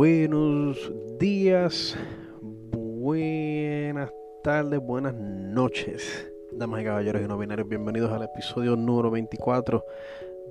[0.00, 1.94] buenos días,
[2.40, 4.10] buenas
[4.42, 7.68] tardes, buenas noches, damas y caballeros y no binarios.
[7.68, 9.84] Bienvenidos al episodio número 24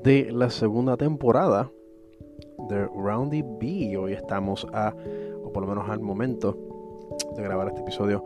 [0.04, 1.72] de la segunda temporada
[2.70, 3.98] de Roundy B.
[3.98, 4.94] Hoy estamos a,
[5.44, 6.56] o por lo menos al momento
[7.36, 8.24] de grabar este episodio,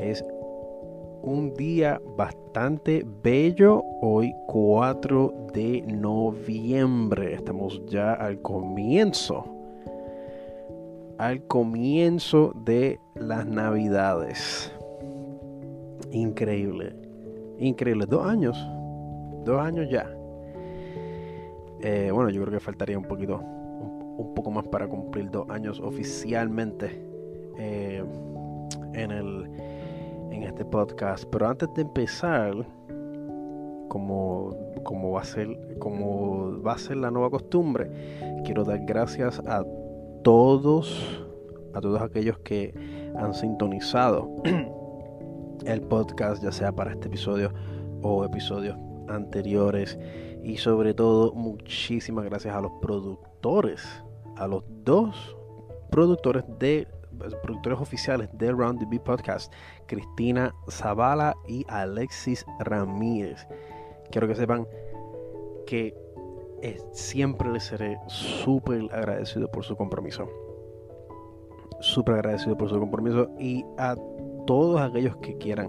[0.00, 0.24] es
[1.22, 3.80] un día bastante bello.
[4.02, 7.34] Hoy 4 de noviembre.
[7.34, 9.53] Estamos ya al comienzo.
[11.18, 14.72] Al comienzo de las navidades.
[16.10, 16.94] Increíble.
[17.58, 18.06] Increíble.
[18.06, 18.56] Dos años.
[19.44, 20.10] Dos años ya.
[21.80, 23.38] Eh, bueno, yo creo que faltaría un poquito.
[23.38, 26.90] Un, poco más para cumplir dos años oficialmente.
[27.58, 28.04] Eh,
[28.94, 29.48] en el
[30.34, 31.24] en este podcast.
[31.30, 32.54] Pero antes de empezar,
[33.88, 37.90] como, como, va a ser, como va a ser la nueva costumbre,
[38.44, 39.64] quiero dar gracias a
[40.24, 41.22] todos,
[41.74, 42.74] a todos aquellos que
[43.16, 44.28] han sintonizado
[45.66, 47.52] el podcast, ya sea para este episodio
[48.02, 49.98] o episodios anteriores.
[50.42, 53.86] Y sobre todo, muchísimas gracias a los productores,
[54.36, 55.36] a los dos
[55.90, 56.88] productores de
[57.42, 59.52] productores oficiales de Round the Beat Podcast,
[59.86, 63.46] Cristina Zavala y Alexis Ramírez.
[64.10, 64.66] Quiero que sepan
[65.66, 65.94] que
[66.64, 70.26] eh, siempre les seré súper agradecido por su compromiso.
[71.80, 73.94] Súper agradecido por su compromiso y a
[74.46, 75.68] todos aquellos que quieran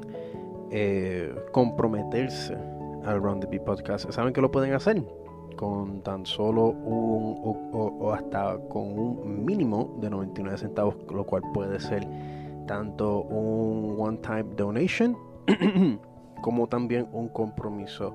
[0.71, 2.55] eh, comprometerse
[3.03, 5.03] al Round the Beat Podcast, saben que lo pueden hacer
[5.57, 7.41] con tan solo un
[7.73, 12.07] o, hasta con un mínimo de 99 centavos, lo cual puede ser
[12.67, 15.17] tanto un one-time donation
[16.41, 18.13] como también un compromiso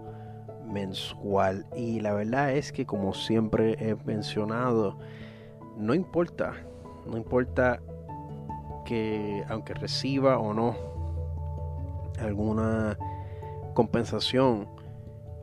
[0.71, 1.67] mensual.
[1.77, 4.99] Y la verdad es que como siempre he mencionado,
[5.77, 6.55] no importa,
[7.07, 7.81] no importa
[8.85, 10.77] que aunque reciba o no
[12.19, 12.99] alguna
[13.75, 14.69] compensación,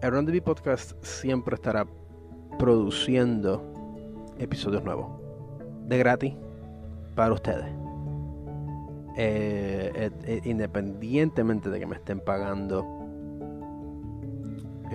[0.01, 1.87] el the Podcast siempre estará
[2.59, 3.63] produciendo
[4.37, 5.07] episodios nuevos
[5.87, 6.33] de gratis
[7.15, 7.65] para ustedes.
[9.19, 12.96] Eh, eh, eh, independientemente de que me estén pagando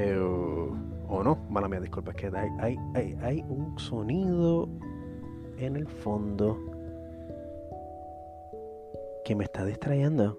[0.01, 4.69] o no, mala mía, disculpa, es que hay, hay, hay un sonido
[5.59, 6.59] en el fondo
[9.25, 10.39] que me está distrayendo.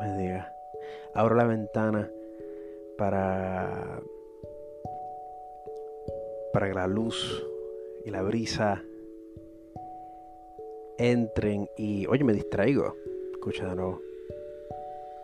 [0.00, 0.52] Me diga.
[1.14, 2.10] Abro la ventana
[2.96, 4.00] para,
[6.52, 7.46] para que la luz
[8.04, 8.82] y la brisa
[10.98, 12.94] entren y, oye, me distraigo.
[13.32, 14.00] Escucha de nuevo.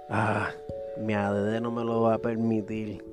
[0.09, 0.51] Ah,
[0.99, 3.05] mi ADD no me lo va a permitir.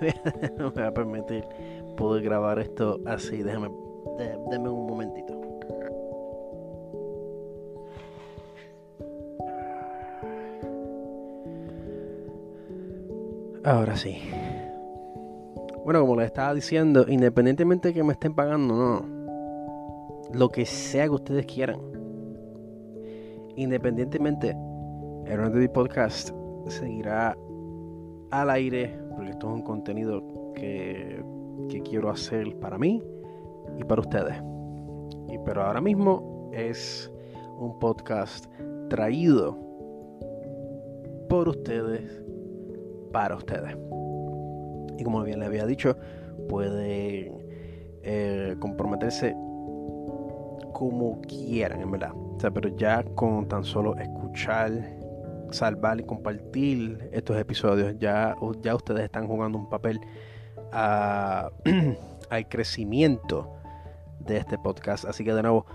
[0.58, 1.44] no me va a permitir
[1.96, 3.42] poder grabar esto así.
[3.42, 3.70] Déjame,
[4.18, 5.40] déjame un momentito.
[13.64, 14.18] Ahora sí.
[15.84, 19.20] Bueno, como les estaba diciendo, independientemente de que me estén pagando, no.
[20.32, 21.80] Lo que sea que ustedes quieran.
[23.56, 24.56] Independientemente,
[25.30, 26.30] el Run Podcast
[26.66, 27.38] seguirá
[28.32, 30.24] al aire, porque esto es un contenido
[30.54, 31.22] que,
[31.68, 33.00] que quiero hacer para mí
[33.78, 34.34] y para ustedes.
[35.28, 37.12] Y, pero ahora mismo es
[37.58, 38.46] un podcast
[38.88, 39.56] traído
[41.28, 42.20] por ustedes
[43.12, 43.76] para ustedes.
[44.98, 45.96] Y como bien le había dicho,
[46.48, 47.38] pueden
[48.02, 49.36] eh, comprometerse
[50.72, 52.12] como quieran, en verdad.
[52.14, 54.99] O sea, pero ya con tan solo escuchar,
[55.52, 60.00] salvar y compartir estos episodios, ya, ya ustedes están jugando un papel
[60.72, 63.52] al crecimiento
[64.20, 65.04] de este podcast.
[65.04, 65.66] Así que de nuevo,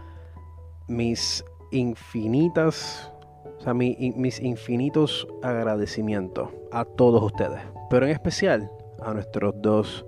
[0.88, 3.12] mis infinitas
[3.58, 8.70] o sea, mis infinitos agradecimientos a todos ustedes, pero en especial
[9.02, 10.06] a nuestros dos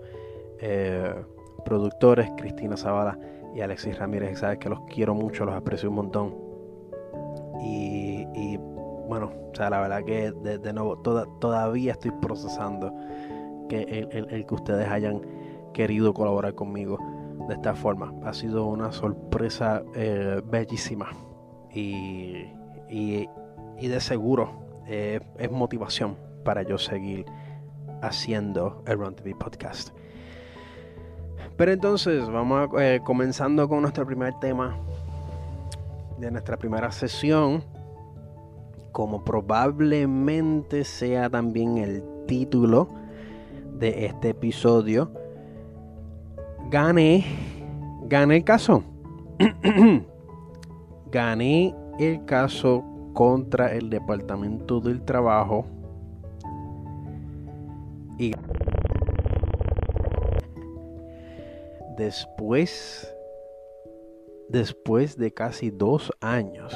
[0.59, 1.13] eh,
[1.65, 3.17] productores, Cristina Zavala
[3.55, 4.39] y Alexis Ramírez.
[4.39, 6.35] Sabes que los quiero mucho, los aprecio un montón.
[7.63, 8.57] Y,
[9.07, 12.93] bueno, o sea, la verdad que de, nuevo todavía estoy procesando
[13.69, 15.21] que el, que ustedes hayan
[15.73, 16.97] querido colaborar conmigo
[17.47, 18.13] de esta forma.
[18.23, 21.09] Ha sido una sorpresa eh, bellísima.
[21.73, 22.45] Y,
[22.89, 23.27] y,
[23.79, 27.25] de seguro eh, es motivación para yo seguir
[28.01, 29.89] haciendo el Run TV podcast.
[31.55, 34.77] Pero entonces vamos a, eh, comenzando con nuestro primer tema
[36.17, 37.63] de nuestra primera sesión.
[38.97, 42.87] Como probablemente sea también el título
[43.77, 45.11] de este episodio,
[46.71, 47.23] gané
[48.07, 48.83] gané el caso.
[51.11, 52.83] gané el caso
[53.13, 55.67] contra el Departamento del Trabajo
[58.17, 58.31] y
[61.99, 63.15] después
[64.49, 66.75] después de casi dos años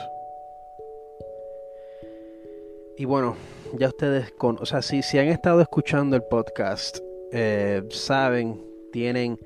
[3.02, 3.36] y bueno
[3.80, 7.00] ya ustedes con o sea si, si han estado escuchando el podcast
[7.32, 8.62] eh, saben
[8.92, 9.40] tienen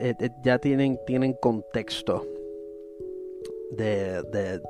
[0.00, 2.26] eh, eh, ya tienen tienen contexto
[3.70, 4.60] de,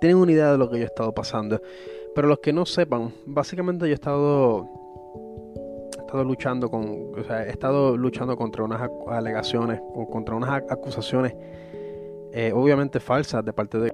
[0.00, 1.60] tienen una idea de lo que yo he estado pasando.
[2.14, 4.68] Pero los que no sepan básicamente yo he estado
[5.98, 11.34] estado luchando con, o sea, he estado luchando contra unas alegaciones o contra unas acusaciones
[12.54, 13.92] obviamente falsas de parte de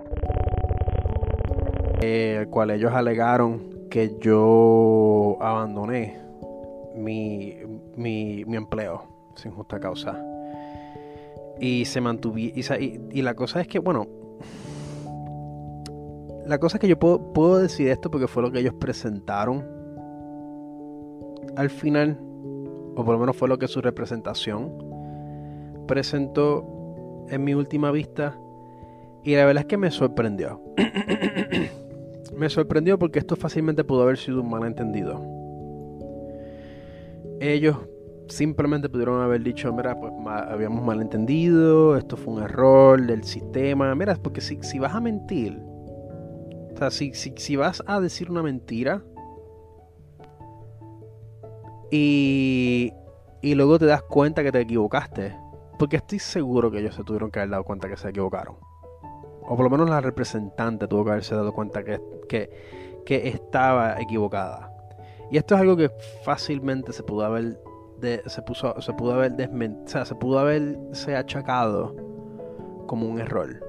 [2.02, 6.18] eh, el cual ellos alegaron que yo abandoné
[6.96, 7.56] mi,
[7.96, 9.04] mi, empleo
[9.34, 10.20] sin justa causa
[11.60, 12.64] y se mantuve y,
[13.12, 14.06] y, la cosa es que bueno
[16.46, 19.64] la cosa es que yo puedo, puedo decir esto porque fue lo que ellos presentaron
[21.56, 22.18] al final,
[22.96, 24.72] o por lo menos fue lo que su representación
[25.86, 28.38] presentó en mi última vista,
[29.22, 30.60] y la verdad es que me sorprendió.
[32.36, 35.20] me sorprendió porque esto fácilmente pudo haber sido un malentendido.
[37.40, 37.76] Ellos
[38.28, 43.94] simplemente pudieron haber dicho, mira, pues habíamos malentendido, esto fue un error del sistema.
[43.94, 45.60] Mira, porque si, si vas a mentir,
[46.74, 49.02] o sea, si, si, si vas a decir una mentira,
[51.90, 52.92] y,
[53.42, 55.36] y luego te das cuenta que te equivocaste.
[55.78, 58.56] Porque estoy seguro que ellos se tuvieron que haber dado cuenta que se equivocaron.
[59.52, 62.00] O por lo menos la representante tuvo que haberse dado cuenta que,
[63.04, 64.72] que, estaba equivocada.
[65.30, 65.90] Y esto es algo que
[66.24, 67.60] fácilmente se pudo haber
[68.00, 70.38] se puso se pudo haber desmentido, o sea, se pudo
[71.18, 71.94] achacado
[72.86, 73.62] como un error.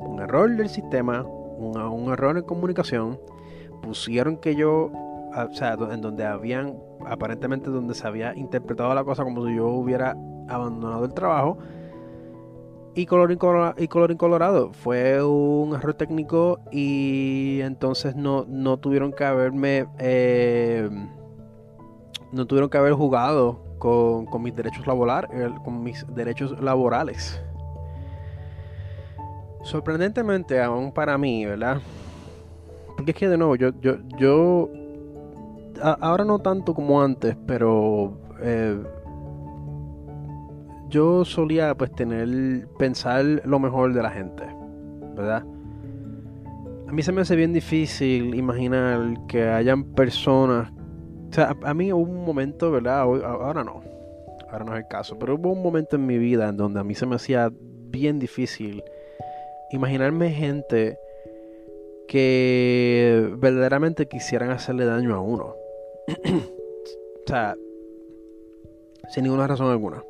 [0.00, 3.20] Un error del sistema, un, un error en comunicación.
[3.82, 9.22] Pusieron que yo, o sea, en donde habían aparentemente donde se había interpretado la cosa
[9.22, 10.16] como si yo hubiera
[10.48, 11.56] abandonado el trabajo.
[12.94, 13.30] Y color,
[13.78, 14.72] y color incolorado.
[14.72, 19.86] Fue un error técnico y entonces no, no tuvieron que haberme...
[19.98, 20.88] Eh,
[22.32, 25.30] no tuvieron que haber jugado con, con mis derechos laborales,
[25.64, 27.40] con mis derechos laborales.
[29.62, 31.80] Sorprendentemente, aún para mí, ¿verdad?
[32.96, 34.68] Porque es que de nuevo, yo, yo, yo
[35.82, 38.82] ahora no tanto como antes, pero eh,
[40.90, 44.44] yo solía pues tener, pensar lo mejor de la gente,
[45.14, 45.44] ¿verdad?
[46.88, 50.72] A mí se me hace bien difícil imaginar que hayan personas,
[51.30, 53.00] o sea, a, mí hubo un momento, ¿verdad?
[53.00, 53.80] Ahora no,
[54.50, 56.84] ahora no es el caso, pero hubo un momento en mi vida en donde a
[56.84, 58.82] mí se me hacía bien difícil
[59.70, 60.98] imaginarme gente
[62.08, 65.54] que verdaderamente quisieran hacerle daño a uno.
[66.24, 67.56] o sea,
[69.10, 70.02] sin ninguna razón alguna.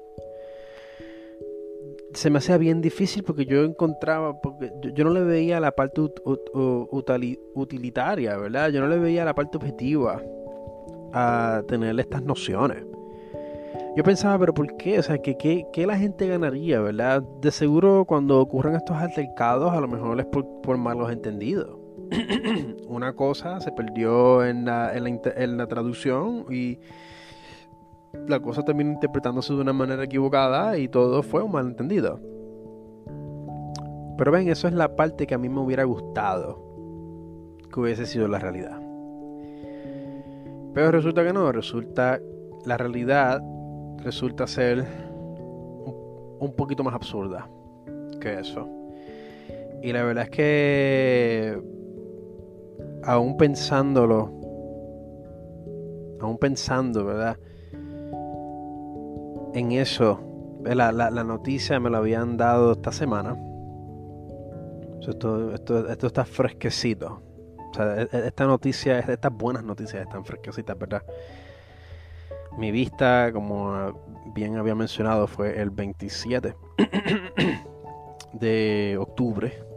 [2.15, 6.01] Se me hacía bien difícil porque yo encontraba, porque yo, no le veía la parte
[7.55, 8.71] utilitaria, ¿verdad?
[8.71, 10.21] Yo no le veía la parte objetiva
[11.13, 12.85] a tener estas nociones.
[13.97, 14.99] Yo pensaba, pero ¿por qué?
[14.99, 17.23] O sea, ¿qué, qué, la gente ganaría, verdad?
[17.41, 21.81] De seguro cuando ocurren estos altercados, a lo mejor es por, por malos entendidos.
[22.89, 26.79] una cosa se perdió en la, en la, traducción y
[28.27, 32.21] la cosa terminó interpretándose de una manera equivocada y todo fue un malentendido.
[34.17, 36.63] Pero ven, eso es la parte que a mí me hubiera gustado
[37.73, 38.81] que hubiese sido la realidad.
[40.75, 42.21] Pero resulta que no, resulta
[42.65, 43.43] la realidad
[43.99, 44.85] resulta ser
[46.39, 47.49] un poquito más absurda
[48.21, 48.69] que eso.
[49.83, 51.63] Y la verdad es que
[53.03, 54.31] aún pensándolo,
[56.21, 57.39] aún pensando, ¿verdad?
[59.55, 60.21] En eso,
[60.65, 63.37] la, la, noticia me la habían dado esta semana.
[65.01, 67.23] Esto, esto, está fresquecito.
[67.71, 71.03] O sea, e, e, esta noticia, estas buenas noticias están fresquecitas, ¿verdad?
[72.59, 74.03] Mi vista, como
[74.35, 76.55] bien había mencionado, fue el 27
[78.33, 79.71] de octubre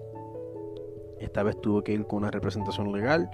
[1.24, 3.30] esta vez tuve que ir con una representación legal.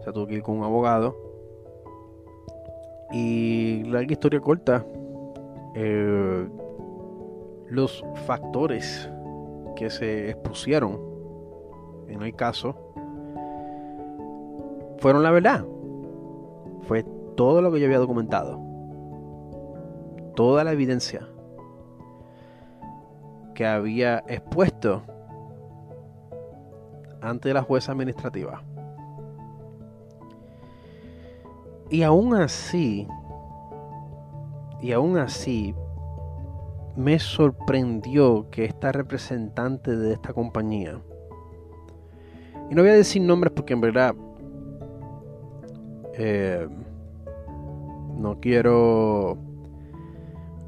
[0.00, 1.16] O sea, tuve que ir con un abogado.
[3.12, 4.86] Y la historia corta.
[5.80, 6.48] Eh,
[7.68, 9.08] los factores
[9.76, 10.98] que se expusieron
[12.08, 12.74] en el caso
[14.98, 15.64] fueron la verdad.
[16.82, 17.04] Fue
[17.36, 18.60] todo lo que yo había documentado.
[20.34, 21.28] Toda la evidencia.
[23.54, 25.02] que había expuesto
[27.20, 28.62] ante la jueza administrativa.
[31.90, 33.08] Y aún así,
[34.80, 35.74] y aún así,
[36.96, 41.00] me sorprendió que esta representante de esta compañía,
[42.70, 44.14] y no voy a decir nombres porque en verdad
[46.14, 46.68] eh,
[48.16, 49.38] no quiero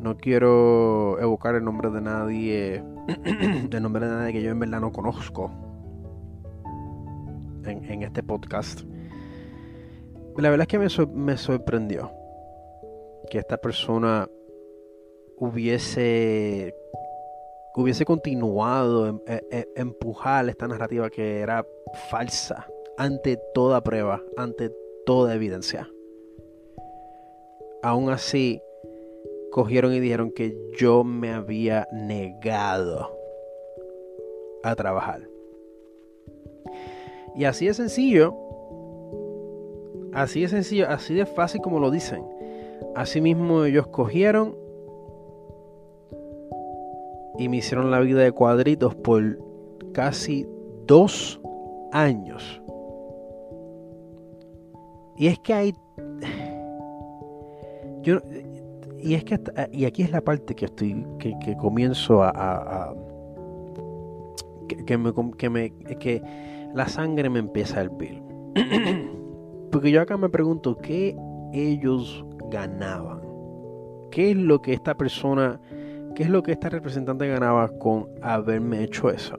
[0.00, 2.84] no quiero evocar el nombre de nadie
[3.70, 5.50] el nombre de nadie que yo en verdad no conozco
[7.64, 8.82] en, este podcast.
[10.36, 12.10] La verdad es que me, me sorprendió
[13.30, 14.28] que esta persona
[15.36, 16.74] hubiese
[17.74, 19.22] hubiese continuado
[19.74, 21.64] empujar esta narrativa que era
[22.10, 22.66] falsa
[22.98, 24.70] ante toda prueba, ante
[25.06, 25.88] toda evidencia.
[27.82, 28.60] Aún así,
[29.50, 33.16] cogieron y dijeron que yo me había negado
[34.62, 35.26] a trabajar.
[37.34, 38.36] Y así de sencillo,
[40.12, 42.22] así de sencillo, así de fácil como lo dicen.
[42.94, 44.56] Asimismo ellos cogieron
[47.38, 49.38] y me hicieron la vida de cuadritos por
[49.92, 50.46] casi
[50.86, 51.40] dos
[51.92, 52.60] años.
[55.16, 55.74] Y es que hay.
[58.02, 58.18] Yo,
[59.02, 59.38] y es que
[59.72, 62.94] y aquí es la parte que estoy que, comienzo a,
[64.86, 66.22] que, me, que, me, que
[66.74, 68.22] la sangre me empieza a hervir
[69.70, 71.16] porque yo acá me pregunto qué
[71.52, 73.20] ellos ganaban
[74.10, 75.60] qué es lo que esta persona
[76.14, 79.38] qué es lo que esta representante ganaba con haberme hecho eso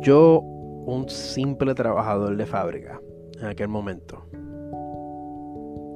[0.00, 0.40] yo
[0.86, 3.00] un simple trabajador de fábrica
[3.40, 4.24] en aquel momento.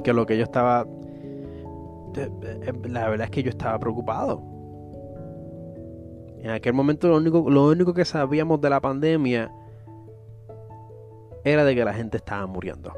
[0.02, 0.86] Que lo que yo estaba...
[2.88, 4.42] La verdad es que yo estaba preocupado.
[6.40, 9.52] En aquel momento lo único, lo único que sabíamos de la pandemia
[11.44, 12.92] era de que la gente estaba muriendo.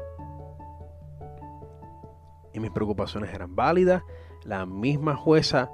[2.53, 4.03] Y mis preocupaciones eran válidas.
[4.43, 5.71] La misma jueza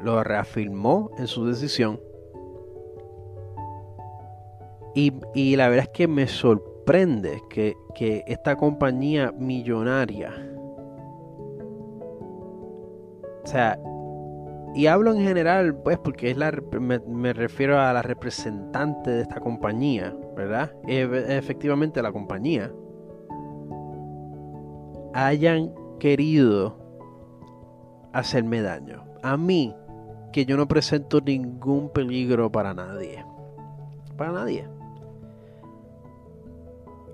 [0.00, 2.00] lo reafirmó en su decisión.
[4.94, 6.76] Y, y la verdad es que me sorprendió
[7.48, 10.32] que, esta compañía millonaria,
[13.42, 13.78] o sea,
[14.74, 19.40] y hablo en general, pues, porque es la, me, refiero a la representante de esta
[19.40, 20.72] compañía, ¿verdad?
[20.86, 22.70] efectivamente la compañía.
[25.14, 26.76] Hayan querido
[28.12, 29.04] hacerme daño.
[29.22, 29.74] A mí,
[30.32, 33.24] que yo no presento ningún peligro para nadie.
[34.16, 34.68] Para nadie.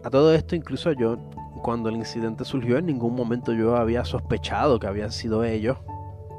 [0.04, 1.16] A todo esto, incluso yo,
[1.62, 5.78] cuando el incidente surgió, en ningún momento yo había sospechado que habían sido ellos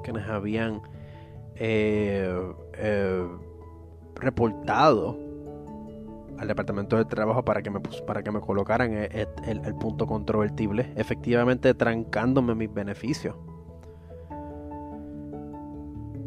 [0.03, 0.81] quienes habían
[1.55, 3.27] eh, eh,
[4.15, 5.17] reportado
[6.37, 10.91] al departamento de trabajo para que me para que me colocaran el, el, punto controvertible,
[10.95, 13.35] efectivamente trancándome mis beneficios.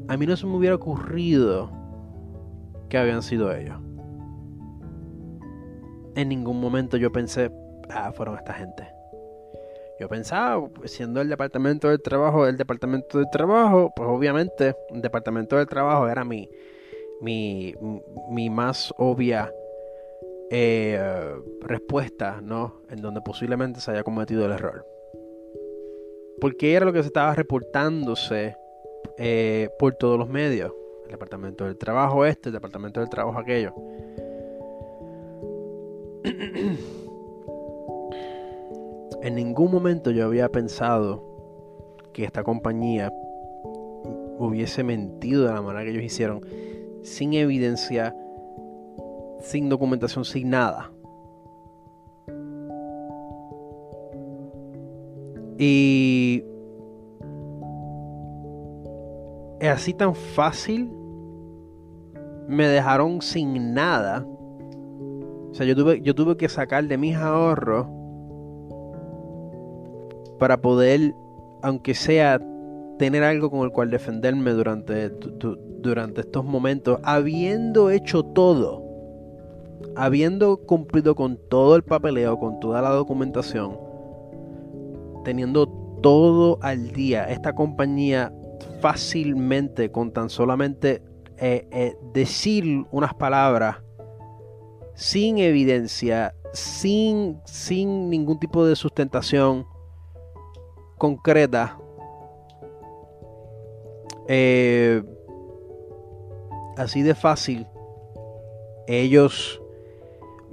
[0.09, 1.71] A mí no se me hubiera ocurrido
[2.89, 3.81] que habían sido ellos
[6.17, 7.53] en ningún momento yo pensé,
[7.91, 8.89] ah, fueron esta gente.
[10.01, 15.57] Yo pensaba, siendo el departamento del trabajo, el departamento del trabajo, pues obviamente el departamento
[15.57, 16.49] del trabajo era mi,
[17.21, 17.75] mi,
[18.31, 19.53] mi más obvia
[20.51, 22.83] eh, respuesta, ¿no?
[22.91, 24.87] En donde posiblemente se haya cometido el error.
[26.41, 28.57] Porque era lo que se estaba reportándose
[29.19, 30.73] eh, por todos los medios.
[31.05, 33.75] El departamento del trabajo este, el departamento del trabajo aquello.
[39.23, 41.25] en ningún momento yo había pensado
[42.13, 43.13] que esta compañía
[44.39, 46.41] hubiese mentido de la manera que ellos hicieron,
[47.03, 48.15] sin evidencia,
[49.49, 50.91] sin documentación, sin nada.
[55.59, 56.45] Y
[59.61, 60.91] es así tan fácil.
[62.49, 64.25] Me dejaron sin nada
[65.57, 67.87] o sea, yo tuve, yo tuve que sacar de mis ahorros
[70.39, 71.15] para poder,
[71.63, 72.39] aunque sea,
[72.99, 75.09] tener algo con el cual defenderme durante,
[75.81, 78.83] durante estos momentos, habiendo hecho todo,
[79.97, 83.79] habiendo cumplido con todo el papeleo, con toda la documentación,
[85.25, 85.69] teniendo
[86.03, 88.33] todo al día, esta compañía
[88.81, 91.03] fácilmente, con tan solamente
[91.39, 93.79] eh, eh, decir unas palabras,
[94.95, 99.67] sin evidencia, sin, sin ningún tipo de sustentación
[100.97, 101.79] concreta,
[104.29, 105.03] eh,
[106.77, 107.67] así de fácil,
[108.87, 109.61] ellos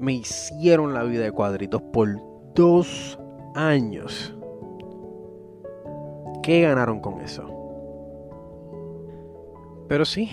[0.03, 2.09] me hicieron la vida de cuadritos por
[2.53, 3.17] dos
[3.55, 4.37] años.
[6.43, 7.47] ¿Qué ganaron con eso?
[9.87, 10.29] Pero sí,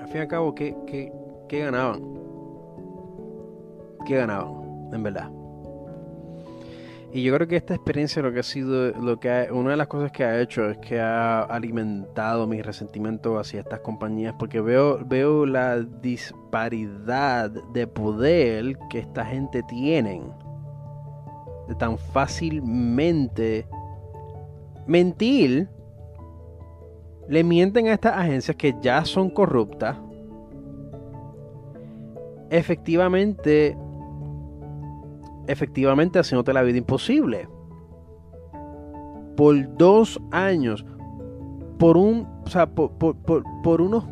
[0.00, 1.12] al fin y al cabo, ¿qué, qué,
[1.46, 2.00] qué ganaban?
[4.06, 4.88] ¿Qué ganaban?
[4.94, 5.30] En verdad.
[7.14, 9.86] Y yo creo que esta experiencia lo que ha sido, lo que una de las
[9.86, 14.98] cosas que ha hecho es que ha alimentado mi resentimiento hacia estas compañías porque veo,
[15.04, 20.22] veo la disparidad de poder que esta gente tiene
[21.68, 23.66] de tan fácilmente
[24.86, 25.68] mentir.
[27.28, 29.98] Le mienten a estas agencias que ya son corruptas.
[32.48, 33.76] Efectivamente
[35.46, 37.48] efectivamente haciéndote la vida imposible.
[39.36, 40.84] Por dos años.
[41.78, 42.26] Por un.
[42.44, 44.04] O sea, por, por, unos.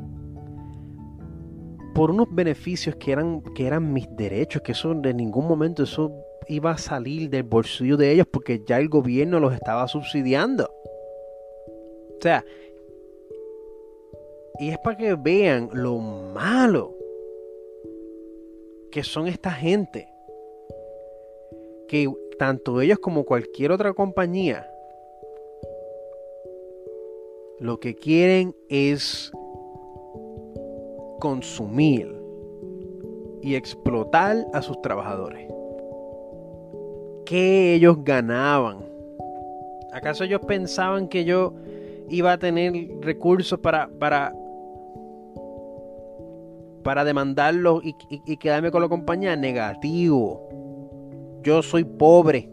[1.94, 4.62] Por unos beneficios que eran, que eran mis derechos.
[4.62, 6.12] Que eso de ningún momento eso
[6.48, 8.26] iba a salir del bolsillo de ellos.
[8.30, 10.70] Porque ya el gobierno los estaba subsidiando.
[12.16, 12.44] O sea.
[14.58, 16.94] Y es para que vean lo malo
[18.90, 20.09] que son esta gente
[21.90, 24.64] que tanto ellos como cualquier otra compañía
[27.58, 29.32] lo que quieren es
[31.18, 32.16] consumir
[33.42, 35.52] y explotar a sus trabajadores.
[37.26, 38.84] ¿Qué ellos ganaban?
[39.92, 41.54] ¿Acaso ellos pensaban que yo
[42.08, 44.32] iba a tener recursos para, para,
[46.84, 49.34] para demandarlo y, y quedarme con la compañía?
[49.34, 50.59] Negativo.
[51.42, 52.50] Yo soy pobre.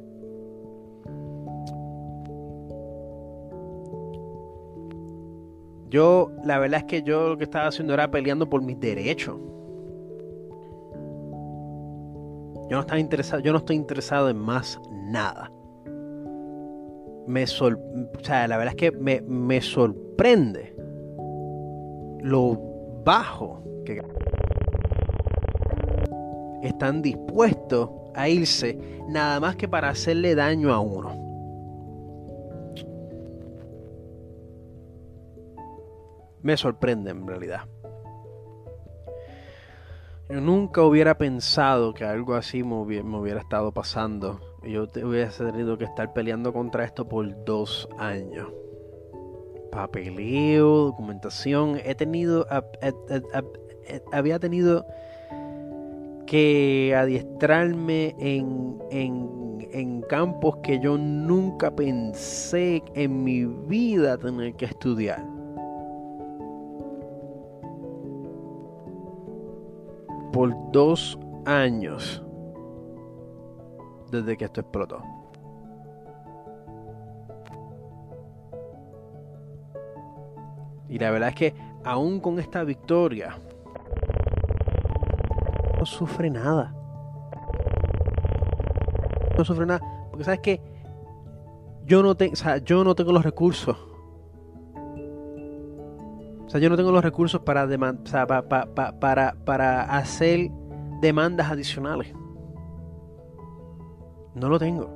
[5.89, 9.37] Yo, la verdad es que yo lo que estaba haciendo era peleando por mis derechos.
[12.69, 15.51] Yo no estaba interesado, yo no estoy interesado en más nada.
[17.25, 20.75] Me o sea, la verdad es que me, me sorprende
[22.21, 22.59] lo
[23.05, 24.01] bajo que
[26.61, 28.77] están dispuestos a irse
[29.07, 31.27] nada más que para hacerle daño a uno.
[36.41, 37.61] Me sorprende en realidad.
[40.29, 44.41] Yo nunca hubiera pensado que algo así me hubiera, estado pasando.
[44.63, 48.49] Yo hubiese tenido que estar peleando contra esto por dos años.
[49.71, 51.79] Papeleo, documentación.
[51.83, 52.45] He tenido.
[54.11, 54.85] había tenido
[56.27, 65.25] que adiestrarme en, en, campos que yo nunca pensé en mi vida tener que estudiar.
[70.31, 72.23] Por dos años
[74.11, 75.01] desde que esto explotó.
[80.89, 83.37] Y la verdad es que aún con esta victoria,
[85.87, 86.73] sufre nada.
[89.37, 89.81] No sufre nada.
[90.09, 90.61] Porque sabes que
[91.85, 93.77] yo no, tengo, yo no tengo los recursos.
[96.45, 97.67] O sea, yo no tengo los recursos para,
[98.99, 100.49] para, para hacer
[101.01, 102.13] demandas adicionales.
[104.35, 104.89] No lo tengo.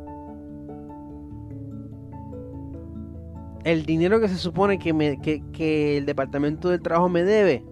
[3.63, 7.63] El dinero que se supone que, me, que, que el Departamento del Trabajo me debe,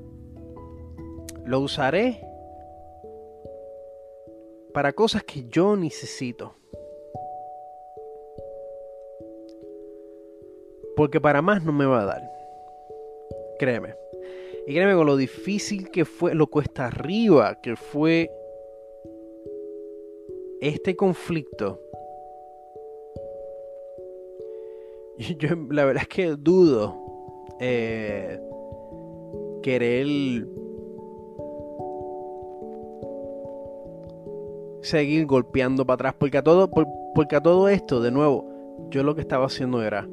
[1.45, 2.28] lo usaré
[4.73, 6.55] para cosas que yo necesito.
[10.95, 12.21] Porque para más no me va a dar.
[13.57, 13.95] Créeme.
[14.67, 18.31] Y créeme con lo difícil que fue, lo cuesta arriba que fue
[20.61, 21.81] este conflicto.
[25.39, 26.95] Yo, la verdad es que dudo
[27.59, 28.39] eh,
[29.63, 30.07] querer
[34.81, 36.15] seguir golpeando para atrás.
[36.17, 36.69] Porque a todo,
[37.13, 38.45] porque a todo esto, de nuevo,
[38.89, 40.07] yo lo que estaba haciendo era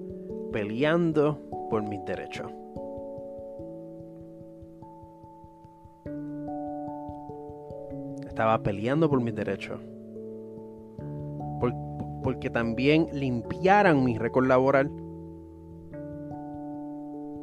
[0.53, 1.39] peleando
[1.71, 2.51] por mis derechos.
[8.27, 9.81] Estaba peleando por mis derechos.
[12.23, 14.91] porque también limpiaran mi récord laboral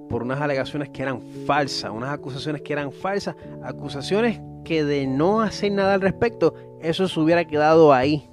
[0.09, 3.33] por unas alegaciones que eran falsas, unas acusaciones que eran falsas,
[3.63, 8.29] acusaciones que de no hacer nada al respecto, eso se hubiera quedado ahí.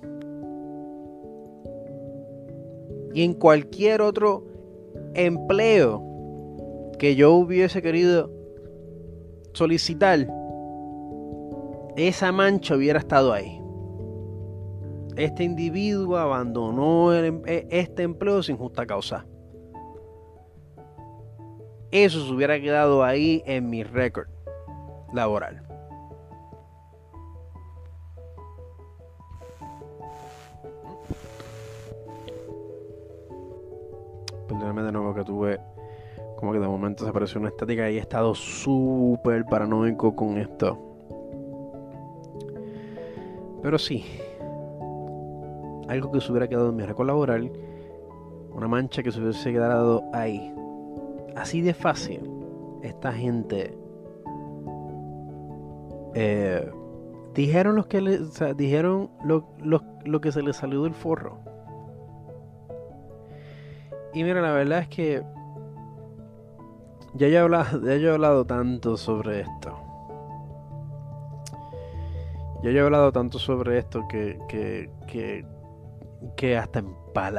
[3.13, 4.47] Y en cualquier otro
[5.15, 6.03] empleo
[6.99, 8.31] que yo hubiese querido
[9.53, 10.29] solicitar,
[11.97, 13.61] esa mancha hubiera estado ahí.
[15.17, 19.27] Este individuo abandonó em, e, este empleo sin justa causa.
[21.91, 24.29] Eso se hubiera quedado ahí en mi récord
[25.13, 25.70] laboral.
[34.51, 35.61] Perdóname de nuevo que tuve
[36.35, 40.77] como que de momento se apareció una estática y he estado súper paranoico con esto.
[43.63, 44.05] Pero sí,
[45.89, 47.53] algo que se hubiera quedado en mi récord laboral,
[48.53, 50.53] una mancha que se hubiese quedado ahí.
[51.37, 52.29] Así de fácil,
[52.83, 53.79] esta gente
[56.15, 56.69] eh,
[57.35, 58.19] dijeron los que le,
[58.57, 61.50] dijeron lo, lo que se les salió del forro.
[64.13, 65.23] Y mira, la verdad es que
[67.15, 69.77] ya yo he hablado, ya he hablado tanto sobre esto.
[72.63, 75.45] Ya yo he hablado tanto sobre esto que, que,
[76.37, 76.83] que, hasta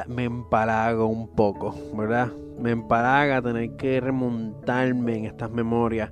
[0.08, 2.28] me empalago un poco, ¿verdad?
[2.58, 6.10] Me empalaga tener que remontarme en estas memorias.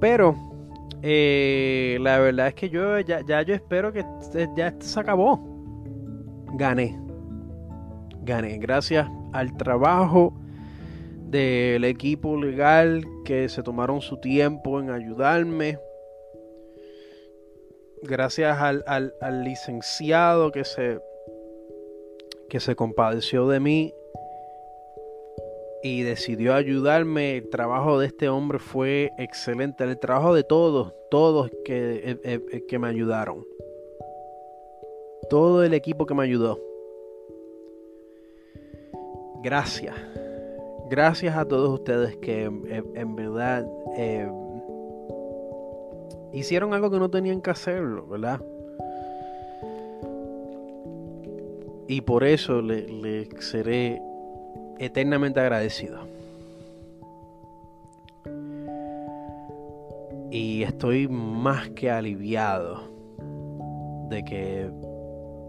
[0.00, 0.34] Pero
[1.02, 4.04] eh, la verdad es que yo ya, ya yo espero que
[4.56, 5.40] ya esto se acabó.
[6.54, 7.01] Gané.
[8.24, 8.58] Gané.
[8.58, 10.32] Gracias al trabajo
[11.28, 15.78] del equipo legal que se tomaron su tiempo en ayudarme.
[18.02, 21.00] Gracias al, al, licenciado que se,
[22.48, 23.94] que se compadeció de mí
[25.82, 27.38] y decidió ayudarme.
[27.38, 29.84] El trabajo de este hombre fue excelente.
[29.84, 33.44] El trabajo de todos, todos que, eh, eh, que me ayudaron.
[35.30, 36.71] Todo el equipo que me ayudó.
[39.42, 39.96] Gracias.
[40.88, 44.30] Gracias a todos ustedes que en, verdad eh,
[46.32, 48.40] hicieron algo que no tenían que hacerlo, ¿verdad?
[51.88, 54.00] Y por eso le, seré
[54.78, 56.00] eternamente agradecido.
[60.30, 62.82] Y estoy más que aliviado
[64.08, 64.70] de que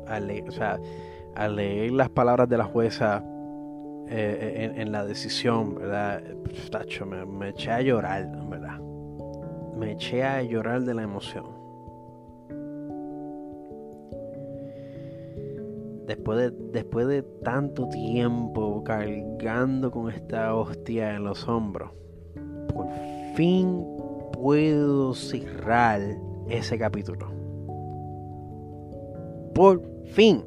[0.08, 3.24] al leer las palabras de la jueza
[4.10, 6.22] eh, en, la decisión, ¿verdad?
[6.70, 8.80] Tacho, me, eché a llorar, ¿verdad?
[9.78, 11.46] Me eché a llorar de la emoción.
[16.06, 21.92] Después de, después de tanto tiempo cargando con esta hostia en los hombros,
[22.74, 22.88] por
[23.36, 23.84] fin
[24.34, 26.02] puedo cerrar
[26.50, 27.32] ese capítulo.
[29.54, 30.44] Por fin.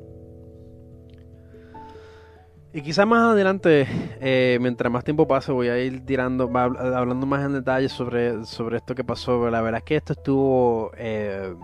[2.76, 3.88] Y quizás más adelante,
[4.20, 8.76] eh, mientras más tiempo pase, voy a ir tirando, hablando más en detalle sobre, sobre
[8.76, 9.48] esto que pasó.
[9.48, 10.90] la verdad es que esto estuvo.
[10.98, 11.54] Eh,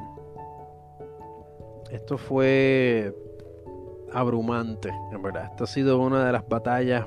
[1.91, 3.15] esto fue
[4.11, 5.49] abrumante, en verdad.
[5.51, 7.07] Esto ha sido una de las batallas.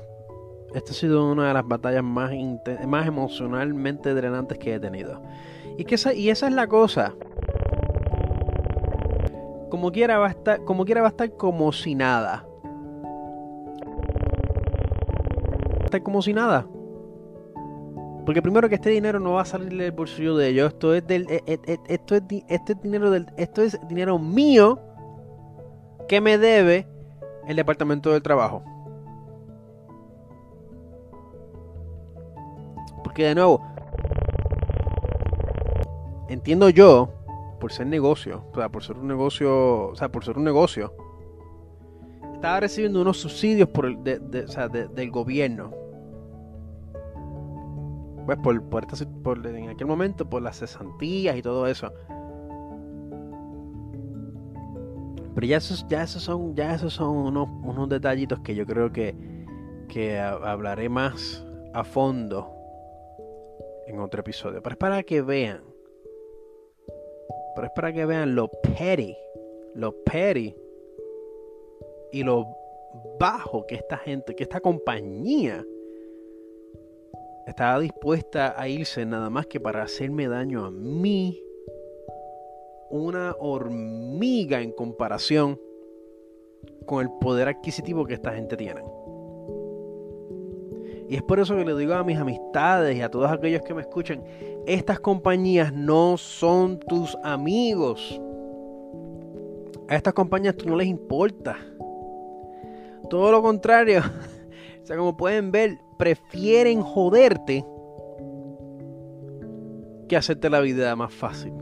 [0.72, 2.30] Esta ha sido una de las batallas más,
[2.86, 5.20] más emocionalmente drenantes que he tenido.
[5.78, 7.12] Y, que esa, y esa es la cosa.
[9.68, 12.46] Como quiera va a estar, como quiera va a estar como si nada
[16.02, 16.66] como si nada.
[18.24, 20.72] Porque primero que este dinero no va a salir del bolsillo de ellos.
[20.72, 21.30] Esto es del.
[21.30, 23.26] Eh, eh, eh, esto es, este dinero del.
[23.36, 24.80] Esto es dinero mío
[26.08, 26.88] que me debe
[27.46, 28.64] el departamento del trabajo.
[33.04, 33.62] Porque de nuevo.
[36.28, 37.10] Entiendo yo.
[37.60, 38.44] Por ser negocio.
[38.52, 39.88] O sea, por ser un negocio.
[39.88, 40.92] O sea, por ser un negocio
[42.36, 45.85] estaba recibiendo unos subsidios por el, del gobierno.
[48.26, 51.92] Pues por, por, en aquel momento, por las cesantías y todo eso.
[55.34, 58.92] Pero ya esos, ya esos son, ya esos son unos, unos detallitos que yo creo
[58.92, 59.14] que,
[59.88, 62.52] que hablaré más a fondo
[63.86, 64.60] en otro episodio.
[64.60, 65.62] Pero es para que vean.
[67.54, 69.16] Pero es para que vean lo petty.
[69.74, 70.56] Lo petty
[72.12, 72.46] y lo
[73.20, 75.64] bajo que esta gente, que esta compañía
[77.46, 81.40] estaba dispuesta a irse nada más que para hacerme daño a mí,
[82.90, 85.60] una hormiga en comparación
[86.86, 88.82] con el poder adquisitivo que esta gente tiene.
[91.08, 93.74] Y es por eso que le digo a mis amistades y a todos aquellos que
[93.74, 94.24] me escuchan,
[94.66, 98.20] estas compañías no son tus amigos.
[99.88, 101.56] A estas compañías tú no les importa.
[103.08, 104.02] Todo lo contrario.
[104.86, 107.66] o sea, como pueden ver, prefieren joderte
[110.08, 111.52] que hacerte la vida más fácil.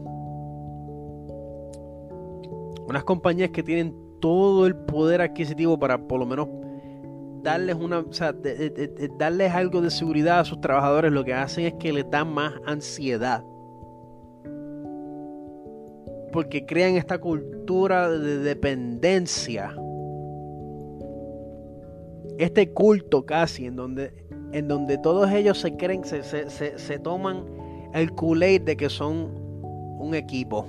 [2.87, 6.49] Unas compañías que tienen todo el poder adquisitivo para por lo menos
[7.43, 8.35] darles una, o sea,
[9.19, 12.53] darles algo de seguridad a sus trabajadores, lo que hacen es que les dan más
[12.67, 13.43] ansiedad.
[16.31, 19.75] Porque crean esta cultura de dependencia.
[22.39, 27.45] Este culto casi en donde, en donde todos ellos se creen, se, se toman
[27.95, 29.31] el kool de que son
[29.99, 30.67] un equipo,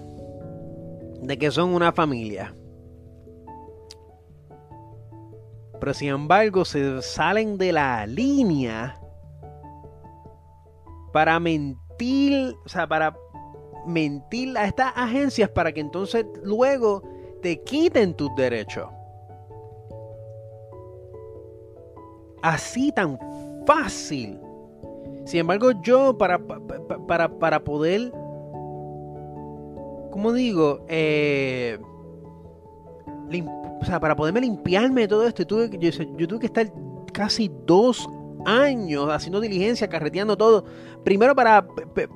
[1.21, 2.55] de que son una familia.
[5.79, 8.99] Pero sin embargo se salen de la línea
[11.11, 13.15] para mentir, o sea, para
[13.85, 17.03] mentir a estas agencias para que entonces luego
[17.41, 18.87] te quiten tus derechos.
[22.45, 23.17] Así tan
[23.65, 24.39] fácil.
[25.25, 26.37] Sin embargo, yo para,
[27.07, 28.11] para, para poder,
[30.11, 31.79] como digo, eh,
[33.81, 36.71] o sea, para poderme limpiarme de todo esto, tuve, yo, yo tuve que estar
[37.11, 38.07] casi dos
[38.45, 40.65] años haciendo diligencia, carreteando todo.
[41.03, 41.65] Primero para,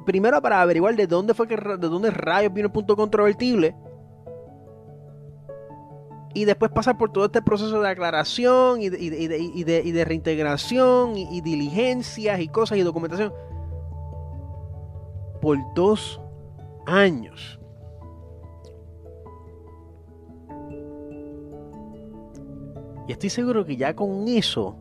[0.06, 3.76] primero para averiguar de dónde fue que de dónde rayos vino el punto controvertible.
[6.34, 11.18] Y después pasar por todo este proceso de aclaración y de, de, de, de reintegración
[11.18, 13.34] y, diligencias y cosas y documentación.
[15.42, 16.22] Por dos
[16.86, 17.60] años.
[23.08, 24.76] Y estoy seguro que ya con eso,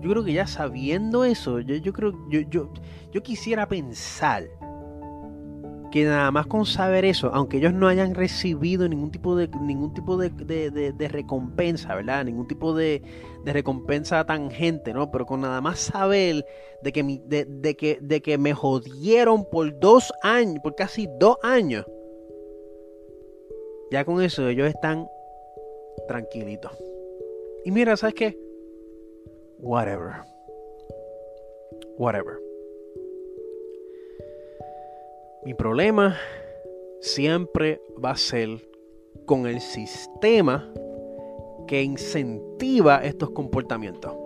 [0.00, 2.72] yo creo que ya sabiendo eso, yo, creo, yo, yo,
[3.10, 4.44] yo quisiera pensar
[5.94, 9.94] que nada más con saber eso, aunque ellos no hayan recibido ningún tipo de ningún
[9.94, 12.24] tipo de, de, recompensa, ¿verdad?
[12.24, 13.00] Ningún tipo de,
[13.44, 15.12] recompensa tangente, ¿no?
[15.12, 16.44] Pero con nada más saber
[16.82, 21.86] de que, de, que, de que me jodieron por dos años, por casi dos años,
[23.92, 25.06] ya con eso ellos están
[26.08, 26.72] tranquilitos.
[27.64, 28.36] Y mira, ¿sabes qué?
[29.58, 30.22] Whatever.
[31.98, 32.53] Whatever.
[35.44, 36.16] Mi problema
[37.00, 38.48] siempre va a ser
[39.26, 40.72] con el sistema
[41.66, 44.16] que incentiva estos comportamientos.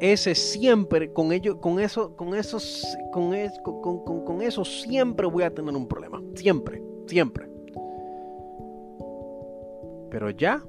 [0.00, 3.30] Ese siempre, con ello, con eso, con esos, con,
[3.82, 6.22] con, con eso siempre voy a tener un problema.
[6.34, 7.46] Siempre, siempre.
[10.10, 10.62] Pero ya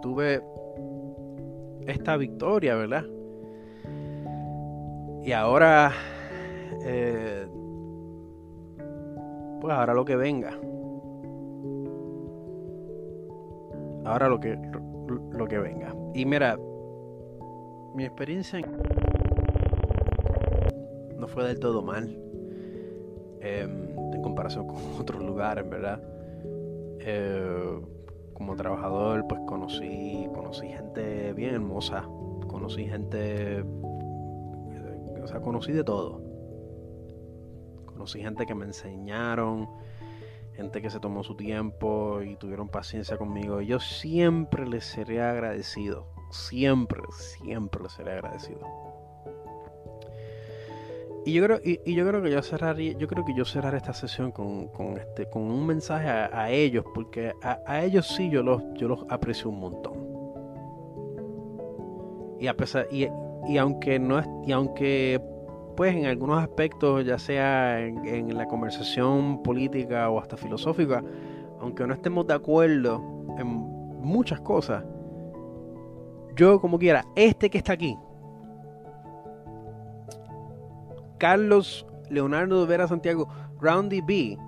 [0.00, 0.40] tuve
[1.88, 3.04] esta victoria, ¿verdad?
[5.22, 5.92] Y ahora,
[6.84, 7.46] eh,
[9.60, 10.52] pues ahora lo que venga.
[14.04, 14.58] Ahora lo que,
[15.32, 15.94] lo que venga.
[16.14, 16.58] Y mira,
[17.94, 18.60] mi experiencia
[21.16, 22.18] no fue del todo mal.
[23.40, 26.00] Em, en comparación con otros lugares, ¿verdad?
[27.00, 27.80] Eh,
[28.34, 32.04] como trabajador, pues conocí, conocí gente bien hermosa,
[32.46, 33.64] conocí gente,
[35.38, 36.20] conocí de todo.
[37.86, 39.68] Conocí gente que me enseñaron,
[40.54, 43.60] gente que se tomó su tiempo y tuvieron paciencia conmigo.
[43.60, 48.66] Yo siempre les seré agradecido, siempre, siempre les seré agradecido.
[51.24, 53.92] Y yo creo, y, yo creo que yo cerraría, yo creo que yo cerraré esta
[53.92, 58.88] sesión con, este, con un mensaje a, ellos, porque a, ellos sí yo los, yo
[58.88, 60.10] los aprecio un montón.
[62.40, 63.06] Y a pesar, y,
[63.58, 65.20] aunque no y aunque
[65.76, 71.02] pues en algunos aspectos, ya sea en, en, la conversación política o hasta filosófica,
[71.60, 73.02] aunque no estemos de acuerdo
[73.38, 74.84] en muchas cosas,
[76.36, 77.96] yo como quiera, este que está aquí,
[81.18, 83.28] Carlos Leonardo Vera Santiago,
[83.60, 84.38] Roundy B,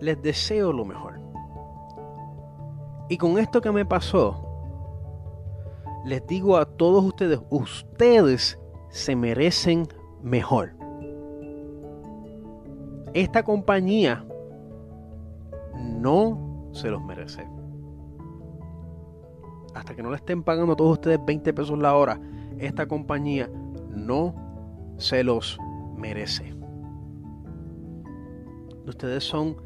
[0.00, 1.20] les deseo lo mejor.
[3.08, 4.45] Y con esto que me pasó,
[6.06, 9.88] les digo a todos ustedes, ustedes se merecen
[10.22, 10.72] mejor.
[13.12, 14.24] Esta compañía
[15.74, 17.44] no se los merece.
[19.74, 22.20] Hasta que no le estén pagando a todos ustedes 20 pesos la hora,
[22.58, 23.50] esta compañía
[23.88, 24.32] no
[24.98, 25.58] se los
[25.96, 26.54] merece.
[28.86, 29.56] Ustedes son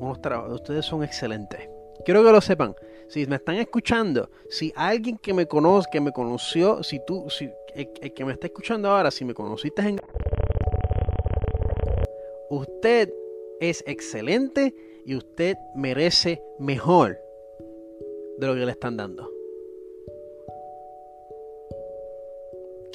[0.00, 1.66] ustedes son excelentes.
[2.04, 2.74] Quiero que lo sepan.
[3.08, 7.50] Si me están escuchando, si alguien que me conoce, que me conoció, si tú, si
[7.74, 10.00] el, que me está escuchando ahora, si me conociste en
[12.50, 13.12] usted
[13.60, 17.18] es excelente y usted merece mejor
[18.38, 19.38] de lo que le están dando.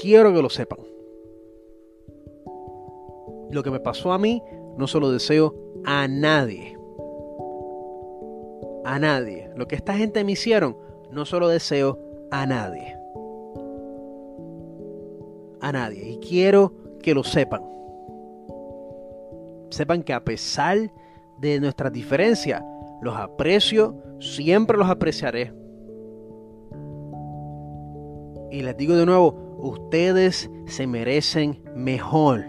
[0.04, 0.80] quiero que lo sepan.
[3.52, 4.44] Lo que me pasó a mí
[4.78, 6.78] no se lo deseo a nadie.
[8.86, 9.50] A nadie.
[9.56, 10.78] Lo que esta gente me hicieron
[11.12, 12.00] no se lo deseo
[12.32, 12.96] a nadie.
[15.62, 16.10] A nadie.
[16.10, 17.62] Y quiero que lo sepan.
[19.70, 20.92] Sepan que a pesar
[21.40, 22.64] de nuestras diferencias,
[23.02, 25.54] los aprecio, siempre los apreciaré.
[28.52, 32.46] Y les digo de nuevo, ustedes se merecen mejor.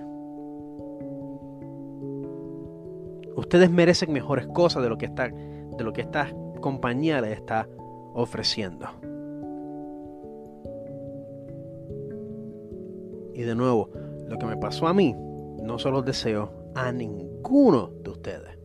[3.36, 5.30] Ustedes merecen mejores cosas de lo que esta,
[5.76, 6.28] de lo que esta
[6.60, 7.68] compañía les está
[8.14, 8.86] ofreciendo.
[13.34, 13.90] Y de nuevo,
[14.28, 15.14] lo que me pasó a mí,
[15.62, 18.58] no se los deseo a ninguno de ustedes.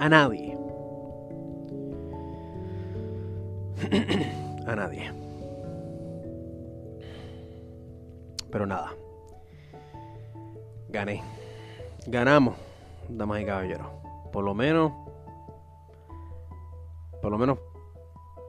[0.00, 0.58] A nadie.
[4.66, 5.12] a nadie.
[8.50, 8.92] Pero nada.
[10.88, 11.22] Gané.
[12.06, 12.56] Ganamos,
[13.08, 13.86] damas y caballeros.
[14.32, 14.92] Por lo menos.
[17.22, 17.58] Por lo menos.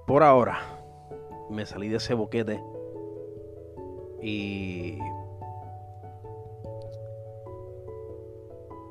[0.07, 0.59] Por ahora.
[1.49, 2.61] Me salí de ese boquete.
[4.21, 4.99] Y.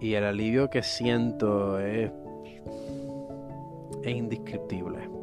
[0.00, 2.10] Y el alivio que siento es.
[4.02, 5.20] Es indescriptible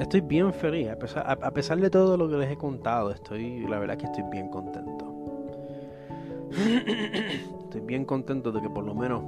[0.00, 3.96] estoy bien feliz, a pesar, de todo lo que les he contado, estoy, la verdad
[3.96, 5.12] que estoy bien contento.
[7.64, 9.22] estoy bien contento de que por lo menos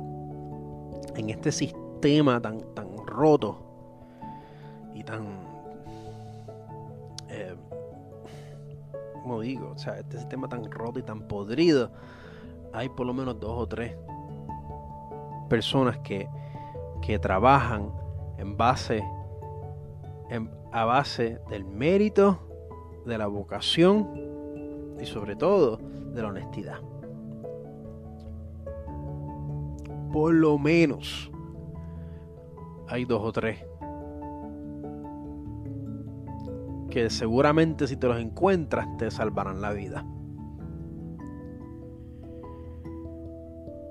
[1.16, 3.58] en este sistema tan, tan roto
[4.94, 5.26] y tan,
[7.28, 7.56] eh,
[9.22, 11.90] como digo, o sea, este sistema tan roto y tan podrido,
[12.72, 13.96] hay por lo menos dos o tres
[15.48, 16.28] personas que,
[17.02, 17.90] que trabajan
[18.38, 19.02] en base
[20.72, 22.38] a base del mérito,
[23.06, 24.10] de la vocación
[25.00, 26.80] y sobre todo de la honestidad.
[30.12, 31.30] Por lo menos
[32.88, 33.58] hay dos o tres
[36.96, 40.06] que seguramente si te los encuentras te salvarán la vida.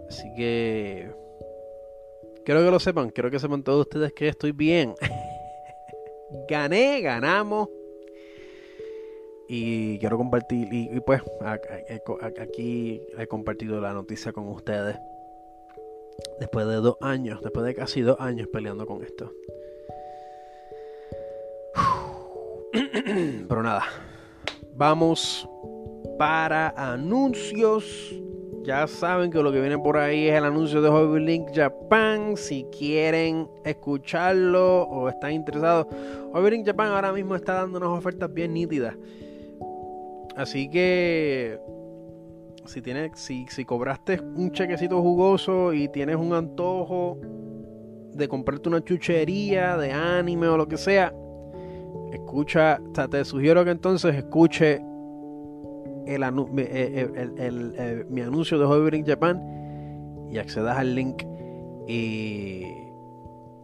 [0.10, 1.12] Así que
[2.44, 4.96] quiero que lo sepan, quiero que sepan todos ustedes que estoy bien.
[6.50, 7.70] gané, ganamos.
[9.48, 11.22] Y quiero compartir, y, pues
[12.42, 14.98] aquí he compartido la noticia con ustedes.
[16.40, 19.32] Después de dos años, después de casi dos años peleando con esto.
[23.48, 23.84] Pero nada,
[24.76, 25.48] vamos
[26.18, 28.14] para anuncios
[28.66, 32.36] ya saben que lo que viene por ahí es el anuncio de Hobby Link Japan.
[32.36, 35.86] Si quieren escucharlo o están interesados,
[36.34, 38.96] Hobby Link Japan ahora mismo está dando unas ofertas bien nítidas.
[40.36, 41.60] Así que
[42.66, 47.18] si tienes, si, si cobraste un chequecito jugoso y tienes un antojo
[48.14, 51.14] de comprarte una chuchería de anime o lo que sea,
[52.12, 54.82] escucha, te sugiero que entonces escuche
[56.06, 61.24] el, eh, eh, eh, mi anuncio de Hobby Japan y accedas al link.
[61.88, 62.64] Y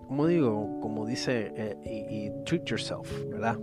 [0.08, 3.58] como digo como dice y, treat yourself verdad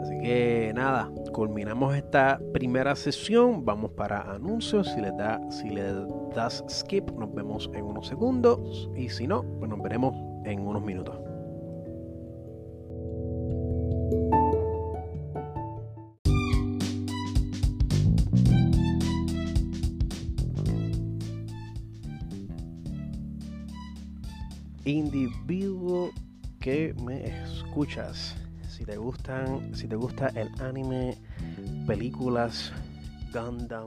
[0.00, 3.64] así que nada culminamos esta primera sesión.
[3.64, 4.88] Vamos para anuncios.
[4.92, 5.92] Si le da si le
[6.34, 8.90] das skip nos vemos en unos segundos.
[8.96, 11.18] Y si no pues nos veremos en unos minutos.
[24.84, 26.10] Individuo
[26.60, 28.34] que me escuchas.
[28.78, 31.18] Si te gustan, si te gusta el anime,
[31.84, 32.72] películas,
[33.32, 33.86] Gundam,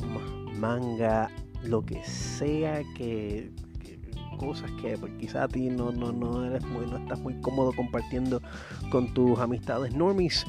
[0.60, 1.32] manga,
[1.64, 3.54] lo que sea que,
[4.38, 7.72] cosas que pues, quizá a ti no, no, no eres muy, no estás muy cómodo
[7.72, 8.42] compartiendo
[8.92, 10.46] con tus amistades normies.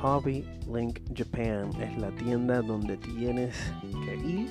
[0.00, 3.56] Hobby Link Japan es la tienda donde tienes
[4.04, 4.48] que ir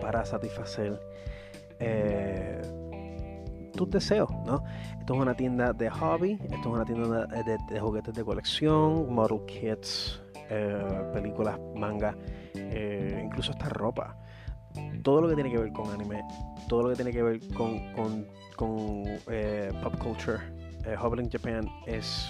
[0.00, 1.00] para satisfacer
[1.80, 2.87] eh,
[3.72, 4.62] tus deseos, ¿no?
[4.98, 9.40] Esto es una tienda de hobby, esto es una tienda de, juguetes de colección, model
[9.46, 12.16] kits, eh, películas, manga,
[12.54, 14.16] eh, incluso esta ropa.
[15.02, 16.22] Todo lo que tiene que ver con anime,
[16.68, 18.26] todo lo que tiene que ver con,
[19.28, 20.38] eh, pop culture,
[21.02, 22.28] Hobbling Japan es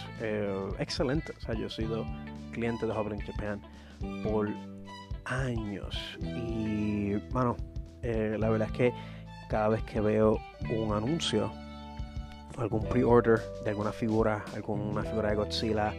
[0.78, 1.32] excelente.
[1.36, 2.04] O sea, yo he sido
[2.52, 3.60] cliente de Hobbling Japan
[4.24, 4.48] por
[5.26, 7.56] años y, bueno,
[8.02, 8.92] la verdad es que
[9.48, 10.38] cada vez que veo
[10.70, 11.50] un anuncio,
[12.56, 15.92] algún pre-order de alguna figura, alguna figura de Godzilla,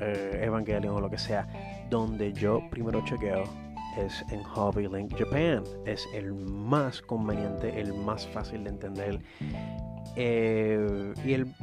[0.00, 1.46] eh, Evangelion o lo que sea,
[1.90, 3.44] donde yo primero chequeo
[3.96, 5.62] es en Hobby Link Japan.
[5.84, 9.20] Es el más conveniente, el más fácil de entender.
[10.16, 11.54] Eh, y, el,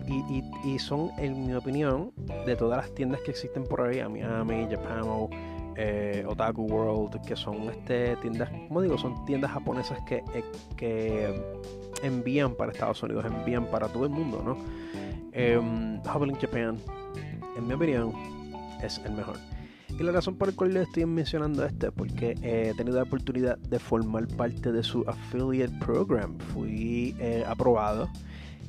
[0.65, 2.11] y, son, en mi opinión,
[2.45, 5.29] de todas las tiendas que existen por ahí, Miami, Japan,
[5.75, 10.43] eh, Otaku World, que son este, tiendas, como digo, son tiendas japonesas que, eh,
[10.77, 11.33] que
[12.03, 14.57] envían para Estados Unidos, envían para todo el mundo, ¿no?
[15.31, 15.59] Eh,
[16.25, 16.77] Link Japan,
[17.57, 18.13] en mi opinión,
[18.83, 19.37] es el mejor.
[19.89, 23.03] Y la razón por la cual le estoy mencionando esto es porque he tenido la
[23.03, 26.37] oportunidad de formar parte de su affiliate program.
[26.53, 28.09] Fui eh, aprobado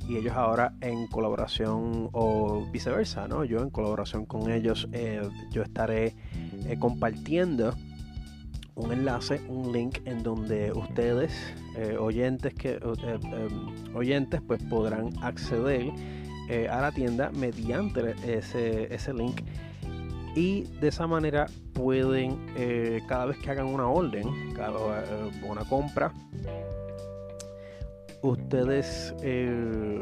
[0.08, 3.44] y ellos ahora en colaboración o viceversa, ¿no?
[3.44, 6.14] Yo en colaboración con ellos, eh, yo estaré
[6.66, 7.74] eh, compartiendo
[8.74, 11.32] un enlace, un link en donde ustedes,
[11.98, 15.92] oyentes que em, oyentes, pues podrán acceder
[16.68, 19.42] a la tienda mediante ese, ese link
[20.34, 25.64] y de esa manera pueden eh, cada vez que hagan una orden cada, eh, una
[25.64, 26.12] compra
[28.28, 30.00] ustedes eh,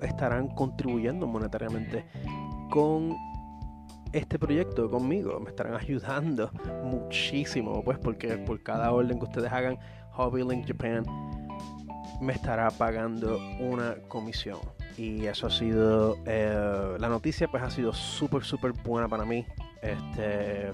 [0.00, 2.04] estarán contribuyendo monetariamente
[2.70, 3.14] con
[4.12, 5.38] este proyecto conmigo.
[5.40, 6.50] Me estarán ayudando
[6.84, 9.78] muchísimo pues porque por cada orden que ustedes hagan
[10.12, 11.04] Hobby Link Japan
[12.20, 14.58] me estará pagando una comisión.
[14.96, 19.44] Y eso ha sido eh, la noticia pues ha sido súper súper buena para mí.
[19.82, 20.70] Este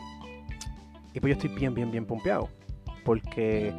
[1.12, 2.48] y pues yo estoy bien bien bien pompeado
[3.04, 3.74] porque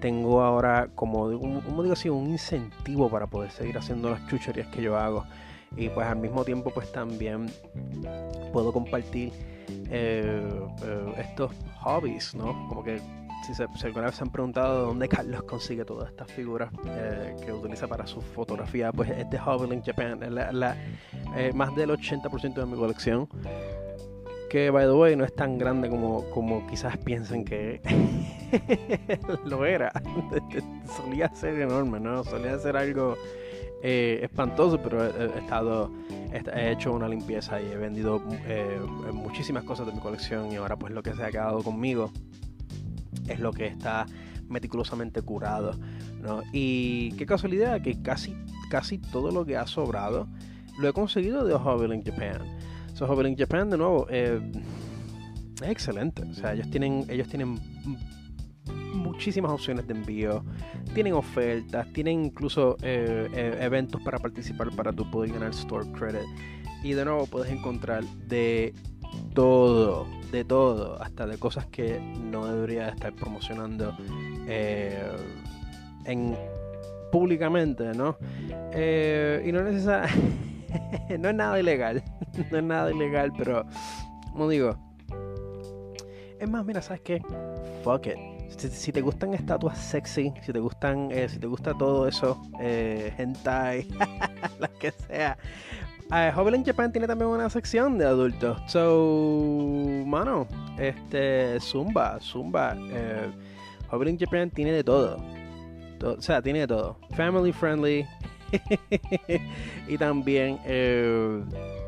[0.00, 4.82] tengo ahora como, como digo así un incentivo para poder seguir haciendo las chucherías que
[4.82, 5.24] yo hago
[5.76, 7.46] y pues al mismo tiempo pues también
[8.52, 9.32] puedo compartir
[9.88, 10.42] eh,
[10.84, 13.00] eh, estos hobbies no como que
[13.42, 17.34] si, se, alguna vez se han preguntado de dónde Carlos consigue todas estas figuras eh,
[17.44, 20.76] que utiliza para su fotografía, pues es de Hobby Japan, la,
[21.36, 23.28] eh, más del 80% de mi colección.
[24.50, 27.80] Que, by the way, no es tan grande como, como quizás piensen que
[29.44, 29.92] lo era.
[30.96, 32.24] Solía ser enorme, ¿no?
[32.24, 33.16] Solía ser algo
[33.82, 35.90] eh, espantoso, pero he, estado
[36.32, 38.22] he hecho una limpieza y he vendido
[39.12, 42.12] muchísimas cosas de mi colección y ahora pues lo que se ha quedado conmigo
[43.28, 44.06] es lo que está
[44.48, 45.72] meticulosamente curado.
[46.20, 46.42] ¿no?
[46.52, 48.36] Y qué casualidad que casi,
[48.70, 50.28] casi todo lo que ha sobrado
[50.78, 52.42] lo he conseguido de Hobby Japan.
[52.94, 54.40] So, Hobby Japan, de nuevo, eh,
[55.62, 56.22] es excelente.
[56.22, 57.58] O sea, ellos tienen, ellos tienen
[59.20, 60.42] muchísimas opciones de envío,
[60.94, 66.26] tienen ofertas, tienen incluso eh, eh, eventos para participar para tú poder ganar store credit.
[66.82, 68.72] Y de nuevo puedes encontrar de
[69.34, 73.94] todo, de todo, hasta de cosas que no debería estar promocionando
[74.48, 75.12] eh,
[76.06, 76.34] en
[77.12, 78.16] públicamente, ¿no?
[78.72, 79.84] Eh, y no es
[81.18, 82.02] no es nada ilegal,
[82.50, 83.66] no es nada ilegal, pero
[84.32, 84.78] como digo,
[86.38, 87.22] es más, mira, ¿sabes qué?
[87.84, 88.29] Fuck it.
[88.56, 93.12] Si, te gustan estatuas sexy, si te gustan, eh, si te gusta todo eso, eh,
[93.16, 93.88] hentai,
[94.60, 95.38] lo que sea,
[96.34, 98.60] Hobby Japan tiene también una sección de adultos.
[98.66, 100.46] So, mano,
[100.78, 102.76] este, Zumba, Zumba.
[102.76, 103.30] Eh,
[104.18, 105.22] Japan tiene de todo.
[106.02, 106.96] O sea, tiene de todo.
[107.16, 108.04] Family friendly.
[109.88, 111.44] y también eh,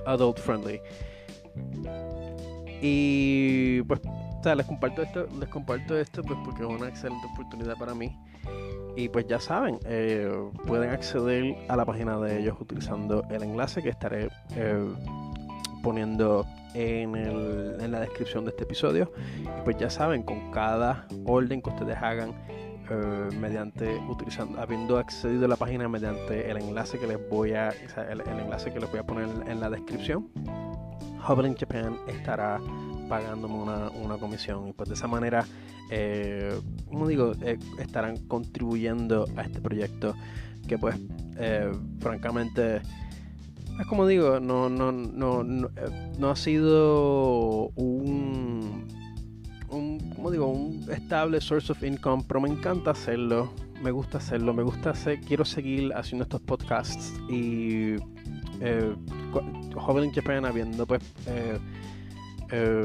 [0.06, 0.80] adult friendly.
[2.80, 4.00] Y pues,
[4.42, 7.94] o sea, les comparto esto, les comparto esto pues porque es una excelente oportunidad para
[7.94, 8.12] mí
[8.96, 10.28] y pues ya saben, eh,
[10.66, 14.92] pueden acceder a la página de ellos utilizando el enlace que estaré eh,
[15.80, 19.12] poniendo en, el, en, la descripción de este episodio.
[19.40, 22.34] Y pues ya saben, con cada orden que ustedes hagan,
[22.90, 27.68] eh, mediante utilizando, habiendo accedido a la página mediante el enlace que les voy a,
[28.10, 30.28] el, enlace que les voy a poner en la descripción,
[31.26, 32.58] Hubble Japan estará
[33.12, 34.68] pagándome una, una comisión.
[34.68, 35.44] Y pues de esa manera
[35.90, 36.58] eh,
[36.88, 40.14] como digo, eh, estarán contribuyendo a este proyecto
[40.66, 40.96] que pues
[41.36, 42.76] eh, francamente
[43.78, 45.68] es como digo, no, no, no, no,
[46.18, 48.86] no ha sido un,
[49.68, 53.52] un, como digo, un estable source of income, pero me encanta hacerlo,
[53.82, 57.96] me gusta hacerlo, me gusta hacer, quiero seguir haciendo estos podcasts y
[58.60, 58.94] eh,
[59.74, 61.58] Joven en Japan habiendo pues eh,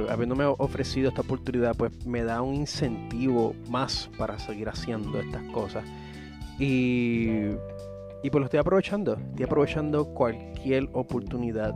[0.10, 5.84] habiéndome ofrecido esta oportunidad, pues me da un incentivo más para seguir haciendo estas cosas.
[6.60, 7.28] Y,
[8.24, 9.14] y pues lo estoy aprovechando.
[9.14, 11.76] Estoy aprovechando cualquier oportunidad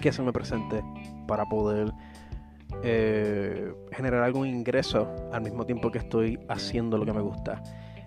[0.00, 0.82] que se me presente
[1.26, 1.92] para poder
[2.82, 7.62] eh, generar algún ingreso al mismo tiempo que estoy haciendo lo que me gusta.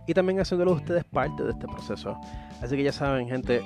[0.08, 2.20] Y también haciéndolo ustedes parte de este proceso.
[2.62, 3.62] Así que ya saben, gente,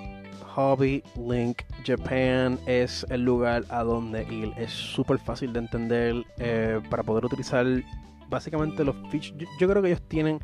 [0.55, 4.53] Hobby Link Japan es el lugar a donde ir.
[4.57, 7.65] Es súper fácil de entender eh, para poder utilizar
[8.29, 9.33] básicamente los features.
[9.37, 10.39] Yo, yo, creo que ellos tienen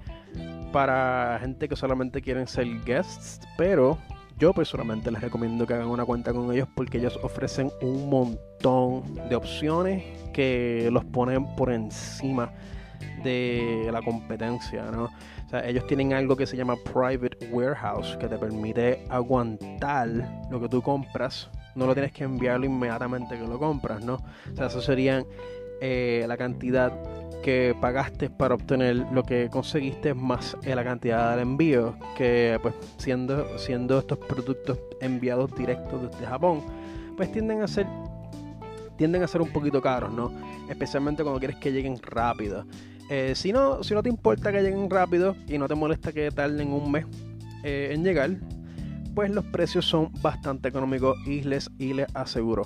[0.72, 3.98] para gente que solamente quieren ser guests, pero
[4.38, 9.04] yo personalmente les recomiendo que hagan una cuenta con ellos porque ellos ofrecen un montón
[9.30, 12.52] de opciones que los ponen por encima
[13.24, 15.10] de la competencia, ¿no?
[15.64, 20.10] Ellos tienen algo que se llama Private Warehouse, que te permite aguantar
[20.50, 21.50] lo que tú compras.
[21.76, 24.16] No lo tienes que enviarlo inmediatamente que lo compras, ¿no?
[24.16, 25.26] O sea, eso serían
[25.82, 26.94] eh, la cantidad
[27.44, 33.60] que pagaste para obtener lo que conseguiste más la cantidad del envío que pues siendo
[33.60, 36.64] siendo estos productos enviados directos desde Japón
[37.16, 37.86] pues tienden a ser
[38.98, 40.32] tienden a ser un poquito caros no
[40.70, 42.66] especialmente cuando quieres que lleguen rápido
[43.10, 46.32] eh, si no si no te importa que lleguen rápido y no te molesta que
[46.32, 47.06] tarden un mes
[47.64, 48.32] eh, en llegar
[49.14, 52.64] pues los precios son bastante económicos y les y les aseguro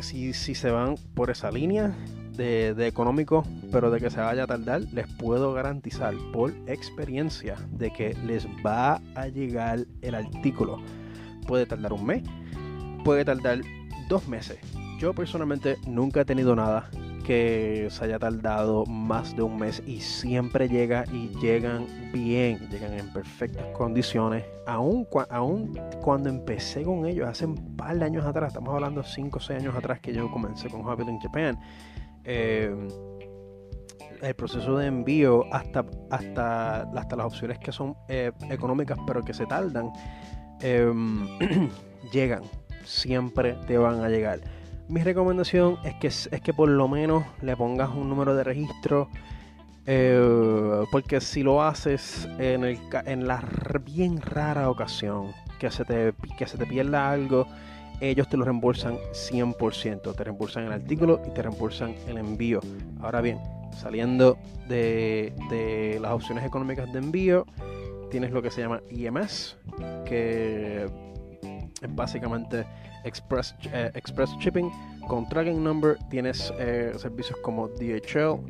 [0.00, 1.94] si, si se van por esa línea
[2.38, 7.92] de, económico, pero de que se vaya a tardar, les puedo garantizar por experiencia de
[7.92, 10.78] que les va a llegar el artículo.
[11.46, 12.22] Puede tardar un mes,
[13.04, 13.60] puede tardar
[14.08, 14.58] dos meses.
[15.00, 16.88] Yo personalmente nunca he tenido nada
[17.28, 22.94] que se haya tardado más de un mes y siempre llega y llegan bien, llegan
[22.94, 24.46] en perfectas condiciones.
[24.66, 29.36] Aún, aún cuando empecé con ellos hace un par de años atrás, estamos hablando 5
[29.36, 31.60] o 6 años atrás que yo comencé con Hobby in Japan,
[32.24, 32.74] eh,
[34.22, 39.34] el proceso de envío hasta, hasta, hasta las opciones que son eh, económicas pero que
[39.34, 39.92] se tardan,
[40.62, 41.28] em,
[42.10, 42.40] llegan,
[42.86, 44.40] siempre te van a llegar.
[44.88, 49.08] Mi recomendación es que, es que por lo menos le pongas un número de registro.
[49.86, 53.42] Eh, porque si lo haces en, el, en la
[53.84, 57.46] bien rara ocasión que se, te, que se te pierda algo,
[58.00, 60.14] ellos te lo reembolsan 100%.
[60.14, 62.60] Te reembolsan el artículo y te reembolsan el envío.
[63.00, 63.38] Ahora bien,
[63.76, 67.46] saliendo de, las opciones económicas de envío,
[68.10, 69.56] tienes lo que se llama IMS,
[70.04, 70.84] que
[71.82, 72.66] es básicamente
[73.04, 74.70] Express, eh, Express Shipping.
[75.06, 78.40] Con Tracking Number tienes eh, servicios como DHL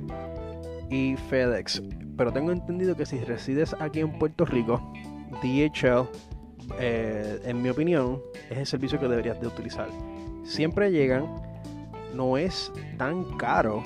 [0.90, 1.82] y FedEx.
[2.16, 4.92] Pero tengo entendido que si resides aquí en Puerto Rico,
[5.42, 6.08] DHL
[6.80, 8.20] eh, en mi opinión,
[8.50, 9.88] es el servicio que deberías de utilizar.
[10.44, 11.26] Siempre llegan,
[12.14, 13.82] no es tan caro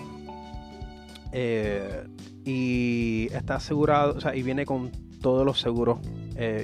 [2.44, 4.90] y está asegurado, o sea, y viene con
[5.20, 5.98] todos los seguros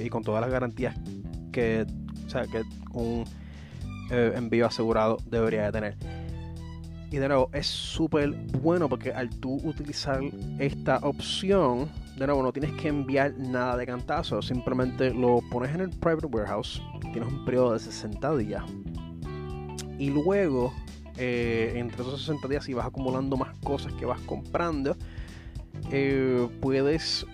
[0.03, 0.95] y con todas las garantías
[1.51, 1.85] que,
[2.25, 3.25] o sea, que un
[4.09, 5.97] envío asegurado debería de tener.
[7.11, 8.29] Y de nuevo, es súper
[8.61, 10.21] bueno porque al tú utilizar
[10.59, 15.81] esta opción, de nuevo, no tienes que enviar nada de cantazo, simplemente lo pones en
[15.81, 18.63] el private warehouse, tienes un periodo de 60 días.
[19.97, 20.71] Y luego,
[21.17, 24.95] eh, entre esos 60 días, si vas acumulando más cosas que vas comprando,
[25.91, 27.25] eh, puedes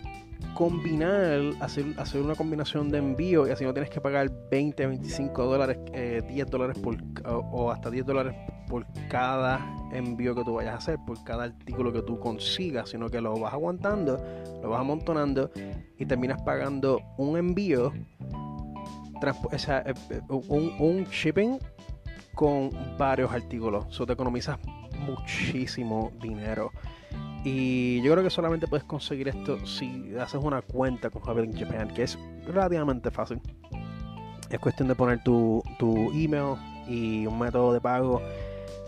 [0.55, 5.45] combinar, hacer, hacer una combinación de envío y así no tienes que pagar 20, 25
[5.45, 8.33] dólares, 10 eh, dólares por, o, hasta 10 dólares
[8.67, 9.59] por cada
[9.91, 13.37] envío que tú vayas a hacer, por cada artículo que tú consigas, sino que lo
[13.37, 14.17] vas aguantando,
[14.63, 15.51] lo vas amontonando
[15.99, 17.91] y terminas pagando un envío,
[19.21, 21.59] eh, eh, un, un shipping
[22.33, 23.87] con varios artículos.
[23.89, 24.57] Eso te economizas
[25.05, 26.71] muchísimo dinero.
[27.45, 31.55] Y yo creo que solamente puedes conseguir esto si haces una cuenta con Javier in
[31.55, 32.17] Japan, que es
[32.47, 33.39] relativamente fácil.
[34.49, 36.55] Es cuestión de poner tu, tu email
[36.87, 38.19] y un método de pago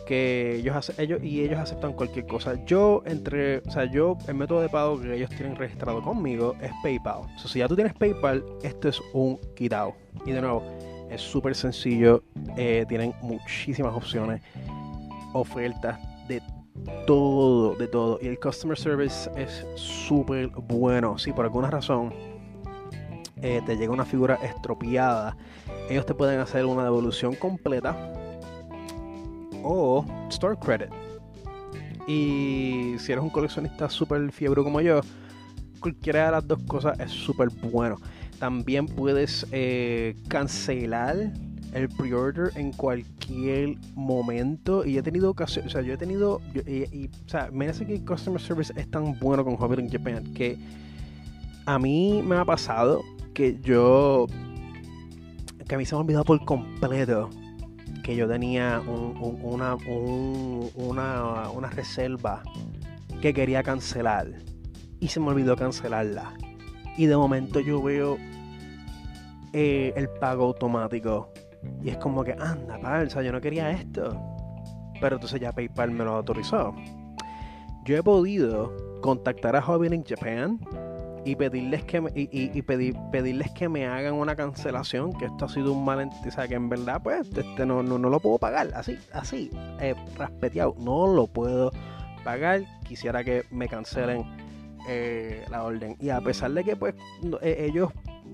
[0.08, 2.56] que ellos ellos y ellos aceptan cualquier cosa.
[2.66, 6.72] Yo entre, o sea, yo el método de pago que ellos tienen registrado conmigo es
[6.82, 7.20] PayPal.
[7.36, 9.94] O sea, si ya tú tienes PayPal, esto es un quitado.
[10.26, 10.64] Y de nuevo,
[11.12, 12.24] es súper sencillo,
[12.56, 14.42] eh, tienen muchísimas opciones,
[15.34, 16.42] ofertas de
[17.06, 18.20] todo, de todo.
[18.22, 21.18] Y el customer service es súper bueno.
[21.18, 22.14] Si por alguna razón
[23.42, 25.38] eh, te llega una figura estropeada,
[25.90, 27.96] ellos te pueden hacer una devolución completa
[29.64, 30.90] o store credit.
[32.08, 35.02] Y si eres un coleccionista súper fiebre como yo,
[35.80, 37.98] cualquiera de las dos cosas es súper bueno.
[38.40, 41.34] También puedes eh, cancelar
[41.74, 44.86] el pre-order en cualquier momento.
[44.86, 48.06] Y he tenido ocasiones, o sea, yo he tenido, o sea, me hace que el
[48.06, 50.58] customer service es tan bueno con Hobby in Japan que
[51.66, 53.04] a mí me ha pasado
[53.34, 54.28] que yo,
[55.68, 57.30] que a mí se me ha olvidado por completo
[58.04, 59.76] que yo tenía una,
[60.76, 62.42] una, una reserva
[63.22, 64.30] que quería cancelar
[65.00, 66.34] y se me olvidó cancelarla.
[66.98, 68.18] Y de momento yo veo
[69.54, 71.32] eh, el pago automático.
[71.84, 74.20] Y es como que, anda, palsa, yo no quería esto.
[75.00, 76.74] Pero entonces ya PayPal me lo autorizó.
[77.86, 80.60] Yo he podido contactar a Hobby Japan
[81.24, 85.74] y pedirles que me, y, pedirles que me hagan una cancelación, que esto ha sido
[85.74, 88.98] un malentendido, o sea, que en verdad pues este no, no, lo puedo pagar, así,
[89.12, 89.52] así,
[89.82, 91.72] eh, raspeteado, no lo puedo
[92.24, 94.24] pagar, quisiera que me cancelen
[94.88, 95.98] eh, la orden.
[96.00, 96.96] Y a pesar de que pues
[97.42, 97.92] eh, ellos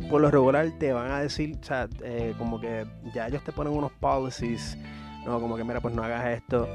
[0.09, 3.51] por lo regular te van a decir, o sea, eh, como que ya ellos te
[3.51, 4.77] ponen unos policies,
[5.25, 6.67] no, como que mira, pues no hagas esto.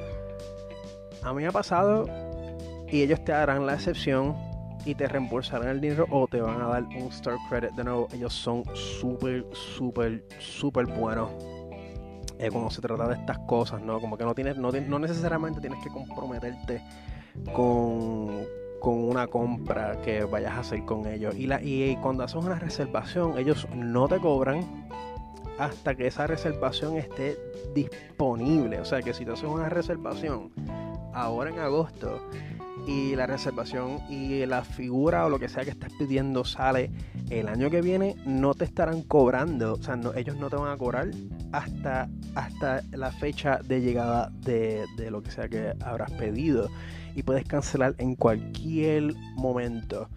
[1.23, 2.07] A mí me ha pasado
[2.91, 4.37] y ellos te harán la excepción
[4.85, 7.73] y te reembolsarán el dinero o te van a dar un Star Credit.
[7.73, 11.31] De nuevo, ellos son súper, súper, súper buenos
[12.39, 14.01] eh, cuando se trata de estas cosas, ¿no?
[14.01, 16.83] Como que no, tienes, no, no necesariamente tienes que comprometerte
[17.53, 18.45] con,
[18.81, 21.35] con una compra que vayas a hacer con ellos.
[21.37, 24.89] Y, la, y cuando haces una reservación, ellos no te cobran
[25.59, 27.37] hasta que esa reservación esté
[27.75, 28.81] disponible.
[28.81, 30.51] O sea que si tú haces una reservación
[31.13, 32.21] ahora en agosto
[32.87, 36.91] y la reservación y la figura o lo que sea que estás pidiendo sale
[37.29, 40.79] el año que viene, no te estarán cobrando, o sea, ellos no te van a
[40.79, 41.11] cobrar
[41.53, 46.71] hasta, hasta la fecha de llegada de, de lo que sea que habrás pedido.
[47.19, 50.09] Y puedes cancelar en cualquier momento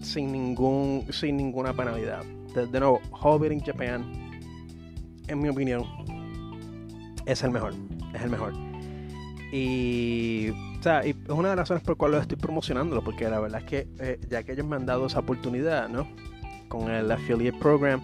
[0.00, 2.24] sin, ningún, sin ninguna penalidad.
[2.54, 4.02] De, nuevo, Hobbit Japan,
[5.28, 5.84] en mi opinión,
[7.26, 7.74] es el mejor.
[8.14, 8.54] Es el mejor.
[9.52, 10.52] Y
[11.04, 13.66] y es una de las razones por las cuales estoy promocionándolo, porque la verdad es
[13.66, 16.06] que eh, ya que ellos me han dado esa oportunidad, ¿no?
[16.68, 18.02] Con el affiliate program,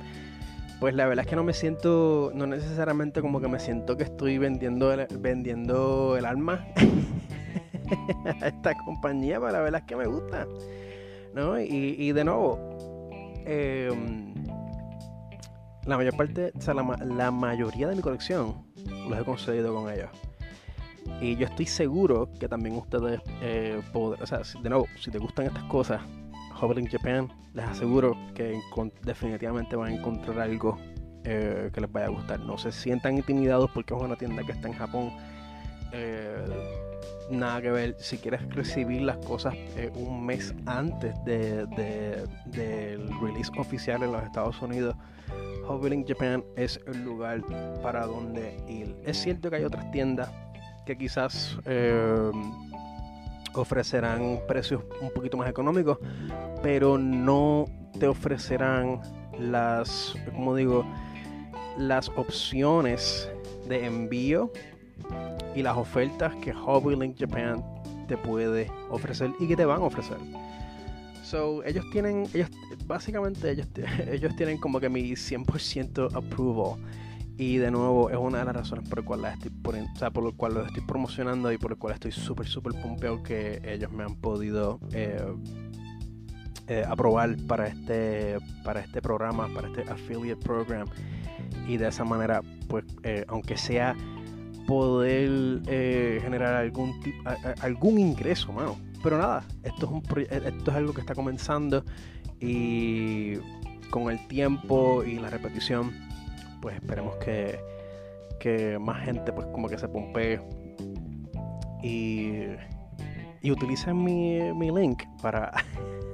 [0.81, 4.03] pues la verdad es que no me siento, no necesariamente como que me siento que
[4.03, 6.67] estoy vendiendo el, vendiendo el alma
[8.40, 10.47] a esta compañía, pero la verdad es que me gusta,
[11.34, 11.61] ¿no?
[11.61, 12.59] Y, de nuevo,
[13.45, 14.34] em,
[15.86, 16.53] la mayor parte,
[17.05, 18.66] la mayoría de mi colección
[19.09, 20.11] los he conseguido con ellos.
[21.20, 25.18] Y yo estoy seguro que también ustedes eh, podrán, o sea, de nuevo, si te
[25.18, 26.01] gustan estas cosas,
[26.61, 28.59] Hobbling Japan, les aseguro que
[29.03, 30.78] definitivamente van a encontrar algo
[31.24, 32.40] eh, que les vaya a gustar.
[32.40, 35.12] No se sientan intimidados porque es una tienda que está en Japón.
[35.93, 36.45] Eh,
[37.33, 37.97] nada que ver.
[37.99, 39.55] Si quieres recibir las cosas
[39.95, 44.95] un mes antes del release oficial en los Estados Unidos,
[45.66, 47.43] Hobbling Japan es el lugar
[47.83, 48.97] para donde ir.
[49.05, 50.30] Es cierto que hay otras tiendas
[50.85, 52.30] que quizás eh,
[53.55, 55.99] ofrecerán precios un poquito más económicos,
[56.62, 57.66] pero no
[57.99, 59.01] te ofrecerán
[59.39, 60.85] las, como digo,
[61.78, 63.30] las opciones
[63.68, 64.51] de envío
[65.55, 67.62] y las ofertas que Hobby Link Japan
[68.09, 70.18] te puede ofrecer y que te van a ofrecer.
[71.22, 72.50] So, ellos tienen, ellos,
[72.86, 73.66] básicamente ellos,
[74.11, 76.78] ellos tienen como que mi 100% approval
[77.38, 79.74] y de nuevo, es una de las razones por, cual estoy por,
[80.12, 83.61] por lo cual lo estoy promocionando y por el cual estoy súper, súper pompeado que
[83.64, 85.20] ellos me han podido eh,
[86.68, 90.86] eh, aprobar para este, para este programa, para este affiliate program.
[91.66, 93.96] Y de esa manera, pues, eh, aunque sea
[94.67, 95.63] poder
[96.21, 97.23] generar algún, tipo,
[97.61, 98.77] algún ingreso, mano.
[99.03, 101.85] Pero nada, esto es, un esto es algo que está comenzando
[102.41, 103.35] y
[103.91, 105.93] con el tiempo y la repetición
[106.61, 107.59] pues esperemos que,
[108.41, 110.41] que más gente pues como que se pompee
[111.83, 112.45] y,
[113.43, 115.53] y utilicen mi, mi link para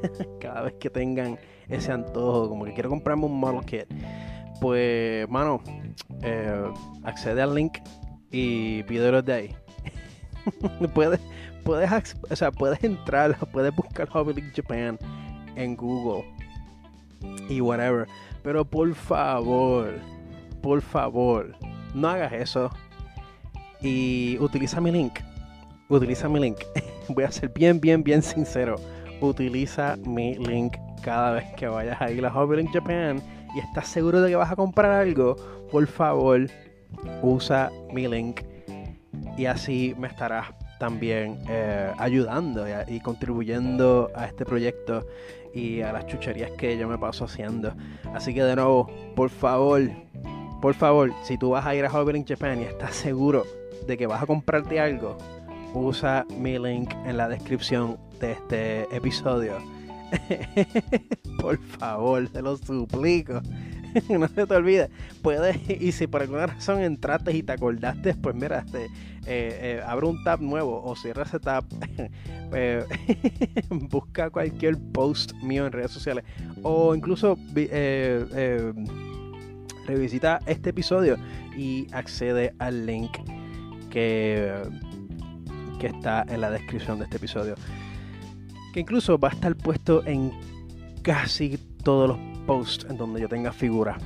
[0.41, 1.39] cada vez que tengan
[1.69, 3.87] ese antojo, como que quiero comprarme un model kit,
[4.61, 5.61] pues mano,
[6.23, 6.73] eh,
[7.05, 7.79] accede al link
[8.31, 9.57] y pídelo de ahí.
[10.95, 11.21] puedes,
[11.65, 14.99] puedes, o sea, puedes entrar, puedes buscar Hobby Link Japan
[15.57, 16.25] en Google
[17.49, 18.07] y whatever.
[18.43, 19.99] Pero por favor,
[20.63, 21.55] por favor,
[21.95, 22.71] no hagas eso
[23.81, 25.21] y utiliza mi link.
[25.89, 26.59] Utiliza mi link.
[27.09, 28.77] Voy a ser bien, bien, bien sincero.
[29.21, 33.21] Utiliza mi link cada vez que vayas a ir a Hobby Link Japan
[33.55, 35.37] y estás seguro de que vas a comprar algo.
[35.71, 36.49] Por favor,
[37.23, 38.41] usa mi link
[39.37, 40.47] y así me estarás
[40.79, 45.07] también eh, ayudando y, contribuyendo a este proyecto
[45.55, 47.73] y a las chucherías que yo me paso haciendo.
[48.15, 49.83] Así que de nuevo, por favor,
[50.61, 53.45] por favor, si tú vas a ir a Hobby Japan y estás seguro
[53.87, 55.17] de que vas a comprarte algo,
[55.75, 59.59] usa mi link en la descripción de este episodio.
[61.41, 63.41] por favor, te lo suplico.
[64.09, 64.91] no se te olvide.
[65.23, 68.91] Puedes, y si por alguna razón entraste y te acordaste, pues mira, este, eh,
[69.27, 71.65] eh, abre un tab nuevo o cierra ese tab.
[72.51, 72.83] Eh,
[73.69, 76.25] busca cualquier post mío en redes sociales
[76.63, 77.37] o incluso
[79.87, 81.19] revisita este episodio
[81.59, 83.11] y accede al link
[83.91, 84.51] que,
[85.79, 87.55] que está en la descripción de este episodio.
[88.73, 90.33] Que incluso va a estar puesto en
[91.03, 91.59] casi
[91.89, 93.97] todos los posts en donde yo tenga figura.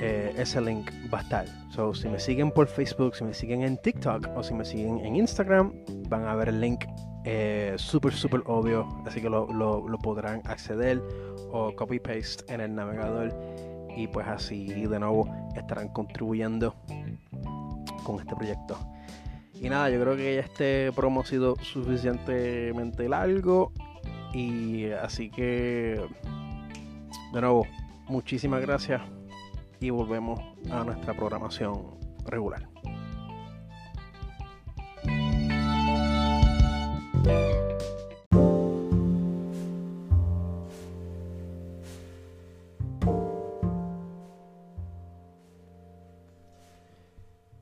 [0.00, 1.44] Eh, ese link va a estar.
[1.70, 5.00] So, si me siguen por Facebook, si me siguen en TikTok o si me siguen
[5.00, 5.72] en Instagram,
[6.08, 6.84] van a ver el link
[7.24, 8.86] eh, súper, súper obvio.
[9.06, 11.02] Así que lo, lo podrán acceder
[11.50, 13.34] o copy paste en el navegador
[13.96, 16.76] y pues así de nuevo estarán contribuyendo
[18.04, 18.78] con este proyecto.
[19.60, 23.72] Y nada, yo creo que este promo ha sido suficientemente largo
[24.32, 26.00] y así que
[27.32, 27.66] de nuevo,
[28.08, 29.00] muchísimas gracias
[29.80, 30.38] y volvemos
[30.70, 32.68] a nuestra programación regular.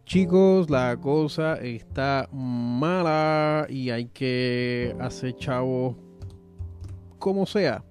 [0.05, 5.97] Chicos, la cosa está mala y hay que hacer chavo
[7.21, 7.85] como sea.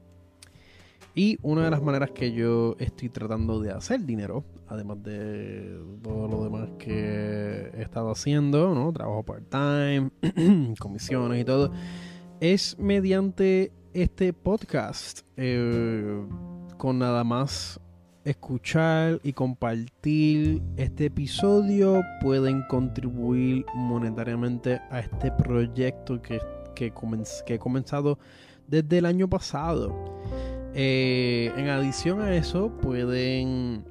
[1.16, 6.28] Y una de las maneras que yo estoy tratando de hacer dinero, además de todo
[6.28, 8.94] lo demás que he estado haciendo, ¿no?
[8.94, 10.12] Trabajo part-time,
[10.80, 11.72] comisiones y todo,
[12.40, 15.22] es mediante este podcast.
[15.36, 16.22] Eh,
[16.80, 17.78] con nada más
[18.24, 26.40] escuchar y compartir este episodio pueden contribuir monetariamente a este proyecto que,
[26.74, 26.94] que,
[27.46, 28.18] que he comenzado
[28.66, 29.94] desde el año pasado.
[30.74, 33.86] Eh, en adición a eso, pueden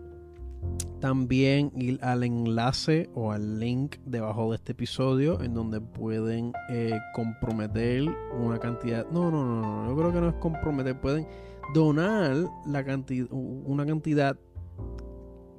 [1.01, 6.99] también ir al enlace o al link debajo de este episodio en donde pueden eh,
[7.14, 8.05] comprometer
[8.41, 9.07] una cantidad.
[9.11, 11.26] No, no, no, no, yo creo que no es comprometer, pueden
[11.74, 14.37] donar la cantidad, una cantidad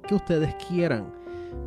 [0.06, 1.12] que ustedes quieran.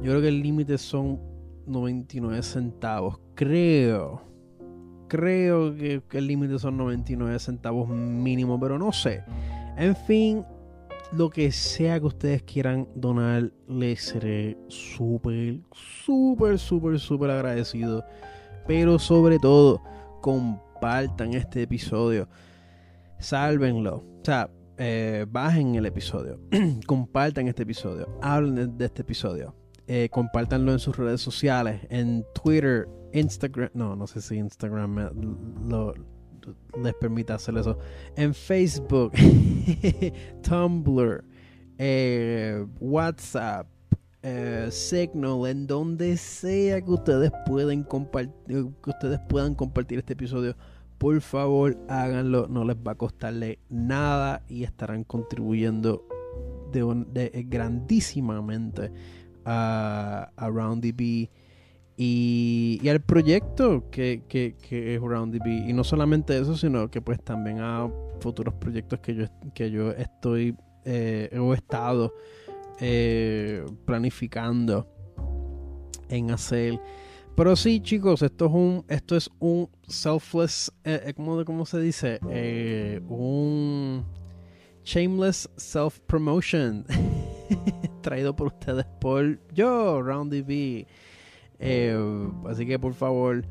[0.01, 1.20] Yo creo que el límite son
[1.66, 3.20] 99 centavos.
[3.36, 4.33] Creo.
[5.14, 9.24] Creo que, el límite son 99 centavos mínimo, pero no sé.
[9.78, 10.43] En fin,
[11.11, 15.59] lo que sea que ustedes quieran donar, les seré súper,
[16.03, 18.03] súper, súper, súper agradecido.
[18.66, 19.84] Pero sobre todo,
[20.20, 22.28] compartan este episodio.
[23.20, 23.97] Sálvenlo.
[23.97, 24.49] O sea,
[24.80, 26.39] eh, bajen el episodio.
[26.88, 28.18] compartan este episodio.
[28.20, 29.53] Hablen de, este episodio.
[29.86, 31.82] Eh, compártanlo en sus redes sociales.
[31.91, 33.70] En Twitter, Instagram.
[33.74, 35.09] No, no sé si Instagram
[36.82, 37.78] les permite hacer eso.
[38.16, 39.14] En Facebook,
[40.43, 41.24] Tumblr,
[41.78, 43.68] eh, WhatsApp,
[44.70, 50.55] Signal, en donde sea que ustedes pueden compartir, que ustedes puedan compartir este episodio
[51.03, 56.07] por favor háganlo, no les va a costarle nada y estarán contribuyendo
[56.72, 58.89] de, eh, grandísimamente
[59.43, 61.28] a, a RoundDB
[61.96, 65.70] y, al proyecto que, que, que, es RoundDB.
[65.70, 67.89] Y no solamente eso, sino que pues también a
[68.20, 72.14] futuros proyectos que yo, que yo estoy eh, he estado
[72.80, 74.88] eh, planificando
[76.10, 76.80] en hacer.
[77.36, 82.20] Pero sí, chicos, esto es un, esto es un selfless, eh, eh ¿cómo, se dice?
[83.08, 84.06] Un
[84.84, 86.86] shameless self-promotion.
[88.02, 90.86] Traído por ustedes por yo, RoundDB.
[91.60, 91.97] Eh,
[92.47, 93.45] así que por favor,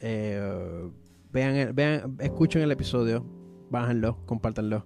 [0.00, 3.24] vean, vean, escuchen el episodio,
[3.70, 4.84] bájenlo, compártanlo.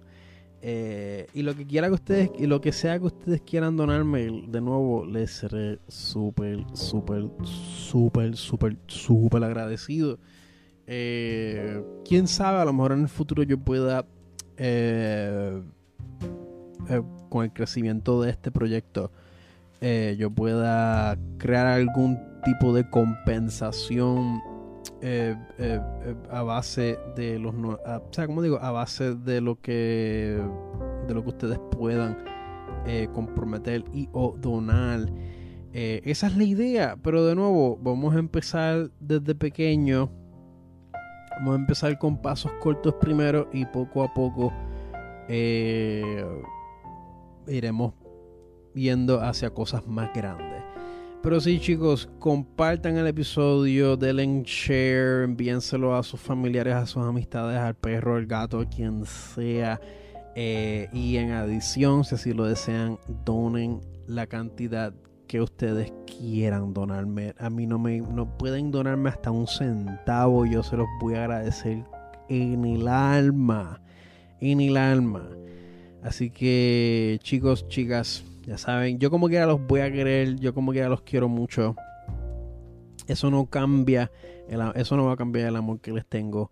[0.61, 4.43] Eh, y lo que quiera que ustedes, y lo que sea que ustedes quieran donarme,
[4.47, 10.19] de nuevo, les seré súper, súper, súper, súper, súper agradecido.
[10.85, 14.05] Eh, quién sabe, a lo mejor en el futuro yo pueda,
[14.57, 15.61] eh,
[17.29, 19.11] con el crecimiento de este proyecto,
[20.17, 24.41] yo pueda crear algún tipo de compensación
[25.01, 27.79] eh, eh, eh, a base de los o
[28.11, 30.41] sea como digo a base de lo que
[31.07, 32.17] de lo que ustedes puedan
[33.13, 35.11] comprometer y o donar.
[35.71, 40.09] Esa es la idea pero de nuevo vamos a empezar desde pequeño.
[41.37, 44.51] Vamos a empezar con pasos cortos primero y poco a poco
[47.47, 47.93] iremos
[48.73, 50.58] viendo hacia cosas más grandes
[51.21, 57.57] pero sí, chicos, compartan el episodio, denle share, envíenselo a sus familiares, a sus amistades,
[57.57, 59.81] al perro, al gato, a quien sea.
[60.35, 64.93] Eh, y en adición, si así lo desean, donen la cantidad
[65.27, 67.35] que ustedes quieran donarme.
[67.37, 70.45] A mí no me no pueden donarme hasta un centavo.
[70.45, 71.83] Yo se los voy a agradecer
[72.29, 73.81] en el alma.
[74.39, 75.29] En el alma.
[76.01, 80.71] Así que, chicos, chicas, Ya saben, yo como quiera los voy a querer, yo como
[80.71, 81.75] quiera los quiero mucho.
[83.05, 84.11] Eso no cambia,
[84.73, 86.49] eso no va a cambiar el amor que les tengo.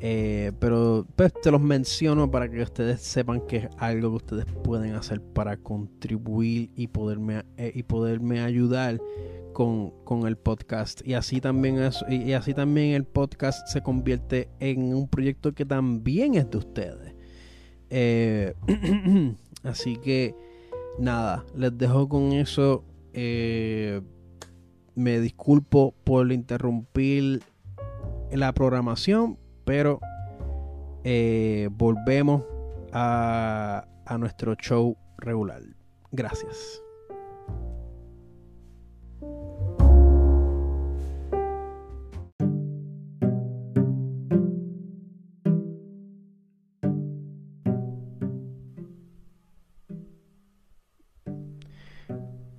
[0.00, 4.46] Eh, pero pues te los menciono para que ustedes sepan que es algo que ustedes
[4.64, 9.00] pueden hacer para contribuir y poderme, eh, y poderme ayudar
[9.52, 9.92] con,
[10.26, 11.06] el podcast.
[11.06, 11.78] Y así, también
[12.08, 17.14] y así también el podcast se convierte en un proyecto que también es de ustedes.
[17.88, 18.54] Eh,
[19.62, 20.34] así que
[20.98, 22.84] nada, les dejo con eso.
[24.94, 27.42] me disculpo por interrumpir
[28.32, 30.00] la programación pero
[31.04, 32.42] eh, volvemos
[32.92, 33.84] a
[34.18, 35.60] nuestro show regular.
[36.12, 36.80] Gracias.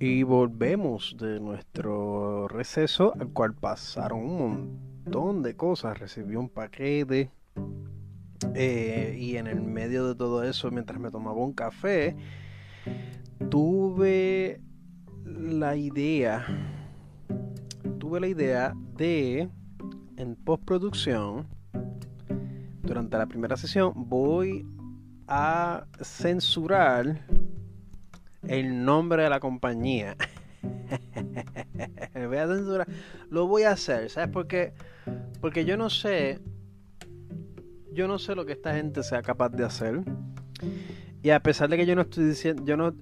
[0.08, 5.98] Y volvemos de nuestro receso, al cual pasaron un montón de cosas.
[5.98, 7.30] Recibí un paquete.
[8.54, 12.16] Eh, y en el medio de todo eso, mientras me tomaba un café,
[13.50, 14.62] tuve
[15.26, 16.46] la idea.
[17.98, 19.50] Tuve la idea de,
[20.16, 21.46] en postproducción,
[22.82, 24.66] durante la primera sesión, voy
[25.26, 27.26] a censurar
[28.46, 30.16] el nombre de la compañía.
[32.14, 32.88] voy a censurar.
[33.30, 34.30] Lo voy a hacer, ¿sabes?
[34.30, 34.72] Porque
[35.40, 36.40] porque yo no sé.
[37.92, 40.02] Yo no sé lo que esta gente sea capaz de hacer.
[41.20, 42.94] Y a pesar de que yo no estoy diciendo, yo no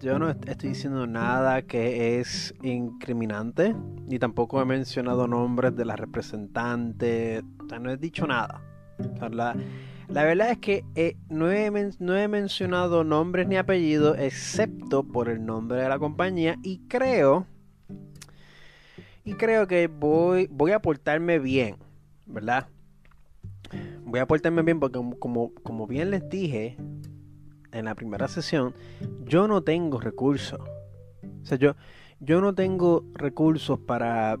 [0.00, 3.74] yo no estoy diciendo nada que es incriminante,
[4.06, 8.60] ni tampoco he mencionado nombres de las representantes, o sea, no he dicho nada.
[9.30, 9.56] la,
[10.08, 15.44] verdad es que eh, no, he, no he mencionado nombres ni apellidos, excepto por el
[15.44, 17.46] nombre de la compañía, y creo
[19.24, 21.76] y creo que voy, voy a portarme bien,
[22.26, 22.66] ¿verdad?
[24.04, 26.76] Voy a portarme bien porque como, como bien les dije
[27.70, 28.74] en la primera sesión,
[29.24, 30.60] yo no tengo recursos.
[30.60, 31.76] O sea, yo,
[32.18, 34.38] yo no tengo recursos para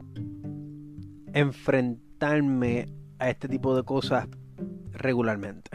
[1.32, 2.88] enfrentarme
[3.18, 4.28] a este tipo de cosas
[4.92, 5.70] regularmente.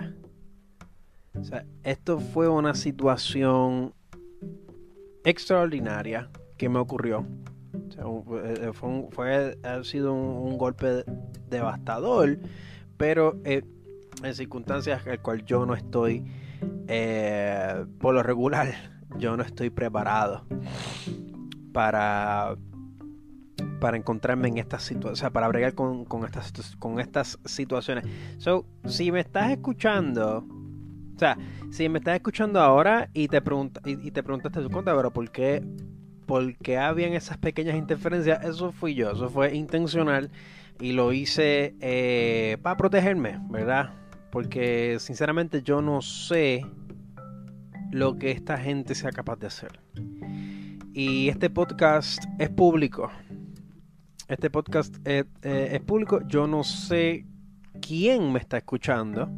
[1.40, 3.94] O sea, esto fue una situación
[5.24, 7.26] extraordinaria que me ocurrió.
[8.00, 11.04] Eh, fue, ha sido un, golpe
[11.50, 12.38] devastador,
[12.98, 13.64] pero eh,
[14.24, 16.24] en circunstancias en las cuales yo no estoy,
[16.88, 18.74] eh, por lo regular,
[19.18, 20.46] yo no estoy preparado
[21.74, 22.56] para
[23.80, 28.06] para encontrarme en estas situaciones, o sea, para bregar con, estas, con estas situaciones.
[28.38, 30.46] So, si me estás escuchando,
[31.16, 31.38] o sea,
[31.72, 35.30] si me estás escuchando ahora y te, pregunta, y, te preguntaste su cuenta, pero ¿por
[35.32, 35.64] qué
[36.26, 40.30] porque habían esas pequeñas interferencias, eso fui yo, eso fue intencional
[40.80, 43.94] y lo hice eh, para protegerme, ¿verdad?
[44.30, 46.66] Porque sinceramente yo no sé
[47.92, 49.80] lo que esta gente sea capaz de hacer.
[50.94, 53.10] Y este podcast es público.
[54.28, 56.20] Este podcast es, eh, es público.
[56.28, 57.26] Yo no sé
[57.80, 59.30] quién me está escuchando.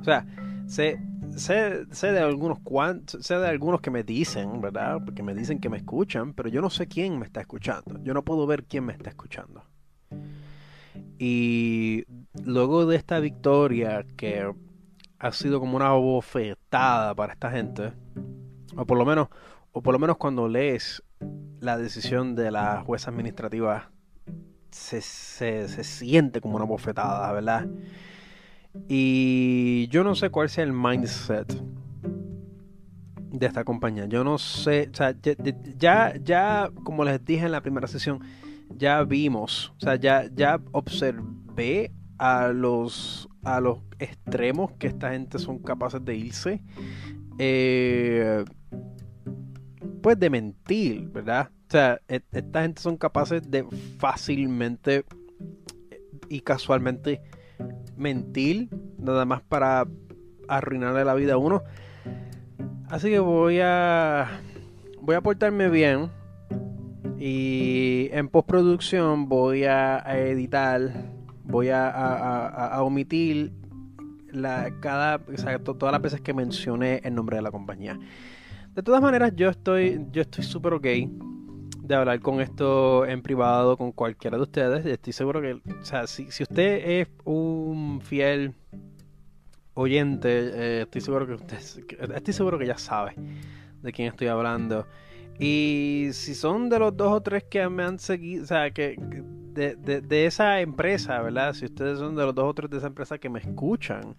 [0.00, 0.24] O sea,
[0.66, 1.00] sé,
[1.36, 2.58] sé, de algunos
[3.06, 5.00] sé de algunos que me dicen, ¿verdad?
[5.04, 8.00] Porque me dicen que me escuchan, pero yo no sé quién me está escuchando.
[8.04, 9.64] Yo no puedo ver quién me está escuchando.
[11.18, 12.04] Y
[12.44, 14.48] luego de esta victoria que
[15.18, 17.92] ha sido como una bofetada para esta gente,
[18.76, 19.28] o por lo menos,
[19.72, 21.02] o por lo menos cuando lees
[21.58, 23.90] la decisión de la jueza administrativa,
[24.74, 27.68] se, se, se siente como una bofetada, ¿verdad?
[28.88, 31.62] Y yo no sé cuál sea el mindset
[33.30, 34.06] de esta compañía.
[34.06, 35.14] Yo no sé, o sea,
[35.78, 38.20] ya, ya, como les dije en la primera sesión,
[38.76, 45.38] ya vimos, o sea, ya, ya observé a los, a los extremos que esta gente
[45.38, 46.62] son capaces de irse.
[47.38, 48.44] Eh,
[50.02, 51.50] pues de mentir, ¿verdad?
[51.74, 53.64] O sea, e, esta gente son capaces de
[53.98, 55.04] fácilmente
[56.28, 57.20] y casualmente
[57.96, 59.84] mentir, nada más para
[60.46, 61.64] arruinarle la vida a uno.
[62.88, 64.40] Así que voy a
[65.00, 66.12] voy a portarme bien
[67.18, 70.92] y en postproducción voy a, editar,
[71.42, 73.52] voy a, omitir
[74.78, 77.98] cada, todas las veces que mencioné el nombre de la compañía.
[78.76, 80.86] De todas maneras, yo estoy yo estoy súper ok
[81.84, 84.86] de hablar con esto en privado con cualquiera de ustedes.
[84.86, 88.54] Estoy seguro que, o sea, si, usted es un fiel
[89.74, 91.58] oyente, eh, estoy seguro que usted,
[92.14, 93.14] estoy seguro que ya sabe
[93.82, 94.86] de quién estoy hablando.
[95.38, 98.96] Y si son de los dos o tres que me han seguido, o sea, que,
[99.54, 101.54] de, esa empresa, ¿verdad?
[101.54, 104.16] Si ustedes son de los dos o tres de esa empresa que me escuchan,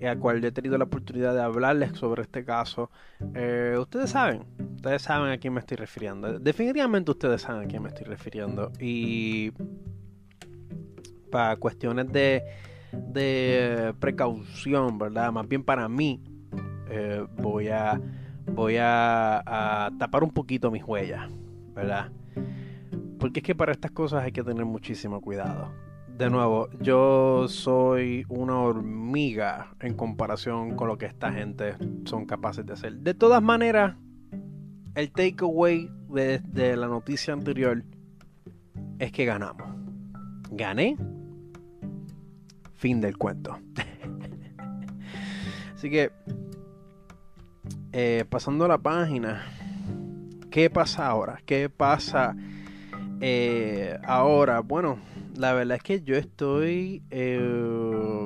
[0.00, 2.90] y a cual yo he tenido la oportunidad de hablarles sobre este caso,
[3.34, 4.44] eh, ustedes saben,
[4.76, 6.38] ustedes saben a quién me estoy refiriendo.
[6.38, 8.72] Definitivamente ustedes saben a quién me estoy refiriendo.
[8.80, 9.52] Y
[11.30, 12.44] para cuestiones de,
[12.92, 15.32] de precaución, ¿verdad?
[15.32, 16.22] Más bien para mí,
[16.88, 18.00] eh, voy a
[18.52, 21.28] voy a, tapar un poquito mis huellas,
[21.74, 22.10] ¿verdad?
[23.18, 25.72] Porque es que para estas cosas hay que tener muchísimo cuidado.
[26.08, 32.64] De nuevo, yo soy una hormiga en comparación con lo que esta gente son capaces
[32.64, 32.98] de hacer.
[32.98, 33.96] De todas maneras,
[34.94, 37.84] el takeaway de, de la noticia anterior
[38.98, 39.68] es que ganamos.
[40.50, 40.96] Gané.
[42.76, 43.58] Fin del cuento.
[45.74, 46.10] Así que
[47.92, 49.44] eh, pasando la página,
[50.50, 51.40] ¿qué pasa ahora?
[51.44, 52.36] ¿Qué pasa
[53.20, 54.60] eh, ahora?
[54.60, 54.98] Bueno,
[55.36, 58.20] la verdad es que yo estoy eh,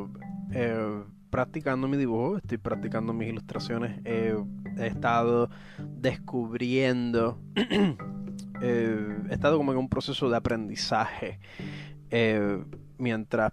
[1.30, 4.36] practicando mi dibujo, estoy practicando mis ilustraciones, he
[4.78, 7.38] estado descubriendo,
[8.62, 11.38] he estado como en un proceso de aprendizaje
[12.98, 13.52] mientras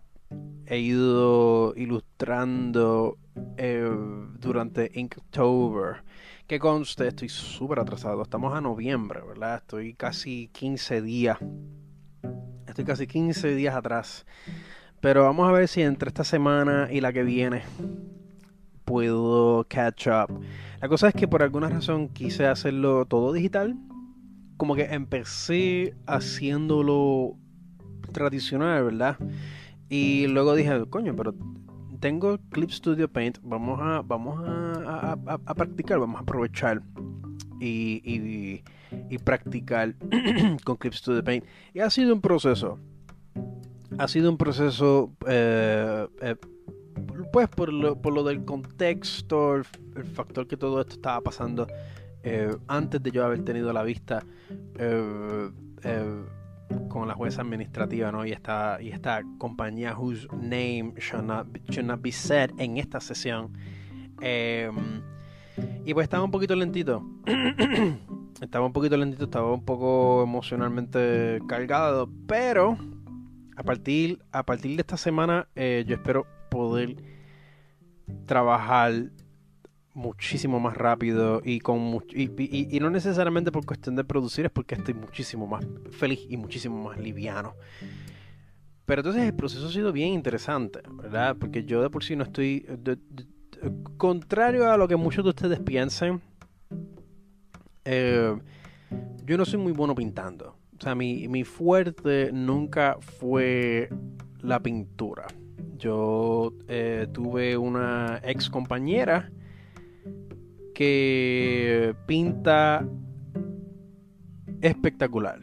[0.66, 3.18] he ido ilustrando
[4.40, 6.07] durante Inktober.
[6.48, 8.22] Que conste, estoy súper atrasado.
[8.22, 9.58] Estamos a noviembre, ¿verdad?
[9.58, 11.38] Estoy casi 15 días.
[12.66, 14.26] Estoy casi 15 días atrás.
[15.02, 17.64] Pero vamos a ver si entre esta semana y la que viene
[18.86, 20.42] puedo catch up.
[20.80, 23.76] La cosa es que por alguna razón quise hacerlo todo digital.
[24.56, 27.36] Como que empecé haciéndolo
[28.14, 29.18] tradicional, ¿verdad?
[29.90, 31.36] Y luego dije, coño, pero
[32.00, 36.82] tengo Clip Studio Paint, vamos a, vamos a, a, practicar, vamos a aprovechar
[37.60, 38.64] y,
[39.10, 39.96] y, practicar
[40.64, 41.46] con Clip Studio Paint.
[41.74, 42.80] Y ha sido un proceso.
[43.98, 46.36] Ha sido un proceso, eh, eh,
[47.32, 49.64] pues por lo, por lo del contexto, el,
[50.14, 51.68] factor que todo esto estaba pasando
[52.24, 54.24] eh, antes de yo haber tenido la vista
[56.90, 58.26] con la jueza administrativa ¿no?
[58.26, 63.54] y, esta, y esta compañía whose name should not, be, said en esta sesión.
[64.22, 65.02] Em,
[65.86, 67.04] y pues estaba un poquito lentito.
[68.42, 72.78] estaba un poquito lentito, estaba un poco emocionalmente cargado, pero
[73.56, 76.96] a partir, a partir de esta semana eh, yo espero poder
[78.26, 79.12] trabajar
[79.98, 84.94] muchísimo más rápido y con y, no necesariamente por cuestión de producir es porque estoy
[84.94, 87.56] muchísimo más feliz y muchísimo más liviano.
[88.86, 92.24] Pero entonces el proceso ha sido bien interesante verdad porque yo de por sí no
[92.24, 92.66] estoy
[93.98, 96.22] contrario a lo que muchos de ustedes piensen
[97.84, 98.38] eh,
[99.26, 100.56] yo no soy muy bueno pintando.
[100.78, 103.90] O sea mi, mi fuerte nunca fue
[104.42, 105.26] la pintura.
[105.78, 109.32] Yo eh, tuve una ex compañera
[110.78, 112.86] que pinta
[114.62, 115.40] espectacular.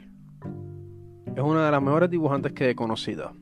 [1.35, 3.33] Es una de las mejores dibujantes que he conocido.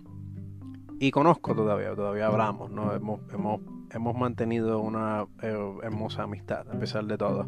[0.99, 2.95] Y conozco todavía, todavía hablamos, ¿no?
[2.95, 7.47] Hemos, hemos, hemos mantenido una eh, hermosa amistad a pesar de todo.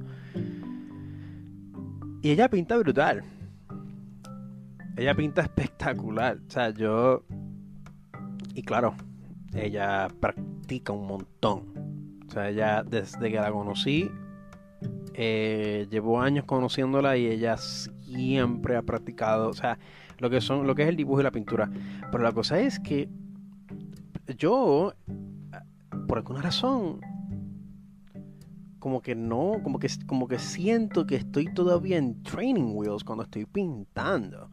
[2.20, 3.24] Y ella pinta brutal.
[4.98, 6.36] Ella pinta espectacular.
[6.46, 7.24] O sea, yo...
[8.54, 8.94] Y claro,
[9.54, 12.18] ella practica un montón.
[12.28, 14.10] O sea, ella desde que la conocí
[15.14, 19.78] eh, llevo años conociéndola y ella siempre ha practicado, o sea,
[20.18, 21.70] lo que son, lo que es el dibujo y la pintura.
[22.10, 23.08] Pero la cosa es que
[24.36, 24.94] yo,
[26.08, 27.00] por alguna razón,
[28.78, 33.24] como que no, como que, como que siento que estoy todavía en training wheels cuando
[33.24, 34.50] estoy pintando.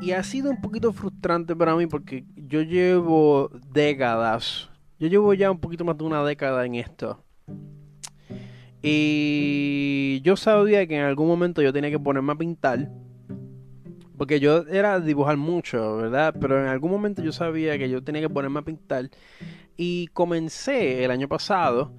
[0.00, 5.50] Y ha sido un poquito frustrante para mí porque yo llevo décadas, yo llevo ya
[5.50, 7.22] un poquito más de una década en esto.
[8.86, 12.90] Y yo sabía que en algún momento yo tenía que ponerme a pintar.
[14.18, 16.34] Porque yo era dibujar mucho, ¿verdad?
[16.38, 19.08] Pero en algún momento yo sabía que yo tenía que ponerme a pintar.
[19.78, 21.94] Y comencé el año pasado,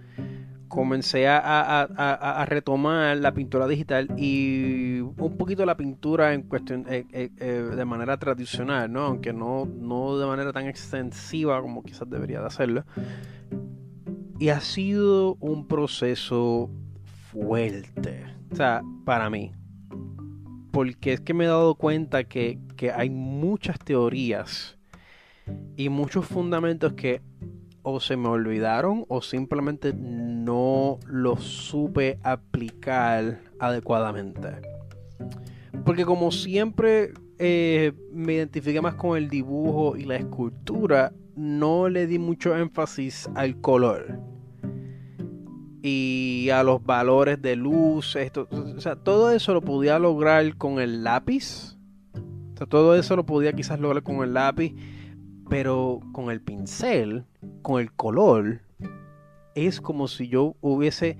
[0.68, 7.32] comencé a, retomar la pintura digital y un poquito la pintura en cuestión eh, eh,
[7.38, 9.06] eh, de manera tradicional, ¿no?
[9.06, 12.86] Aunque no, no de manera tan extensiva como quizás debería de hacerlo.
[14.40, 16.70] Y ha sido un proceso
[17.32, 18.26] fuerte.
[18.52, 19.52] O sea, para mí.
[20.72, 22.60] Porque es que me he dado cuenta que,
[22.94, 24.78] hay muchas teorías
[25.78, 27.22] y muchos fundamentos que
[27.82, 34.50] o se me olvidaron o simplemente no los supe aplicar adecuadamente.
[35.86, 42.08] Porque como siempre eh, me identifiqué más con el dibujo y la escultura, no le
[42.08, 44.20] di mucho énfasis al color
[45.82, 48.16] y a los valores de luz.
[48.16, 51.78] Esto, o sea, todo eso lo podía lograr con el lápiz.
[52.70, 54.74] Todo eso lo podía quizás lograr con el lápiz,
[55.50, 57.26] pero con el pincel,
[57.62, 58.62] con el color,
[59.54, 61.18] es como si yo hubiese.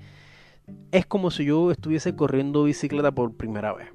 [0.90, 3.88] Es como si yo estuviese corriendo bicicleta por primera vez.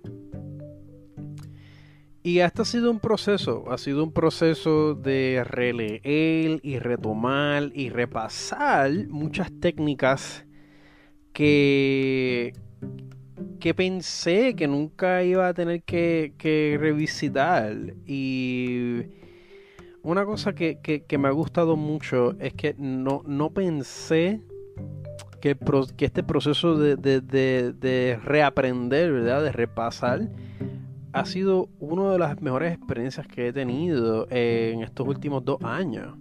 [2.23, 7.89] Y esto ha sido un proceso, ha sido un proceso de releer y retomar y
[7.89, 10.45] repasar muchas técnicas
[11.33, 12.53] que,
[13.59, 17.75] que pensé que nunca iba a tener que, revisitar.
[18.05, 19.01] Y
[20.03, 24.41] una cosa que, me ha gustado mucho es que no, no pensé
[25.41, 25.57] que,
[25.97, 29.43] que este proceso de, de, reaprender, ¿verdad?
[29.43, 30.29] De repasar,
[31.13, 36.17] ha sido una de las mejores experiencias que he tenido en estos últimos dos años.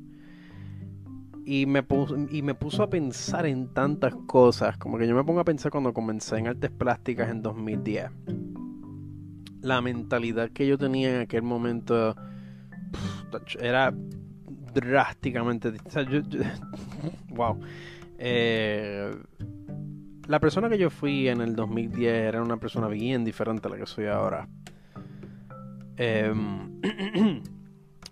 [1.44, 5.24] Y me, puso, y me puso a pensar en tantas cosas, como que yo me
[5.24, 8.10] pongo a pensar cuando comencé en artes plásticas en 2010.
[9.62, 12.14] La mentalidad que yo tenía en aquel momento
[13.58, 13.92] era
[14.74, 15.72] drásticamente...
[17.30, 17.58] wow.
[18.18, 19.12] Eh,
[20.26, 23.78] la persona que yo fui en el 2010 era una persona bien diferente a la
[23.78, 24.46] que soy ahora.
[26.02, 26.80] Em,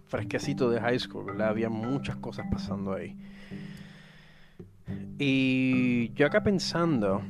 [0.08, 1.48] fresquecito de high school, ¿verdad?
[1.48, 3.16] Había muchas cosas pasando ahí.
[5.18, 7.22] Y yo acá pensando,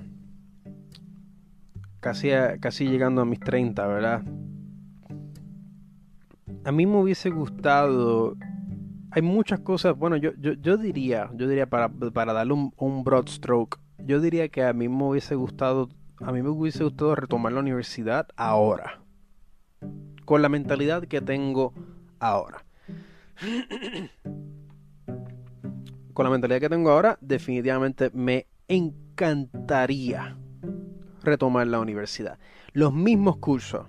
[2.00, 2.30] casi,
[2.60, 4.24] casi llegando a mis 30, ¿verdad?
[6.64, 8.36] A mí me hubiese gustado.
[9.12, 9.96] Hay muchas cosas.
[9.96, 14.48] Bueno, yo, yo, diría, yo diría para, para darle un, un broad stroke, yo diría
[14.48, 15.88] que a mí me hubiese gustado.
[16.20, 19.02] A mí me hubiese gustado retomar la universidad ahora
[20.28, 21.72] con la mentalidad que tengo
[22.20, 22.62] ahora.
[26.12, 30.36] con la mentalidad que tengo ahora, definitivamente me encantaría
[31.22, 32.38] retomar la universidad.
[32.74, 33.86] Los mismos cursos,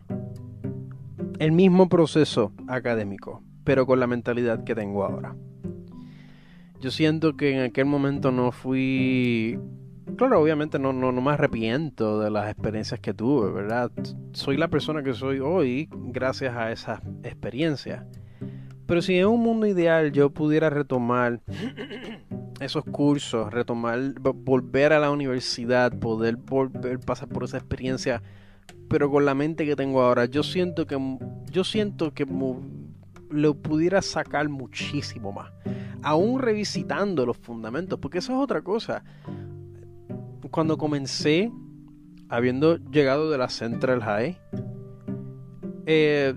[1.40, 5.36] el mismo proceso académico, pero con la mentalidad que tengo ahora.
[6.80, 9.60] Yo siento que en aquel momento no fui
[10.16, 13.92] claro, obviamente no, no, no, me arrepiento de las experiencias que tuve, ¿verdad?
[14.34, 18.04] Soy la persona que soy hoy gracias a esas experiencias.
[18.86, 21.42] Pero si en un mundo ideal yo pudiera retomar
[22.60, 28.24] esos cursos, retomar, volver a la universidad, poder volver pasar por esa experiencia,
[28.90, 30.98] pero con la mente que tengo ahora, yo siento que
[31.52, 32.26] yo siento que
[33.30, 35.52] lo pudiera sacar muchísimo más.
[36.02, 39.04] Aún revisitando los fundamentos, porque eso es otra cosa
[40.52, 41.52] cuando comencé,
[42.30, 44.38] habiendo llegado de la Central High,
[45.86, 46.36] eh,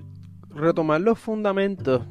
[0.51, 2.03] retomar los fundamentos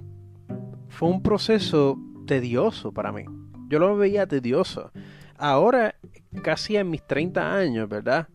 [0.90, 3.26] fue un proceso tedioso para mí.
[3.70, 4.92] Yo lo veía tedioso.
[5.38, 5.96] Ahora,
[6.44, 8.28] casi en mis 30 años, ¿verdad?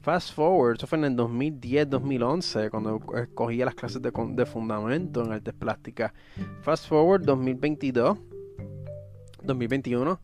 [0.00, 5.24] Fast forward, eso fue en el 2010, 2011, cuando escogía las clases de, de fundamento
[5.24, 6.12] en artes plásticas.
[6.62, 8.16] Fast forward 2022,
[9.42, 10.20] 2021.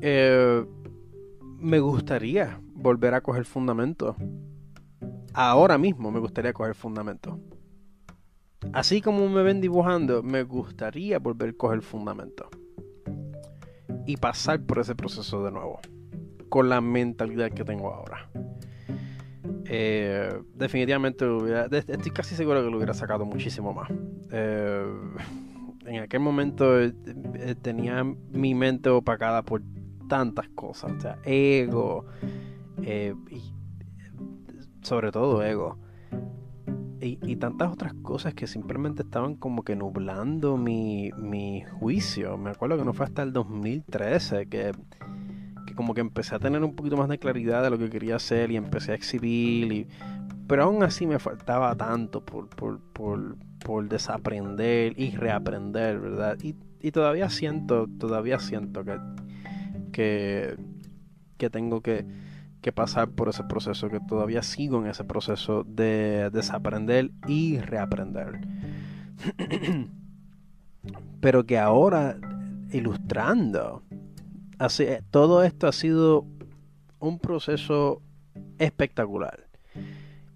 [0.00, 0.64] Eh,
[1.58, 4.16] me gustaría volver a coger fundamento.
[5.34, 7.40] Ahora mismo me gustaría coger fundamento.
[8.72, 12.48] Así como me ven dibujando, me gustaría volver a coger fundamento.
[14.06, 15.80] Y pasar por ese proceso de nuevo.
[16.48, 18.30] Con la mentalidad que tengo ahora.
[19.70, 21.26] Eh, definitivamente
[21.88, 23.90] estoy casi seguro que lo hubiera sacado muchísimo más.
[24.30, 24.86] Eh,
[25.84, 26.92] en aquel momento eh,
[27.60, 29.62] tenía mi mente opacada por
[30.08, 32.06] tantas cosas, o sea, ego,
[32.82, 33.58] eh, y
[34.82, 35.78] sobre todo ego.
[37.00, 42.36] Y, tantas otras cosas que simplemente estaban como que nublando mi, mi juicio.
[42.36, 44.72] Me acuerdo que no fue hasta el 2013 que,
[45.64, 48.16] que, como que empecé a tener un poquito más de claridad de lo que quería
[48.16, 49.72] hacer y empecé a exhibir.
[49.72, 49.86] Y,
[50.48, 56.36] pero aún así me faltaba tanto por, por, por, por desaprender y reaprender, ¿verdad?
[56.42, 58.98] Y, y todavía siento, todavía siento que
[59.98, 62.06] que, tengo que,
[62.74, 68.40] pasar por ese proceso, que todavía sigo en ese proceso de desaprender y reaprender.
[71.20, 72.18] Pero que ahora,
[72.70, 73.82] ilustrando,
[75.10, 76.26] todo esto ha sido
[77.00, 78.02] un proceso
[78.58, 79.48] espectacular.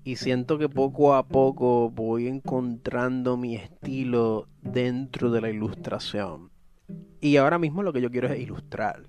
[0.04, 6.50] Y siento que poco a poco voy encontrando mi estilo dentro de la ilustración
[7.20, 9.04] Y ahora mismo lo que yo quiero es ilustrar.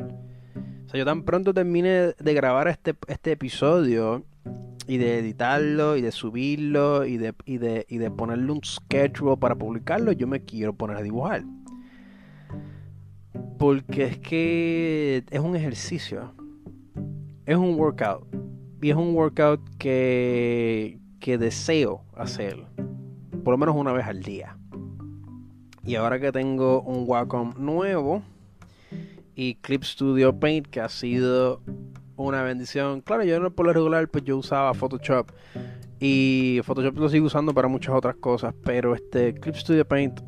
[0.93, 4.23] Yo tan pronto termine de grabar este, este episodio
[4.87, 9.37] y de editarlo y de subirlo y de, y de, y de ponerle un schedule
[9.37, 11.45] para publicarlo, yo me quiero poner a dibujar.
[13.57, 16.31] Porque es que es un ejercicio.
[17.47, 18.27] Es un workout.
[18.79, 22.67] Y es un workout que, que deseo hacer.
[23.43, 24.57] Por lo menos una vez al día.
[25.83, 28.21] Y ahora que tengo un Wacom nuevo
[29.35, 31.61] y Clip Studio Paint que ha sido
[32.15, 33.01] una bendición.
[33.01, 35.31] Claro, yo no por lo regular pues yo usaba Photoshop
[35.99, 40.19] y Photoshop lo sigo usando para muchas otras cosas, pero este Clip Studio Paint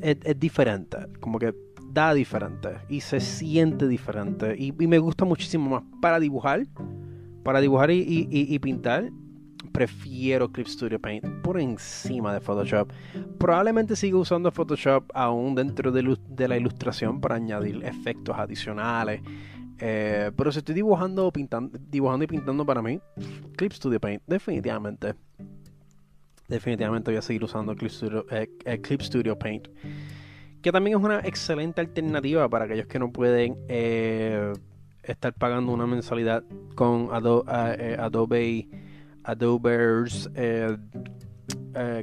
[0.00, 1.54] es, diferente, como que
[1.92, 6.66] da diferente y se siente diferente y, me gusta muchísimo más para dibujar,
[7.42, 9.10] para dibujar y, pintar.
[9.74, 12.92] Prefiero Clip Studio Paint por encima de Photoshop.
[13.38, 19.20] Probablemente siga usando Photoshop aún dentro de, de la ilustración para añadir efectos adicionales
[19.78, 23.00] eh, pero si estoy dibujando, pintando, dibujando y pintando para mí,
[23.56, 25.14] Clip Studio Paint, definitivamente.
[26.48, 29.68] Definitivamente voy a seguir usando Clip Studio, eh, eh, Paint.
[30.62, 33.56] Que también es una excelente alternativa para aquellos que no pueden
[35.02, 36.42] estar pagando una mensualidad
[36.74, 38.68] con Adobe
[39.24, 40.76] Adobe's eh,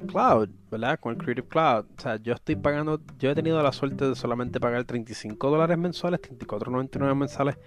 [0.08, 1.00] cloud, ¿verdad?
[1.00, 1.86] Con el Creative Cloud.
[1.98, 5.78] O sea, yo estoy pagando, yo he tenido la suerte de solamente pagar 35 dólares
[5.78, 7.58] mensuales, 34.99 mensuales,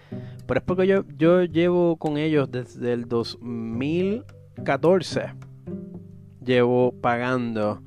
[0.47, 5.33] pero es porque yo, yo llevo con ellos desde el 2014.
[6.45, 7.83] Llevo pagando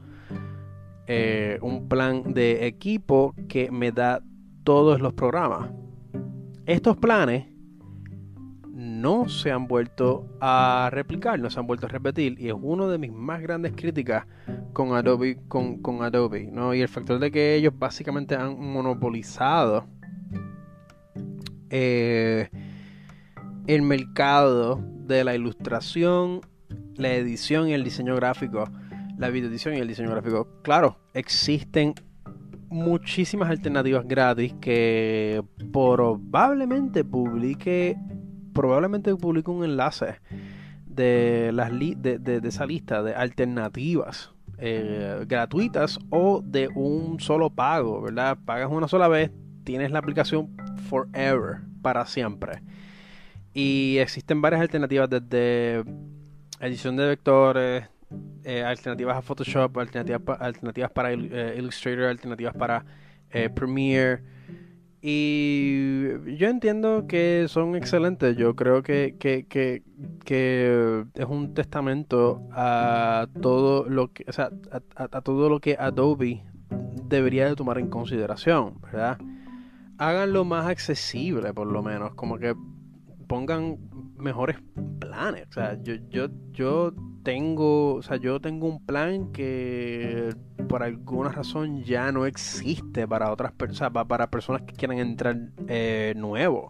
[1.05, 4.23] eh, un plan de equipo que me da
[4.63, 5.69] todos los programas.
[6.65, 7.45] Estos planes
[8.77, 12.39] no se han vuelto a replicar, no se han vuelto a repetir.
[12.39, 14.27] Y es una de mis más grandes críticas
[14.71, 16.75] con Adobe, con, Adobe, ¿no?
[16.75, 19.87] Y el factor de que ellos básicamente han monopolizado
[21.71, 22.49] eh,
[23.65, 26.41] el mercado de la ilustración,
[26.97, 28.65] la edición y el diseño gráfico.
[29.17, 30.47] La videoedición y el diseño gráfico.
[30.61, 31.95] Claro, existen
[32.69, 35.41] muchísimas alternativas gratis que
[35.73, 37.97] probablemente publique
[38.57, 40.19] probablemente publico un enlace
[40.87, 48.35] de, las de, esa lista de alternativas eh, gratuitas o de un solo pago, ¿verdad?
[48.45, 49.29] Pagas una sola vez,
[49.63, 50.57] tienes la aplicación
[50.89, 52.63] forever, para siempre.
[53.53, 55.83] Y existen varias alternativas desde
[56.59, 57.85] edición de vectores,
[58.43, 62.83] eh, alternativas a Photoshop, alternativas, alternativas para eh, Illustrator, alternativas para
[63.53, 64.23] Premiere
[65.09, 68.35] y yo entiendo que son excelentes.
[68.35, 69.81] Yo creo que, que,
[71.13, 74.49] es un testamento a todo lo que, o sea,
[74.97, 76.43] a, todo lo que Adobe
[77.05, 79.17] debería de tomar en consideración, ¿verdad?
[79.97, 82.53] Háganlo más accesible, por lo menos, como que
[83.27, 83.77] pongan
[84.17, 84.57] mejores
[84.99, 85.47] planes.
[85.49, 86.93] O sea, yo, yo, yo
[87.23, 90.33] tengo, o sea, yo tengo un plan que
[90.67, 95.37] por alguna razón ya no existe para otras personas, para personas que quieran entrar
[95.67, 96.69] eh, nuevo.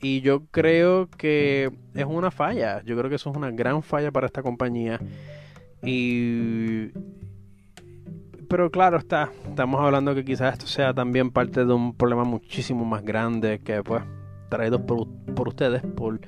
[0.00, 2.82] Y yo creo que es una falla.
[2.84, 5.00] Yo creo que eso es una gran falla para esta compañía.
[5.82, 6.90] Y
[8.48, 12.84] pero claro está, estamos hablando que quizás esto sea también parte de un problema muchísimo
[12.84, 14.02] más grande que pues
[14.56, 16.20] traído por, por ustedes, por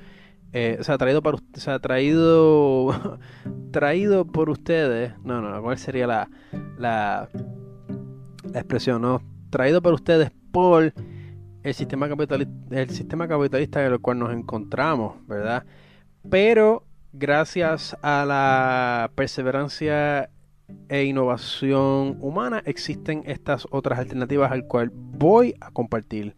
[0.53, 3.19] eh, o sea, traído para o sea, traído
[3.71, 5.13] traído por ustedes.
[5.23, 6.29] No, no, ¿cuál sería la,
[6.77, 7.29] la,
[8.53, 9.01] expresión?
[9.01, 10.93] No, traído por ustedes por
[11.63, 15.65] el sistema capitalista, el sistema capitalista en el cual nos encontramos, ¿verdad?
[16.29, 20.29] Pero gracias a la perseverancia
[20.89, 26.35] e innovación humana existen estas otras alternativas al cual voy a compartir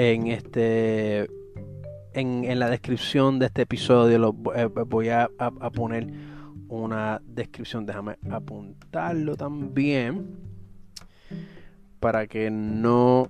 [0.00, 1.28] en este
[2.14, 5.28] en, la descripción de este episodio lo, eh, voy a,
[5.74, 6.10] poner
[6.68, 7.84] una descripción.
[7.84, 10.38] Déjame apuntarlo también.
[12.00, 13.28] Para que no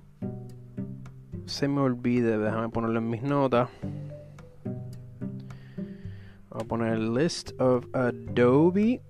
[1.45, 2.37] se me olvide.
[2.37, 3.69] Déjame ponerlo en mis notas.
[6.51, 9.01] Voy a poner list of Adobe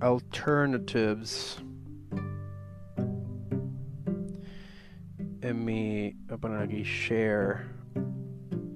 [0.00, 1.62] alternatives.
[5.42, 6.14] En mi.
[6.28, 7.66] Voy a poner aquí share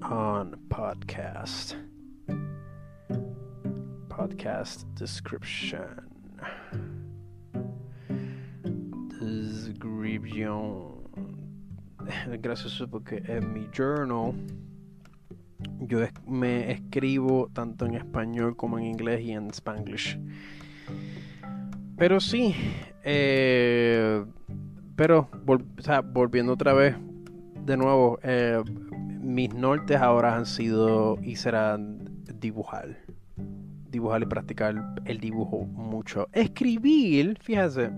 [0.01, 1.75] on podcast.
[4.09, 6.09] Podcast description.
[9.17, 10.97] Description.
[12.41, 14.33] Gracias porque en mi journal
[15.79, 20.19] yo me escribo tanto en español como en inglés y en spanglish.
[21.97, 22.53] Pero sí,
[23.05, 24.25] eh,
[24.97, 25.29] pero
[26.11, 26.97] volviendo otra vez,
[27.65, 28.61] de nuevo, eh,
[29.21, 32.97] mis nortes ahora han sido y serán dibujar.
[33.89, 34.75] Dibujar y practicar
[35.05, 36.27] el dibujo mucho.
[36.31, 37.91] Escribir, fíjese.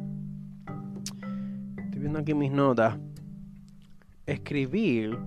[1.86, 3.00] Estoy viendo aquí mis notas.
[4.26, 5.18] Escribir,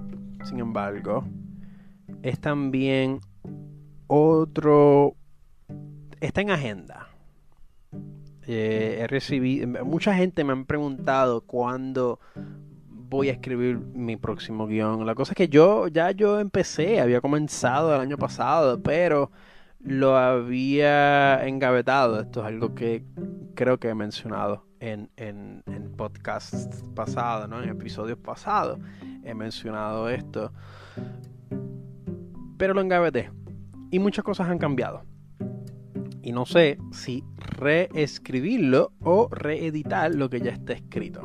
[0.45, 1.25] sin embargo,
[2.23, 3.19] es también
[4.09, 5.17] otro...
[6.21, 7.09] Está en agenda.
[8.47, 9.85] Eh, he recibido...
[9.85, 12.19] Mucha gente me han preguntado cuándo
[12.85, 15.05] voy a escribir mi próximo guion.
[15.07, 19.31] La cosa es que yo ya yo empecé, había comenzado el año pasado, pero
[19.79, 22.21] lo había engavetado.
[22.21, 23.05] Esto es algo que
[23.55, 27.63] creo que he mencionado en, en, en podcasts pasados, ¿no?
[27.63, 28.79] en episodios pasados.
[29.25, 30.53] He mencionado esto.
[32.57, 33.31] Pero lo engaveté.
[33.91, 35.05] Y muchas cosas han cambiado.
[36.23, 37.25] Y no sé si
[37.63, 41.23] reescribirlo o reeditar lo que ya está escrito.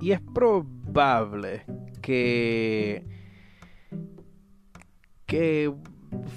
[0.00, 1.64] Y es probable
[2.02, 3.04] que,
[5.26, 5.72] que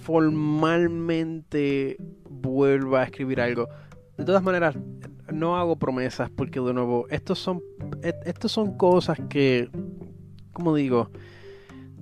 [0.02, 1.98] formalmente
[2.30, 3.68] vuelva a escribir algo.
[4.18, 4.76] De todas maneras,
[5.32, 7.62] no hago promesas porque de nuevo, estos son,
[8.26, 9.70] estos son cosas que,
[10.52, 11.10] como digo,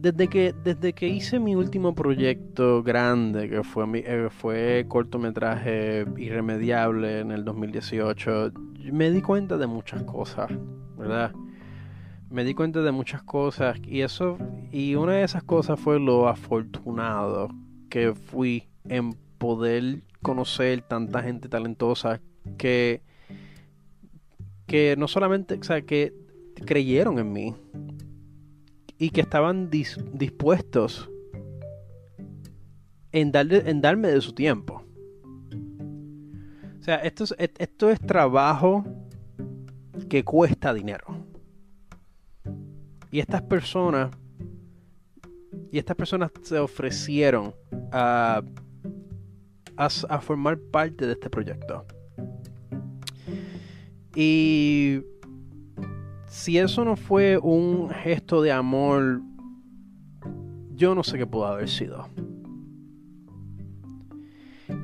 [0.02, 6.06] desde que, desde que hice mi último proyecto grande, que fue, mi, eh, fue cortometraje
[6.18, 8.52] irremediable en el 2018,
[8.92, 10.50] me di cuenta de muchas cosas,
[10.98, 11.32] ¿verdad?
[12.32, 14.38] me di cuenta de muchas cosas y eso
[14.72, 17.50] y una de esas cosas fue lo afortunado
[17.90, 22.22] que fui en poder conocer tanta gente talentosa
[22.58, 23.02] que
[24.66, 26.14] que no solamente, o sea, que
[26.66, 27.56] creyeron en mí
[29.02, 31.10] y que estaban dispuestos
[33.12, 34.84] en, darle, en darme de su tiempo.
[36.80, 38.86] O sea, esto esto es trabajo
[40.08, 41.26] que cuesta dinero.
[43.10, 44.12] Y estas personas,
[45.72, 47.56] y estas personas se ofrecieron
[47.92, 48.44] a,
[49.78, 51.88] a, formar parte de este proyecto.
[54.16, 55.02] Y
[56.32, 59.20] si eso no fue un gesto de amor,
[60.74, 62.08] yo no sé qué pudo haber sido.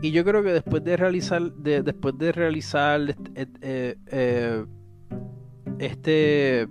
[0.01, 4.65] Y yo creo que después de realizar, después de realizar este, eh, eh,
[5.79, 6.67] este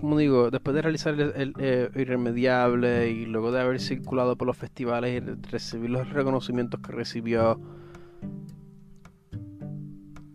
[0.00, 4.56] como digo, después de realizar el, eh, Irremediable y luego de haber circulado por los
[4.56, 7.60] festivales y recibir los reconocimientos que recibió,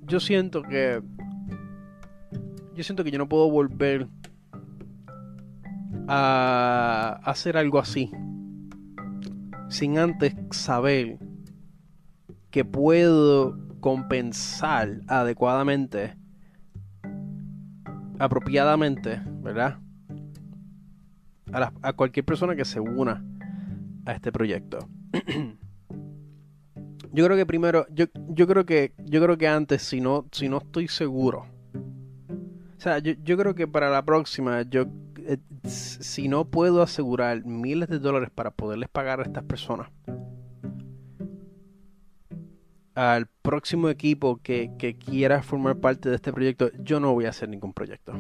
[0.08, 1.02] yo siento que
[2.76, 4.08] yo siento que yo no puedo volver
[6.08, 8.12] a hacer algo así
[9.70, 11.20] sin antes saber
[12.50, 16.16] que puedo compensar adecuadamente
[18.20, 19.80] apropiadamente, ¿verdad?
[21.52, 23.24] A, cualquier persona que se una
[24.06, 24.88] a este proyecto.
[27.12, 30.50] yo creo que primero, yo, yo, creo que, yo creo que antes, si no, si
[30.50, 31.46] no estoy seguro.
[32.82, 34.86] O sea, yo, creo que para la próxima, yo,
[35.20, 39.92] eh, si no puedo asegurar miles de dólares para poderles pagar a estas personas,
[42.96, 47.50] al próximo equipo que, quiera formar parte de este proyecto, yo no voy a hacer
[47.50, 48.14] ningún proyecto.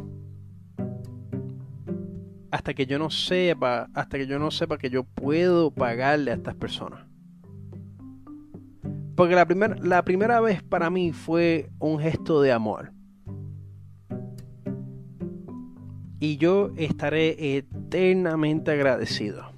[2.51, 6.35] Hasta que yo no sepa, hasta que yo no sepa que yo puedo pagarle a
[6.35, 7.03] estas personas.
[9.15, 9.47] Porque la,
[9.81, 12.91] la primera vez para mí fue un gesto de amor.
[16.21, 19.51] Y yo estaré eternamente agradecido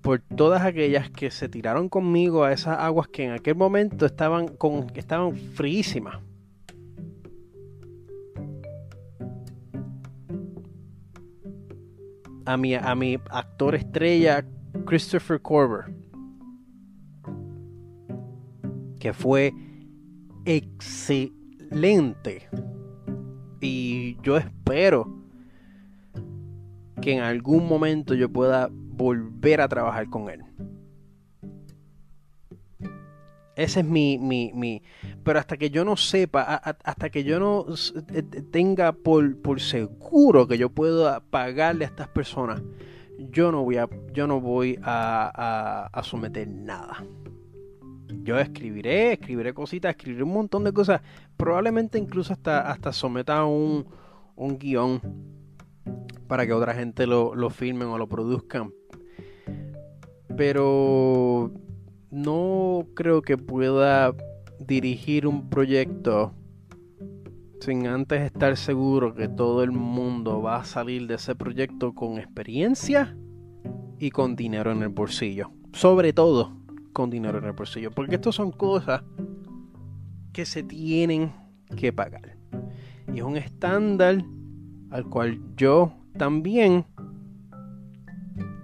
[0.00, 4.48] por todas aquellas que se tiraron conmigo a esas aguas que en aquel momento estaban,
[4.48, 6.18] con, estaban fríísimas.
[12.46, 14.44] A mi, a mi actor estrella
[14.86, 15.94] Christopher Corber,
[18.98, 19.52] que fue
[20.46, 21.32] excelente.
[23.62, 25.06] Y yo espero
[27.00, 30.44] que en algún momento yo pueda volver a trabajar con él.
[33.54, 34.82] Ese es mi, mi, mi,
[35.22, 37.66] Pero hasta que yo no sepa, hasta que yo no
[38.50, 42.62] tenga por, por seguro que yo puedo pagarle a estas personas,
[43.30, 47.04] yo no voy a, yo no voy a, a, someter nada.
[48.22, 51.00] Yo escribiré, escribiré cositas, escribiré un montón de cosas.
[51.36, 53.86] Probablemente incluso hasta, hasta someta un,
[54.36, 55.00] un guion
[56.26, 58.72] para que otra gente lo, lo filmen o lo produzcan
[60.36, 61.52] pero
[62.10, 64.14] no creo que pueda
[64.58, 66.34] dirigir un proyecto
[67.60, 72.18] sin antes estar seguro que todo el mundo va a salir de ese proyecto con
[72.18, 73.16] experiencia
[73.98, 75.52] y con dinero en el bolsillo.
[75.72, 76.56] Sobre todo
[76.92, 77.90] con dinero en el bolsillo.
[77.90, 79.02] Porque estas son cosas
[80.32, 81.32] que se tienen
[81.76, 82.36] que pagar.
[83.12, 84.24] Y es un estándar
[84.90, 86.84] al cual yo también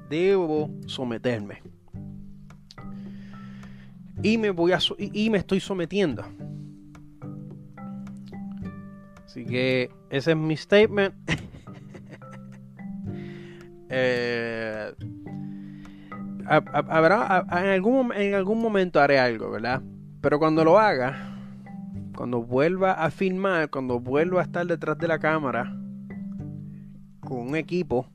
[0.09, 1.63] debo someterme.
[4.23, 6.25] Y me voy a y me estoy sometiendo.
[9.25, 11.15] Así que ese es mi statement.
[13.91, 14.93] eh,
[16.49, 19.83] habrá, en, algún, en algún momento haré algo, ¿verdad?
[20.21, 21.17] Pero cuando lo haga,
[22.17, 25.65] cuando vuelva a filmar, cuando vuelva a estar detrás de la cámara
[27.21, 28.07] con un equipo,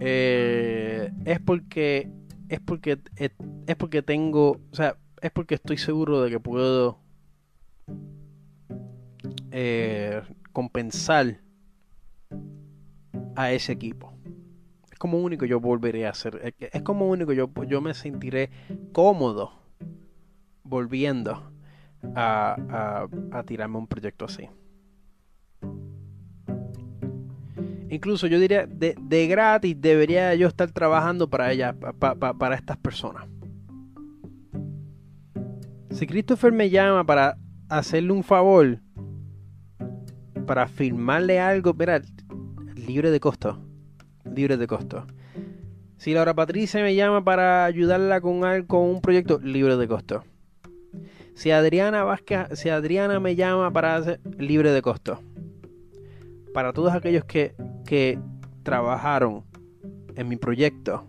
[0.00, 2.10] eh, es porque
[2.48, 6.98] es porque es, porque tengo, o sea, es porque estoy seguro de que puedo
[9.50, 11.40] eh, compensar
[13.34, 14.13] a ese equipo
[14.98, 16.54] como único yo volveré a hacer.
[16.58, 18.50] Es como único yo, yo me sentiré
[18.92, 19.52] cómodo
[20.62, 21.52] volviendo
[22.14, 24.48] a, a, tirarme un proyecto así.
[27.88, 33.28] Incluso yo diría, de, de gratis debería yo estar trabajando para ella, para estas personas.
[35.90, 37.38] Si Christopher me llama para
[37.68, 38.80] hacerle un favor,
[40.46, 42.02] para firmarle algo, mira,
[42.74, 43.63] libre de costo
[44.24, 45.06] libre de costo.
[45.96, 50.24] Si Laura Patricia me llama para ayudarla con, con un proyecto, libre de costo.
[51.34, 55.20] Si Adriana Vázquez, si Adriana me llama para hacer libre de costo.
[56.52, 57.54] Para todos aquellos que,
[57.86, 58.18] que
[58.62, 59.44] trabajaron
[60.14, 61.06] en mi proyecto,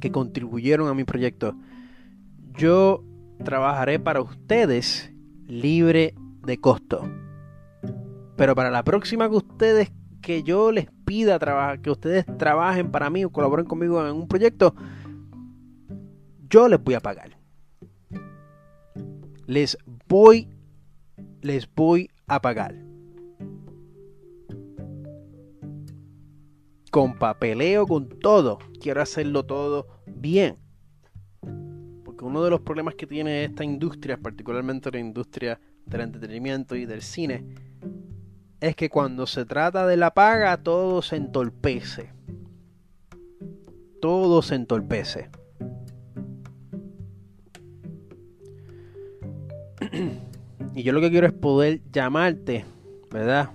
[0.00, 1.54] que contribuyeron a mi proyecto,
[2.54, 3.04] yo
[3.44, 5.12] trabajaré para ustedes
[5.46, 6.14] libre
[6.44, 7.08] de costo.
[8.36, 13.08] Pero para la próxima que ustedes que yo les pida trabajar, que ustedes trabajen para
[13.08, 14.74] mí o colaboren conmigo en un proyecto,
[16.50, 17.38] yo les voy a pagar.
[19.46, 19.78] Les
[20.08, 20.48] voy,
[21.40, 22.74] les voy a pagar.
[26.90, 28.58] Con papeleo, con todo.
[28.80, 30.56] Quiero hacerlo todo bien.
[32.04, 36.84] Porque uno de los problemas que tiene esta industria, particularmente la industria del entretenimiento y
[36.86, 37.44] del cine,
[38.60, 42.10] es que cuando se trata de la paga todo se entorpece.
[44.00, 45.30] Todo se entorpece.
[50.74, 52.64] y yo lo que quiero es poder llamarte,
[53.10, 53.50] ¿verdad?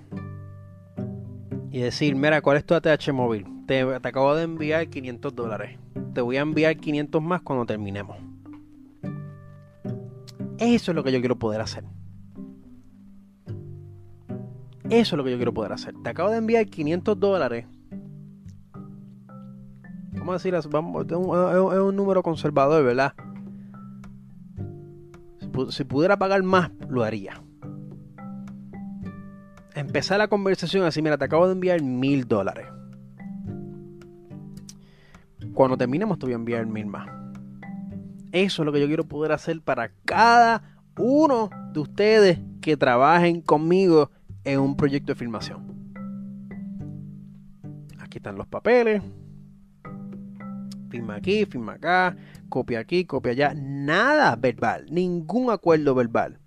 [1.70, 3.46] Y decir, mira, ¿cuál es tu ATH móvil?
[3.66, 5.78] Te, te acabo de enviar 500 dólares.
[6.12, 8.18] Te voy a enviar 500 más cuando terminemos.
[10.58, 11.84] Eso es lo que yo quiero poder hacer.
[14.92, 15.94] Eso es lo que yo quiero poder hacer.
[16.02, 17.64] Te acabo de enviar 500 dólares.
[20.12, 23.14] Vamos a decir, vamos, es, un, número conservador, ¿verdad?
[25.70, 27.42] Si, pudiera pagar más, lo haría.
[29.74, 32.66] Empezar la conversación así, mira, te acabo de enviar mil dólares.
[35.54, 37.08] Cuando terminemos te voy a enviar mil más.
[38.30, 43.40] Eso es lo que yo quiero poder hacer para cada uno de ustedes que trabajen
[43.40, 44.10] conmigo
[44.44, 45.72] en un proyecto de filmación.
[47.98, 49.02] Aquí están los papeles.
[50.90, 52.16] Firma aquí, firma acá,
[52.50, 53.54] copia aquí, copia allá.
[53.54, 56.38] Nada verbal, ningún acuerdo verbal.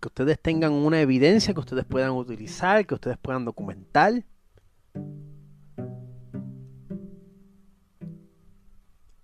[0.00, 4.24] Que ustedes tengan una evidencia que ustedes puedan utilizar, que ustedes puedan documentar.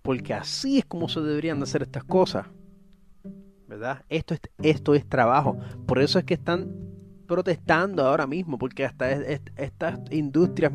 [0.00, 2.46] Porque así es como se deberían de hacer estas cosas.
[4.08, 5.58] Esto es, esto es trabajo.
[5.86, 6.70] Por eso es que están
[7.26, 10.72] protestando ahora mismo, porque hasta estas industrias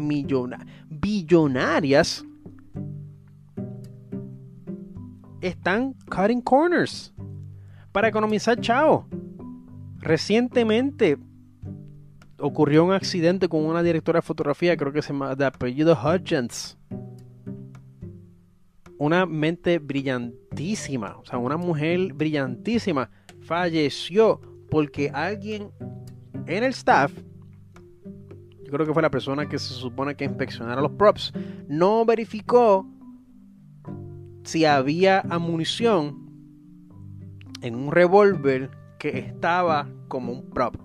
[0.89, 2.25] billonarias
[5.41, 7.13] están cutting corners
[7.91, 9.07] para economizar chao.
[9.99, 11.17] Recientemente
[12.39, 16.78] ocurrió un accidente con una directora de fotografía, creo que se llama de apellido Hutchins
[18.99, 23.09] una mente brillantísima, o sea, una mujer brillantísima,
[23.39, 25.71] falleció porque alguien
[26.45, 27.13] en el staff,
[28.61, 31.31] yo creo que fue la persona que se supone que inspeccionara los props,
[31.69, 32.85] no verificó
[34.43, 36.29] si había munición
[37.61, 38.69] en un revólver
[38.99, 40.75] que estaba como un prop.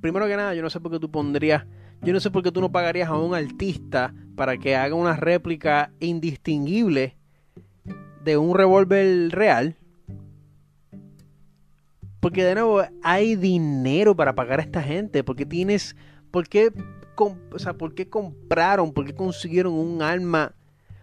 [0.00, 1.66] Primero que nada, yo no sé por qué tú pondrías,
[2.00, 5.14] yo no sé por qué tú no pagarías a un artista para que haga una
[5.14, 7.18] réplica indistinguible
[8.24, 9.76] de un revólver real.
[12.20, 15.22] Porque de nuevo hay dinero para pagar a esta gente.
[15.22, 15.94] Porque tienes.
[16.30, 16.72] ¿Por qué,
[17.16, 18.92] o sea, ¿por qué compraron?
[18.92, 20.54] ¿Por qué consiguieron un arma?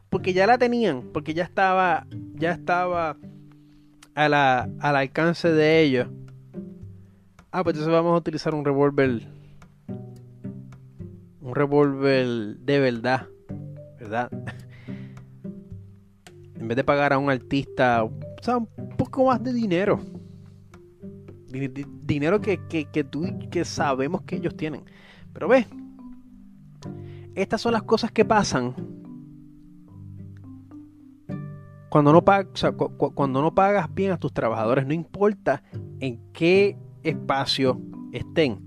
[0.09, 1.03] Porque ya la tenían.
[1.13, 2.07] Porque ya estaba.
[2.35, 3.17] Ya estaba
[4.15, 6.07] a la, al alcance de ellos.
[7.51, 9.27] Ah, pues entonces vamos a utilizar un revólver.
[11.41, 13.27] Un revólver de verdad.
[13.99, 14.31] ¿Verdad?
[16.61, 19.99] en vez de pagar a un artista, un poco más de dinero.
[22.03, 24.83] dinero que, que, tú que sabemos que ellos tienen.
[25.33, 25.65] Pero ve,
[27.33, 28.75] estas son las cosas que pasan
[31.89, 32.23] cuando no,
[33.15, 34.85] cuando no pagas bien a tus trabajadores.
[34.85, 35.63] No importa
[35.99, 37.81] en qué espacio
[38.13, 38.61] estén,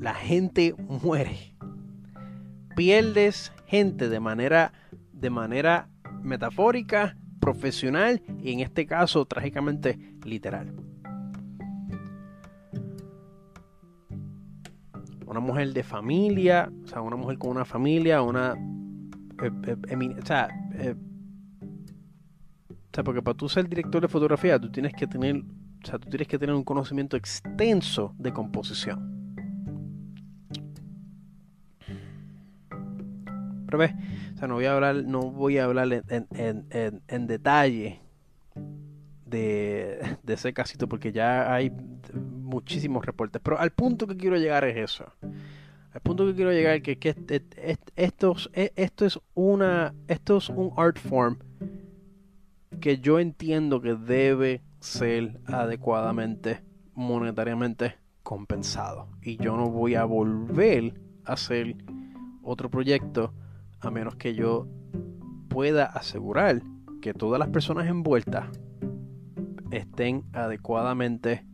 [0.00, 0.74] la gente
[1.04, 1.54] muere.
[2.74, 4.72] Pierdes gente de manera,
[5.12, 5.91] de manera
[6.22, 10.72] metafórica, profesional y en este caso trágicamente literal.
[15.26, 18.52] Una mujer de familia, o sea, una mujer con una familia, una...
[19.42, 19.50] Eh,
[19.88, 20.94] eh, o, sea, eh,
[22.70, 25.98] o sea, porque para tú ser director de fotografía, tú tienes que tener, o sea,
[25.98, 29.12] tú tienes que tener un conocimiento extenso de composición.
[33.66, 33.94] Pero ves,
[34.46, 38.00] no voy a hablar, no voy a hablar en, detalle
[39.26, 43.40] de, ese casito porque ya hay muchísimos reportes.
[43.42, 45.06] Pero al punto que quiero llegar es eso.
[45.92, 47.14] Al punto que quiero llegar que, que
[47.96, 48.36] esto,
[48.76, 51.36] esto es una esto es un art form
[52.80, 56.62] que yo entiendo que debe ser adecuadamente
[56.94, 61.76] monetariamente compensado y yo no voy a volver a hacer
[62.42, 63.32] otro proyecto
[63.82, 64.66] a menos que yo
[65.48, 66.62] pueda asegurar
[67.00, 68.46] que todas las personas envueltas
[69.70, 71.44] estén adecuadamente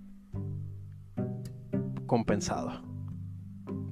[2.07, 2.83] compensados.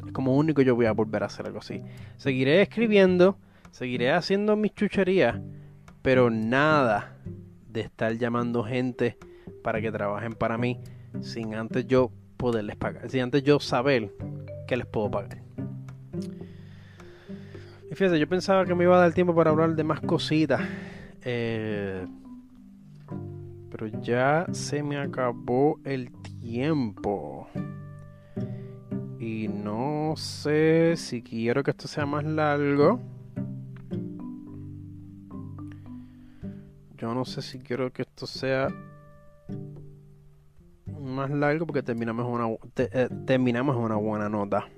[0.06, 1.82] Es como único yo voy a volver a hacer algo así.
[2.16, 3.38] Seguiré escribiendo,
[3.70, 5.40] seguiré haciendo mis chucherías,
[6.02, 7.16] pero nada
[7.68, 9.16] de estar llamando gente
[9.62, 10.80] para que trabajen para mí
[11.20, 14.12] sin antes yo poderles pagar, sin antes yo saber
[14.66, 15.42] que les puedo pagar.
[17.97, 20.60] Fíjate, yo pensaba que me iba a dar tiempo para hablar de más cositas.
[21.23, 22.06] Eh,
[23.70, 27.48] pero ya se me acabó el tiempo.
[29.18, 33.01] Y no sé si quiero que esto sea más largo.
[36.98, 38.68] Yo no sé si quiero que esto sea
[41.01, 44.68] más largo porque terminamos una, eh, terminamos una buena nota.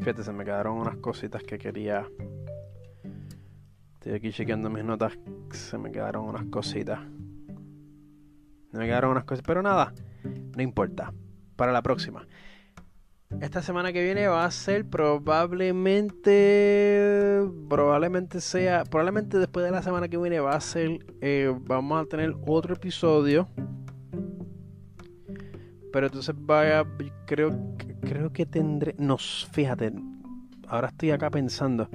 [0.00, 2.06] Fíjate, se me quedaron unas cositas que quería.
[3.94, 5.12] Estoy aquí chequeando mis notas.
[5.52, 7.00] Se me quedaron unas cositas.
[8.72, 9.44] Me quedaron unas cosas.
[9.46, 9.92] Pero nada,
[10.56, 11.12] no importa.
[11.54, 12.26] Para la próxima.
[13.42, 17.42] Esta semana que viene va a ser probablemente.
[17.68, 18.84] Probablemente sea.
[18.84, 21.04] Probablemente después de la semana que viene va a ser.
[21.20, 23.48] Eh, vamos a tener otro episodio.
[25.92, 26.84] Pero entonces vaya.
[27.26, 27.50] Creo
[28.00, 28.94] creo que tendré.
[28.98, 29.92] No, fíjate.
[30.68, 31.88] Ahora estoy acá pensando.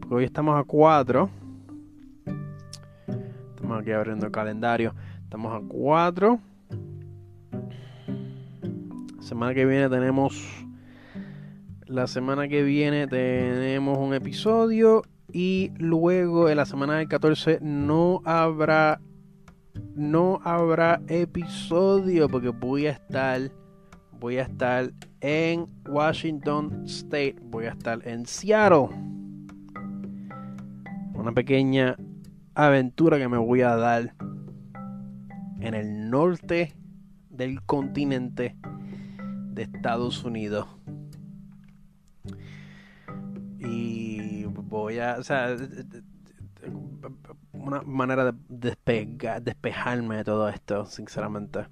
[0.00, 1.30] Porque hoy estamos a 4.
[3.50, 4.94] Estamos aquí abriendo el calendario.
[5.22, 6.38] Estamos a 4.
[9.20, 10.66] Semana que viene tenemos.
[11.86, 15.02] La semana que viene tenemos un episodio.
[15.32, 19.00] Y luego en la semana del 14 no habrá.
[19.94, 22.28] No habrá episodio.
[22.28, 23.50] Porque voy a estar
[24.22, 28.88] voy a estar en Washington State, voy a estar en Seattle.
[31.14, 31.96] Una pequeña
[32.54, 34.14] aventura que me voy a dar
[35.58, 36.72] en el norte
[37.30, 38.56] del continente
[39.52, 40.68] de Estados Unidos.
[43.58, 45.56] Y voy a, o sea,
[47.52, 48.76] una manera de
[49.40, 51.66] despejarme de todo esto, sinceramente.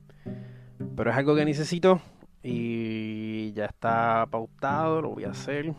[0.96, 2.00] Pero es algo que necesito
[2.42, 5.74] y ya está pautado, lo voy a hacer.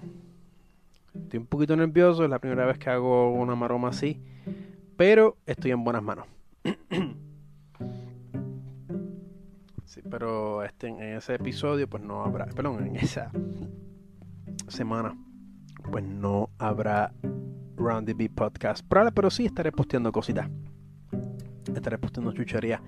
[1.13, 4.21] Estoy un poquito nervioso, es la primera vez que hago una maroma así,
[4.95, 6.27] pero estoy en buenas manos.
[9.85, 13.31] sí, pero este, en ese episodio pues no habrá, perdón, en esa
[14.67, 15.17] semana
[15.89, 17.11] pues no habrá
[17.77, 18.85] Round the Podcast.
[18.87, 20.49] Pero, pero sí estaré posteando cositas.
[21.73, 22.81] Estaré posteando chuchería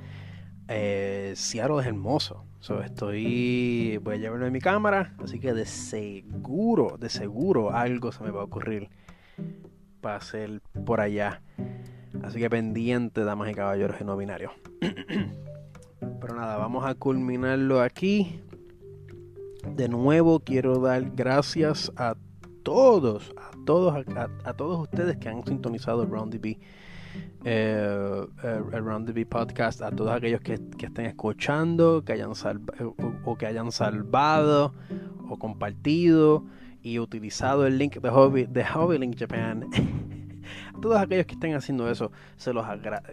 [0.68, 2.46] eh, Seattle es hermoso.
[2.84, 3.98] estoy.
[4.02, 5.16] Voy a llevarlo en mi cámara.
[5.24, 8.90] Así que de seguro, de seguro algo se me va a ocurrir
[10.06, 11.42] va a ser por allá.
[12.24, 14.52] Así que pendiente, damas y caballeros y no binarios.
[14.80, 18.42] Pero nada, vamos a culminarlo aquí.
[19.68, 22.16] De nuevo quiero dar gracias a
[22.64, 23.34] todos,
[23.66, 24.06] todos,
[24.44, 26.58] a, todos ustedes que han sintonizado el Round DB,
[27.44, 32.32] eh, el Round DB podcast, a todos aquellos que, estén escuchando, que hayan
[33.26, 34.74] o, que hayan salvado
[35.30, 36.44] o compartido
[36.82, 39.68] y utilizado el link de Hobby, de Hobby Link Japan.
[40.76, 42.66] a todos aquellos que estén haciendo eso, se los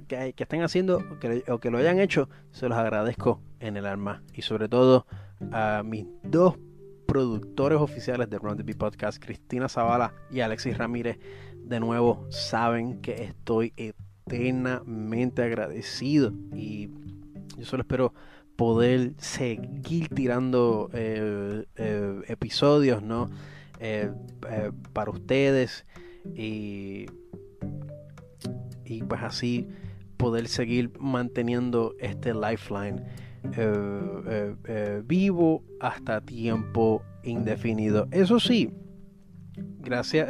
[0.08, 1.02] que, que estén haciendo
[1.48, 4.22] o que lo hayan hecho, se los agradezco en el alma.
[4.34, 5.06] Y sobre todo
[5.52, 6.56] a mis dos
[7.10, 11.18] productores oficiales de Run the Podcast, Cristina Zavala y Alexis Ramírez,
[11.56, 16.88] de nuevo saben que estoy eternamente agradecido y
[17.58, 18.14] yo solo espero
[18.54, 23.28] poder seguir tirando eh, eh, episodios, ¿no?
[23.80, 24.12] Eh,
[24.92, 25.86] para ustedes
[26.36, 27.06] y,
[28.84, 29.66] y pues así
[30.16, 33.02] poder seguir manteniendo este lifeline
[33.56, 38.08] eh, eh, eh, vivo hasta tiempo indefinido.
[38.10, 38.72] Eso sí,
[39.80, 40.28] gracias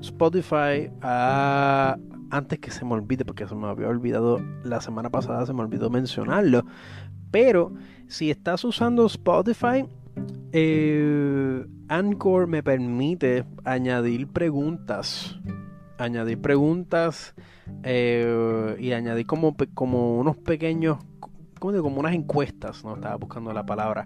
[0.00, 5.52] Spotify antes que se me olvide porque se me había olvidado la semana pasada se
[5.52, 6.64] me olvidó mencionarlo
[7.30, 7.72] pero
[8.06, 9.86] si estás usando Spotify
[11.88, 15.38] Anchor me permite añadir preguntas
[15.98, 17.34] añadir preguntas
[17.84, 20.98] y añadir como, como unos pequeños
[21.72, 24.04] como unas encuestas, no estaba buscando la palabra.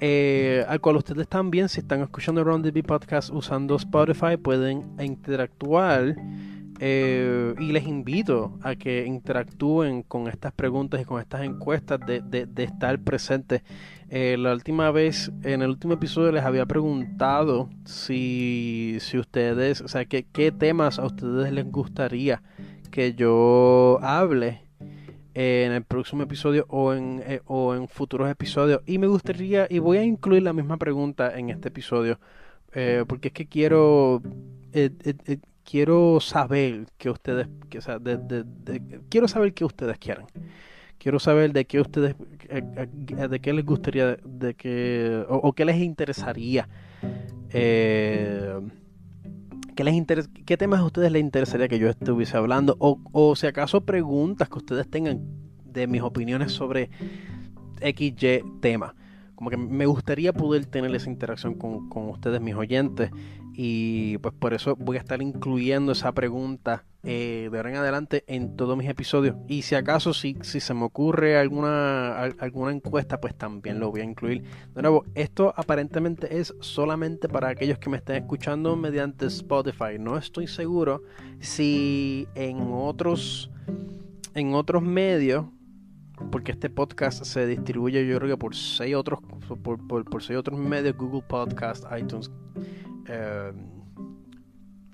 [0.00, 6.16] Eh, al cual ustedes también, si están escuchando Round the Podcast usando Spotify, pueden interactuar.
[6.84, 12.48] Eh, y les invito a que interactúen con estas preguntas y con estas encuestas de,
[12.56, 13.62] estar presentes.
[14.08, 19.86] Eh, la última vez, en el último episodio, les había preguntado si, si ustedes, o
[19.86, 22.42] sea, qué temas a ustedes les gustaría
[22.92, 24.62] que yo hable
[25.34, 28.82] en el próximo episodio o en, eh, o en futuros episodios.
[28.86, 32.18] Y me gustaría, y voy a incluir la misma pregunta en este episodio,
[32.72, 34.22] eh, porque es que quiero,
[34.72, 34.90] eh,
[35.64, 38.00] quiero saber que ustedes, o
[39.08, 40.26] quiero saber qué ustedes quieren.
[40.98, 46.68] Quiero saber de qué ustedes, de qué les gustaría, de qué, o, qué les interesaría.
[49.74, 52.76] ¿Qué, les ¿Qué temas a ustedes les interesaría que yo estuviese hablando?
[52.78, 55.20] O, o si acaso preguntas que ustedes tengan
[55.64, 56.90] de mis opiniones sobre
[57.80, 58.94] XY tema.
[59.34, 63.10] Como que me gustaría poder tener esa interacción con, con, ustedes, mis oyentes.
[63.54, 68.24] Y pues por eso voy a estar incluyendo esa pregunta eh, de ahora en adelante
[68.28, 69.36] en todos mis episodios.
[69.48, 74.02] Y si acaso, si, si se me ocurre alguna, alguna encuesta, pues también lo voy
[74.02, 74.44] a incluir.
[74.74, 79.98] De nuevo, esto aparentemente es solamente para aquellos que me estén escuchando mediante Spotify.
[79.98, 81.02] No estoy seguro
[81.40, 83.50] si en otros,
[84.34, 85.46] en otros medios
[86.30, 89.20] porque este podcast se distribuye yo creo que por seis otros
[89.62, 92.30] por, seis otros medios Google Podcast iTunes
[93.06, 93.52] eh,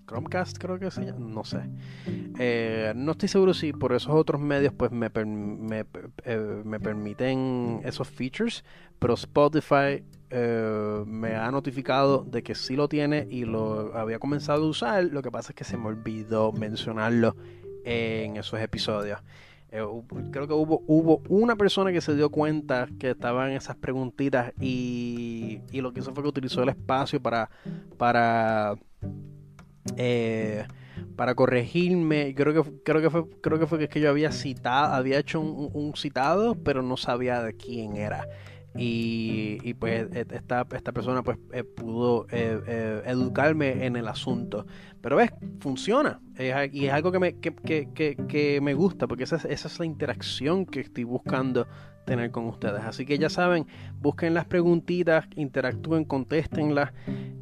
[0.06, 1.60] Chromecast creo que se llama no sé.
[2.38, 5.84] Eh, no estoy seguro si por esos otros medios pues me, me,
[6.24, 8.64] eh, me permiten esos features
[8.98, 14.68] pero Spotify me ha notificado de que sí lo tiene y lo había comenzado a
[14.68, 15.04] usar.
[15.04, 17.34] Lo que pasa es que se me olvidó mencionarlo
[17.84, 19.20] en esos episodios
[19.70, 19.84] eh,
[20.30, 25.60] creo que hubo, hubo una persona que se dio cuenta que estaban esas preguntitas y,
[25.72, 27.50] lo que hizo fue que utilizó el espacio para
[27.98, 28.76] para
[29.96, 30.66] eh,
[31.16, 32.34] para corregirme.
[32.34, 35.92] Creo que creo que fue creo que fue que yo había citado había hecho un
[35.96, 38.26] citado pero no sabía de quién era
[38.76, 44.66] y, pues e, esta, esta persona pues eh, pudo eh, eh, educarme en el asunto.
[45.00, 45.30] Pero ves,
[45.60, 46.20] funciona.
[46.72, 49.84] y es algo que me, que, que, que, me gusta porque esa, esa es la
[49.84, 51.66] interacción que estoy buscando
[52.04, 52.82] tener con ustedes.
[52.84, 53.66] Así que ya saben,
[54.00, 56.92] busquen las preguntitas, interactúen, contéstenlas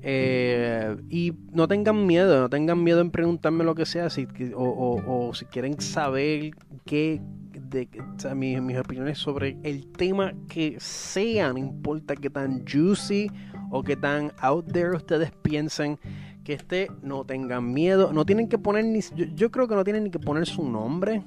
[0.05, 5.35] y no tengan miedo, no tengan miedo en preguntarme lo que sea si, o, o
[5.35, 6.51] si quieren saber
[6.85, 7.21] qué,
[7.69, 7.89] de
[8.35, 13.31] mis, opiniones sobre el tema que sea, no importa que tan juicy
[13.71, 15.99] o que tan out there ustedes piensen
[16.45, 19.01] que esté, no tengan miedo, no tienen que poner ni,
[19.35, 21.25] yo, creo que no tienen ni que poner su nombre,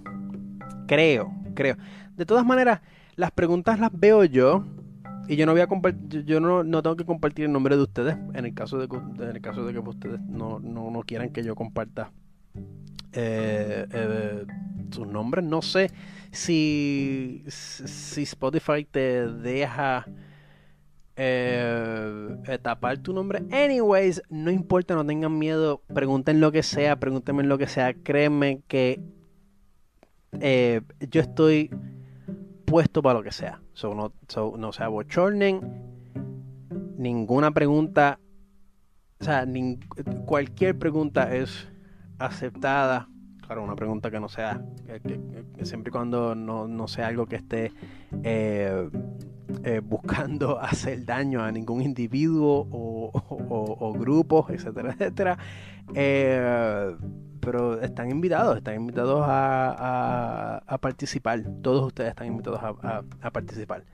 [0.88, 1.76] creo, creo.
[2.16, 2.82] De todas maneras,
[3.16, 4.64] las preguntas las veo yo
[5.28, 7.84] y yo no voy a compartir, yo no, no, tengo que compartir el nombre de
[7.84, 11.02] ustedes en el caso de que, en el caso de que ustedes no, no, no
[11.02, 12.12] quieran que yo comparta
[13.14, 14.46] eh, eh,
[14.92, 15.46] sus nombres.
[15.46, 15.92] No sé
[16.32, 20.06] si, si Spotify te deja
[21.22, 23.44] eh, tapar tu nombre.
[23.52, 25.82] Anyways, no importa, no tengan miedo.
[25.94, 27.94] Pregunten lo que sea, pregúntenme lo que sea.
[27.94, 29.02] Créanme que
[30.40, 31.72] eh, yo estoy
[32.66, 33.62] puesto para lo que sea.
[33.84, 35.62] No, so, no sea bochornen.
[36.98, 38.20] Ninguna pregunta.
[39.20, 39.46] O sea,
[40.26, 41.68] cualquier pregunta es
[42.20, 43.10] aceptada.
[43.46, 44.62] Claro, una pregunta que no sea.
[44.86, 47.72] Que, siempre y cuando no, sea algo que esté.
[48.24, 48.90] Eh,
[49.64, 55.38] eh, buscando hacer daño a ningún individuo o, o, grupos, etcétera, etcétera.
[55.96, 56.96] Eh,
[57.40, 61.44] pero están invitados, están invitados a, a, participar.
[61.62, 63.86] Todos ustedes están invitados a, a, participar.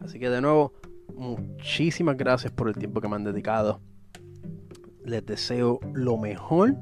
[0.00, 0.72] Así que de nuevo,
[1.14, 3.80] muchísimas gracias por el tiempo que me han dedicado.
[5.04, 6.76] Les deseo lo mejor.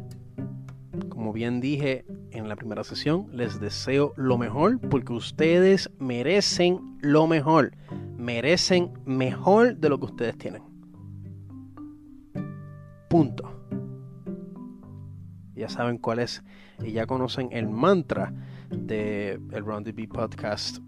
[1.08, 7.26] Como bien dije en la primera sesión, les deseo lo mejor porque ustedes merecen lo
[7.26, 7.72] mejor
[8.26, 10.62] merecen mejor de lo que ustedes tienen.
[13.08, 13.44] Punto.
[15.54, 16.42] Ya saben cuál es
[16.82, 18.32] y ya conocen el mantra
[18.70, 20.78] de el Round B Podcast.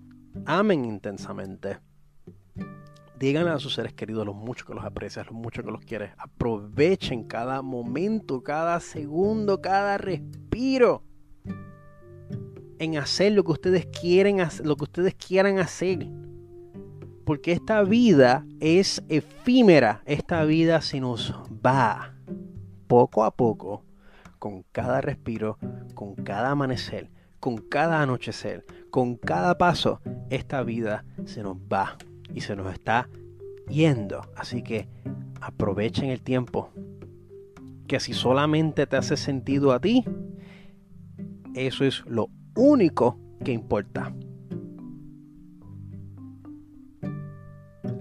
[0.45, 1.79] Amen intensamente.
[3.19, 6.13] Díganle a sus seres queridos lo mucho que los aprecias, lo mucho que los quieres.
[6.19, 11.03] Aprovechen cada momento, cada segundo, cada respiro
[12.79, 16.07] en hacer lo que ustedes quieren, lo que ustedes quieran hacer.
[17.25, 21.35] Porque esta vida es efímera, esta vida se nos
[21.67, 22.15] va
[22.87, 23.85] poco a poco,
[24.39, 25.59] con cada respiro,
[25.95, 30.01] con cada amanecer, con cada anochecer, con cada paso,
[30.31, 31.99] esta vida se nos va
[32.35, 33.09] y se nos está
[33.69, 34.23] yendo.
[34.37, 34.89] Así que
[35.41, 36.71] aprovechen el tiempo,
[37.87, 40.05] que si solamente te hace sentido a ti,
[41.55, 44.13] eso es lo único que importa.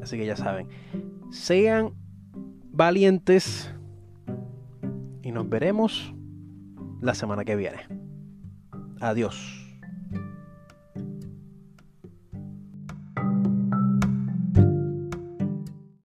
[0.01, 0.67] Así que ya saben,
[1.31, 1.93] sean
[2.71, 3.73] valientes
[5.21, 6.13] y nos veremos
[7.01, 7.79] la semana que viene.
[8.99, 9.56] Adiós.